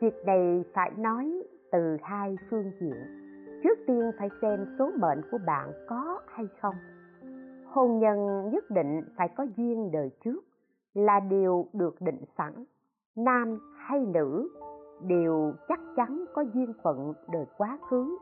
việc 0.00 0.14
này 0.26 0.64
phải 0.74 0.90
nói 0.96 1.42
từ 1.72 1.96
hai 2.02 2.36
phương 2.50 2.72
diện. 2.80 3.22
Trước 3.62 3.78
tiên 3.86 4.10
phải 4.18 4.28
xem 4.42 4.66
số 4.78 4.90
mệnh 4.98 5.20
của 5.30 5.38
bạn 5.46 5.72
có 5.88 6.20
hay 6.26 6.48
không. 6.60 6.74
Hôn 7.66 7.98
nhân 7.98 8.50
nhất 8.50 8.70
định 8.70 9.02
phải 9.16 9.28
có 9.28 9.46
duyên 9.56 9.90
đời 9.90 10.10
trước 10.24 10.44
là 10.94 11.20
điều 11.20 11.66
được 11.72 12.00
định 12.00 12.24
sẵn. 12.38 12.64
Nam 13.16 13.58
hay 13.76 14.00
nữ 14.00 14.48
đều 15.02 15.52
chắc 15.68 15.80
chắn 15.96 16.24
có 16.34 16.42
duyên 16.42 16.72
phận 16.82 17.14
đời 17.32 17.46
quá 17.58 17.78
khứ. 17.90 18.18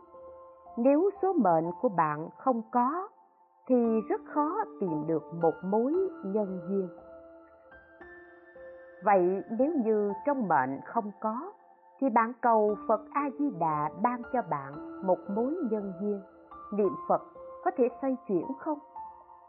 Nếu 0.77 1.11
số 1.23 1.33
mệnh 1.33 1.64
của 1.81 1.89
bạn 1.89 2.29
không 2.39 2.62
có 2.73 3.09
thì 3.71 4.01
rất 4.09 4.21
khó 4.25 4.64
tìm 4.81 5.07
được 5.07 5.23
một 5.43 5.55
mối 5.64 5.95
nhân 6.25 6.61
duyên. 6.68 6.89
Vậy 9.05 9.43
nếu 9.59 9.73
như 9.85 10.12
trong 10.27 10.49
mệnh 10.49 10.81
không 10.85 11.11
có, 11.21 11.53
thì 12.01 12.11
bạn 12.11 12.33
cầu 12.41 12.77
phật 12.89 13.01
a 13.12 13.31
di 13.39 13.51
đà 13.61 13.91
ban 14.03 14.23
cho 14.33 14.43
bạn 14.51 15.03
một 15.07 15.18
mối 15.37 15.55
nhân 15.71 15.93
duyên. 16.01 16.21
Niệm 16.73 16.93
phật 17.09 17.23
có 17.64 17.71
thể 17.77 17.89
xoay 18.03 18.16
chuyển 18.29 18.47
không? 18.59 18.79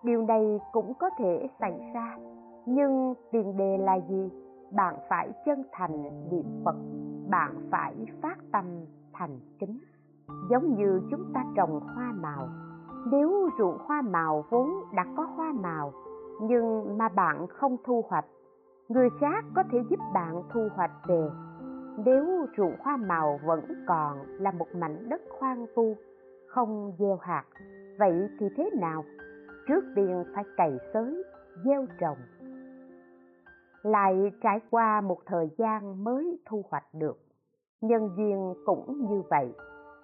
Điều 0.03 0.22
này 0.22 0.59
cũng 0.72 0.93
có 0.93 1.09
thể 1.17 1.49
xảy 1.59 1.91
ra, 1.93 2.17
nhưng 2.65 3.13
tiền 3.32 3.57
đề 3.57 3.78
là 3.78 3.99
gì? 4.09 4.30
Bạn 4.72 4.95
phải 5.09 5.32
chân 5.45 5.63
thành 5.72 6.30
niệm 6.32 6.61
phật, 6.65 6.76
bạn 7.30 7.55
phải 7.72 7.95
phát 8.22 8.38
tâm 8.51 8.65
thành 9.13 9.39
kính. 9.59 9.80
Giống 10.49 10.76
như 10.76 11.01
chúng 11.11 11.34
ta 11.34 11.45
trồng 11.55 11.80
hoa 11.80 12.11
màu 12.11 12.49
nếu 13.05 13.49
ruộng 13.57 13.77
hoa 13.77 14.01
màu 14.01 14.45
vốn 14.49 14.69
đã 14.95 15.05
có 15.17 15.23
hoa 15.23 15.53
màu, 15.63 15.93
nhưng 16.41 16.97
mà 16.97 17.09
bạn 17.09 17.47
không 17.47 17.77
thu 17.83 18.03
hoạch, 18.09 18.25
người 18.89 19.09
khác 19.19 19.45
có 19.55 19.63
thể 19.71 19.79
giúp 19.89 19.99
bạn 20.13 20.43
thu 20.53 20.67
hoạch 20.75 20.91
về. 21.07 21.29
Nếu 22.05 22.45
ruộng 22.57 22.75
hoa 22.79 22.97
màu 22.97 23.39
vẫn 23.45 23.59
còn 23.87 24.17
là 24.27 24.51
một 24.51 24.67
mảnh 24.75 25.09
đất 25.09 25.21
hoang 25.39 25.65
vu, 25.75 25.95
không 26.47 26.93
gieo 26.99 27.17
hạt, 27.21 27.43
vậy 27.99 28.29
thì 28.39 28.45
thế 28.57 28.69
nào? 28.79 29.03
Trước 29.67 29.83
tiên 29.95 30.23
phải 30.35 30.43
cày 30.57 30.77
xới 30.93 31.23
gieo 31.65 31.85
trồng. 31.99 32.17
Lại 33.83 34.31
trải 34.41 34.59
qua 34.69 35.01
một 35.01 35.17
thời 35.25 35.49
gian 35.57 36.03
mới 36.03 36.39
thu 36.45 36.63
hoạch 36.69 36.93
được. 36.93 37.17
Nhân 37.81 38.09
duyên 38.17 38.53
cũng 38.65 39.05
như 39.09 39.21
vậy. 39.29 39.53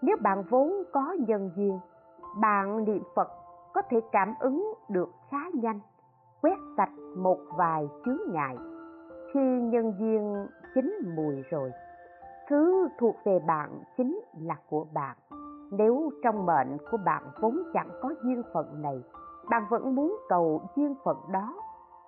Nếu 0.01 0.17
bạn 0.21 0.43
vốn 0.49 0.83
có 0.93 1.15
nhân 1.27 1.51
duyên 1.55 1.79
bạn 2.39 2.85
niệm 2.85 3.03
phật 3.15 3.29
có 3.73 3.81
thể 3.89 4.01
cảm 4.11 4.33
ứng 4.39 4.73
được 4.89 5.09
khá 5.29 5.37
nhanh, 5.53 5.79
quét 6.41 6.57
sạch 6.77 6.91
một 7.17 7.37
vài 7.55 7.87
chướng 8.05 8.19
ngại. 8.31 8.57
Khi 9.33 9.61
nhân 9.61 9.93
duyên 9.99 10.47
chín 10.75 10.93
mùi 11.15 11.41
rồi, 11.49 11.71
thứ 12.49 12.87
thuộc 12.99 13.15
về 13.25 13.39
bạn 13.39 13.83
chính 13.97 14.19
là 14.39 14.55
của 14.69 14.85
bạn. 14.93 15.17
Nếu 15.71 16.09
trong 16.23 16.45
mệnh 16.45 16.77
của 16.91 16.97
bạn 17.05 17.23
vốn 17.41 17.57
chẳng 17.73 17.89
có 18.01 18.13
duyên 18.23 18.41
phận 18.53 18.81
này, 18.81 19.03
bạn 19.49 19.63
vẫn 19.69 19.95
muốn 19.95 20.17
cầu 20.29 20.61
duyên 20.75 20.95
phận 21.03 21.17
đó, 21.31 21.53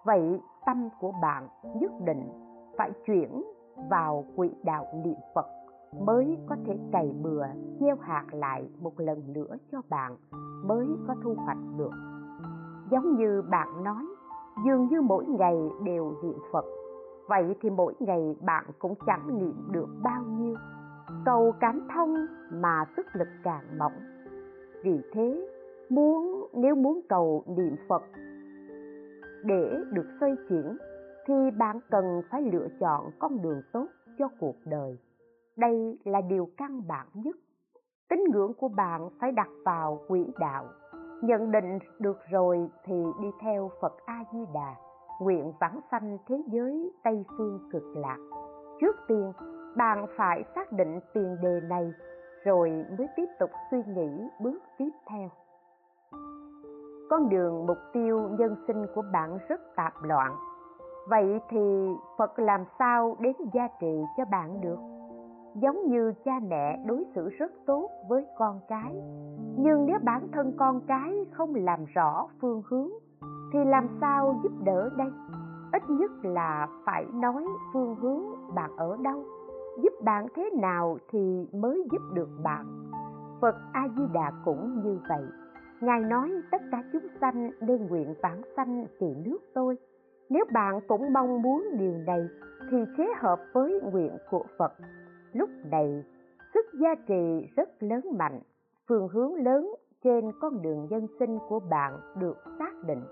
vậy 0.04 0.42
tâm 0.66 0.90
của 1.00 1.12
bạn 1.22 1.48
nhất 1.76 1.92
định 2.06 2.30
phải 2.78 2.92
chuyển 3.06 3.44
vào 3.90 4.26
quỹ 4.36 4.52
đạo 4.64 4.86
niệm 5.04 5.18
phật 5.36 5.59
mới 5.98 6.38
có 6.48 6.56
thể 6.66 6.78
cày 6.92 7.12
bừa, 7.22 7.44
gieo 7.80 7.96
hạt 7.96 8.26
lại 8.32 8.70
một 8.82 9.00
lần 9.00 9.34
nữa 9.34 9.56
cho 9.72 9.82
bạn, 9.90 10.16
mới 10.66 10.88
có 11.08 11.16
thu 11.24 11.34
hoạch 11.34 11.58
được. 11.78 11.92
Giống 12.92 13.16
như 13.16 13.42
bạn 13.50 13.84
nói, 13.84 14.06
dường 14.66 14.88
như 14.88 15.02
mỗi 15.02 15.26
ngày 15.26 15.56
đều 15.84 16.14
niệm 16.24 16.38
phật. 16.52 16.66
Vậy 17.30 17.56
thì 17.62 17.70
mỗi 17.70 17.94
ngày 18.00 18.36
bạn 18.42 18.66
cũng 18.80 18.94
chẳng 19.06 19.40
niệm 19.40 19.56
được 19.72 19.88
bao 20.04 20.24
nhiêu. 20.24 20.56
Cầu 21.26 21.54
cảm 21.60 21.88
thông 21.94 22.16
mà 22.52 22.86
sức 22.98 23.06
lực 23.14 23.28
càng 23.44 23.78
mỏng. 23.78 23.94
Vì 24.84 25.02
thế, 25.14 25.50
muốn, 25.90 26.48
nếu 26.54 26.76
muốn 26.76 27.02
cầu 27.10 27.44
niệm 27.48 27.76
phật 27.90 28.04
để 29.44 29.78
được 29.92 30.06
xoay 30.20 30.36
chuyển, 30.50 30.78
thì 31.26 31.34
bạn 31.58 31.80
cần 31.90 32.22
phải 32.30 32.42
lựa 32.42 32.68
chọn 32.80 33.12
con 33.20 33.42
đường 33.42 33.62
tốt 33.74 33.88
cho 34.18 34.30
cuộc 34.40 34.56
đời 34.66 34.98
đây 35.60 36.00
là 36.04 36.22
điều 36.22 36.50
căn 36.58 36.88
bản 36.88 37.08
nhất. 37.14 37.36
Tín 38.10 38.20
ngưỡng 38.32 38.54
của 38.54 38.68
bạn 38.68 39.10
phải 39.20 39.32
đặt 39.32 39.50
vào 39.66 40.00
quỹ 40.08 40.26
đạo. 40.40 40.66
Nhận 41.22 41.52
định 41.52 41.80
được 42.00 42.18
rồi 42.30 42.70
thì 42.84 43.04
đi 43.22 43.28
theo 43.42 43.72
phật 43.82 43.94
a 44.06 44.24
di 44.34 44.40
đà 44.54 44.76
nguyện 45.20 45.54
vãng 45.60 45.80
sanh 45.92 46.18
thế 46.28 46.44
giới 46.48 46.92
tây 47.04 47.26
phương 47.38 47.70
cực 47.72 47.84
lạc. 47.96 48.18
Trước 48.80 48.96
tiên, 49.08 49.32
bạn 49.78 50.06
phải 50.18 50.44
xác 50.56 50.72
định 50.72 51.00
tiền 51.14 51.38
đề 51.42 51.60
này, 51.70 51.92
rồi 52.44 52.86
mới 52.98 53.08
tiếp 53.16 53.28
tục 53.40 53.50
suy 53.72 53.84
nghĩ 53.88 54.30
bước 54.42 54.60
tiếp 54.78 54.90
theo. 55.10 55.30
Con 57.10 57.30
đường 57.30 57.66
mục 57.68 57.78
tiêu 57.94 58.30
nhân 58.40 58.56
sinh 58.68 58.86
của 58.96 59.04
bạn 59.14 59.38
rất 59.50 59.62
tạp 59.76 59.94
loạn. 60.04 60.36
Vậy 61.10 61.40
thì 61.50 61.90
phật 62.18 62.40
làm 62.40 62.66
sao 62.80 63.16
đến 63.20 63.36
gia 63.54 63.68
trị 63.80 64.04
cho 64.18 64.26
bạn 64.26 64.62
được? 64.62 64.99
Giống 65.56 65.88
như 65.88 66.14
cha 66.26 66.40
mẹ 66.48 66.80
đối 66.86 67.06
xử 67.16 67.30
rất 67.30 67.52
tốt 67.66 67.90
với 68.10 68.26
con 68.38 68.60
cái. 68.68 68.96
Nhưng 69.58 69.86
nếu 69.86 70.00
bản 70.04 70.28
thân 70.32 70.54
con 70.58 70.82
cái 70.88 71.26
không 71.32 71.56
làm 71.56 71.86
rõ 71.86 72.28
phương 72.42 72.62
hướng, 72.66 72.90
thì 73.54 73.60
làm 73.66 73.88
sao 74.02 74.40
giúp 74.44 74.52
đỡ 74.64 74.90
đây? 74.98 75.12
Ít 75.72 75.84
nhất 75.90 76.12
là 76.24 76.68
phải 76.86 77.06
nói 77.14 77.46
phương 77.74 77.96
hướng 77.96 78.24
bạn 78.56 78.72
ở 78.78 78.98
đâu. 79.04 79.24
Giúp 79.84 79.94
bạn 80.04 80.28
thế 80.36 80.50
nào 80.62 80.98
thì 81.12 81.48
mới 81.54 81.88
giúp 81.92 82.02
được 82.14 82.30
bạn. 82.44 82.66
Phật 83.42 83.56
a 83.74 83.88
di 83.98 84.04
đà 84.14 84.32
cũng 84.46 84.82
như 84.84 85.00
vậy. 85.10 85.24
Ngài 85.82 86.02
nói 86.02 86.32
tất 86.52 86.62
cả 86.72 86.84
chúng 86.94 87.08
sanh 87.22 87.52
nên 87.62 87.88
nguyện 87.88 88.14
vãng 88.22 88.42
sanh 88.56 88.86
về 89.00 89.16
nước 89.26 89.40
tôi. 89.54 89.78
Nếu 90.30 90.46
bạn 90.54 90.80
cũng 90.88 91.14
mong 91.14 91.42
muốn 91.42 91.66
điều 91.80 91.94
này, 92.08 92.28
thì 92.72 92.78
chế 92.98 93.08
hợp 93.18 93.40
với 93.54 93.82
nguyện 93.92 94.18
của 94.30 94.44
phật 94.58 94.74
lúc 95.34 95.50
này, 95.72 96.04
sức 96.54 96.66
gia 96.82 96.96
trì 97.08 97.48
rất 97.56 97.84
lớn 97.84 98.02
mạnh. 98.18 98.40
Phương 98.88 99.08
hướng 99.08 99.34
lớn 99.34 99.76
trên 100.04 100.32
con 100.42 100.62
đường 100.62 100.88
nhân 100.90 101.08
sinh 101.20 101.40
của 101.50 101.60
bạn 101.60 102.00
được 102.16 102.38
xác 102.60 102.74
định. 102.86 103.04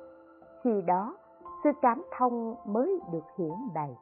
Khi 0.63 0.81
đó, 0.81 1.17
sự 1.63 1.69
cảm 1.81 2.03
thông 2.17 2.55
mới 2.65 2.99
được 3.11 3.23
hiển 3.37 3.53
bày. 3.75 3.95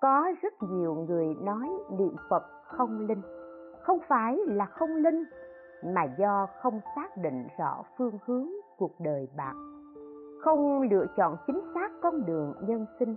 Có 0.00 0.32
rất 0.42 0.52
nhiều 0.62 0.94
người 0.94 1.34
nói 1.40 1.68
niệm 1.98 2.16
phật 2.30 2.42
không 2.64 3.06
linh. 3.06 3.22
Không 3.82 3.98
phải 4.08 4.36
là 4.46 4.66
không 4.66 4.96
linh, 4.96 5.24
mà 5.84 6.04
do 6.18 6.46
không 6.62 6.80
xác 6.96 7.16
định 7.16 7.48
rõ 7.58 7.82
phương 7.98 8.18
hướng 8.24 8.48
cuộc 8.78 9.00
đời 9.00 9.28
bạn. 9.36 9.54
Không 10.40 10.82
lựa 10.82 11.06
chọn 11.16 11.36
chính 11.46 11.60
xác 11.74 11.88
con 12.02 12.26
đường 12.26 12.54
nhân 12.60 12.86
sinh. 12.98 13.16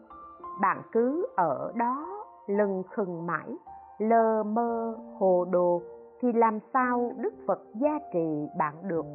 Bạn 0.61 0.81
cứ 0.91 1.27
ở 1.35 1.71
đó 1.75 2.25
lừng 2.47 2.83
khừng 2.89 3.27
mãi 3.27 3.57
lơ 4.01 4.43
mơ, 4.43 4.95
hồ 5.19 5.45
đồ, 5.51 5.81
thì 6.21 6.33
làm 6.33 6.59
sao 6.73 7.13
đức 7.17 7.33
phật 7.47 7.59
gia 7.81 7.99
trì 8.13 8.47
bạn 8.57 8.73
được? 8.87 9.05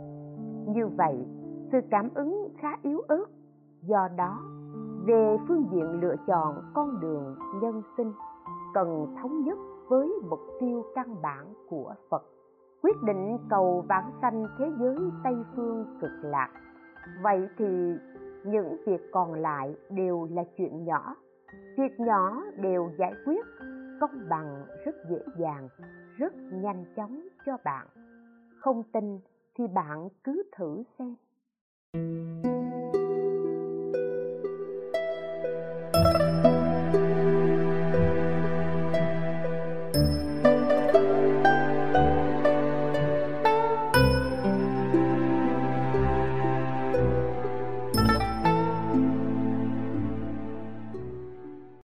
Như 0.67 0.87
vậy, 0.87 1.27
sự 1.73 1.79
cảm 1.91 2.09
ứng 2.15 2.49
khá 2.59 2.77
yếu 2.83 3.01
ớt. 3.09 3.25
Do 3.83 4.09
đó, 4.17 4.39
về 5.07 5.37
phương 5.49 5.65
diện 5.73 6.01
lựa 6.01 6.17
chọn 6.27 6.55
con 6.75 7.01
đường 7.01 7.37
nhân 7.63 7.83
sinh, 7.97 8.13
cần 8.75 9.15
thống 9.23 9.45
nhất 9.45 9.59
với 9.89 10.13
mục 10.31 10.41
tiêu 10.61 10.83
căn 10.95 11.23
bản 11.23 11.55
của 11.71 11.95
phật. 12.11 12.23
Quyết 12.83 13.03
định 13.03 13.39
cầu 13.51 13.85
vãng 13.89 14.11
sanh 14.23 14.47
thế 14.59 14.71
giới 14.79 14.97
tây 15.25 15.35
phương 15.57 15.85
cực 16.01 16.11
lạc. 16.23 16.49
Vậy 17.23 17.49
thì 17.59 17.93
những 18.45 18.77
việc 18.87 19.01
còn 19.13 19.35
lại 19.35 19.77
đều 19.91 20.29
là 20.31 20.45
chuyện 20.57 20.85
nhỏ. 20.85 21.15
Việc 21.79 22.01
nhỏ 22.01 22.43
đều 22.63 22.91
giải 22.99 23.13
quyết 23.27 23.47
công 24.01 24.29
bằng, 24.29 24.67
rất 24.85 24.95
dễ 25.11 25.19
dàng, 25.39 25.69
rất 26.17 26.33
nhanh 26.53 26.85
chóng 26.97 27.29
cho 27.47 27.57
bạn. 27.65 27.87
Không 28.61 28.83
tin 28.93 29.21
thì 29.55 29.65
bạn 29.75 30.09
cứ 30.25 30.43
thử 30.57 30.83
xem. 30.99 31.17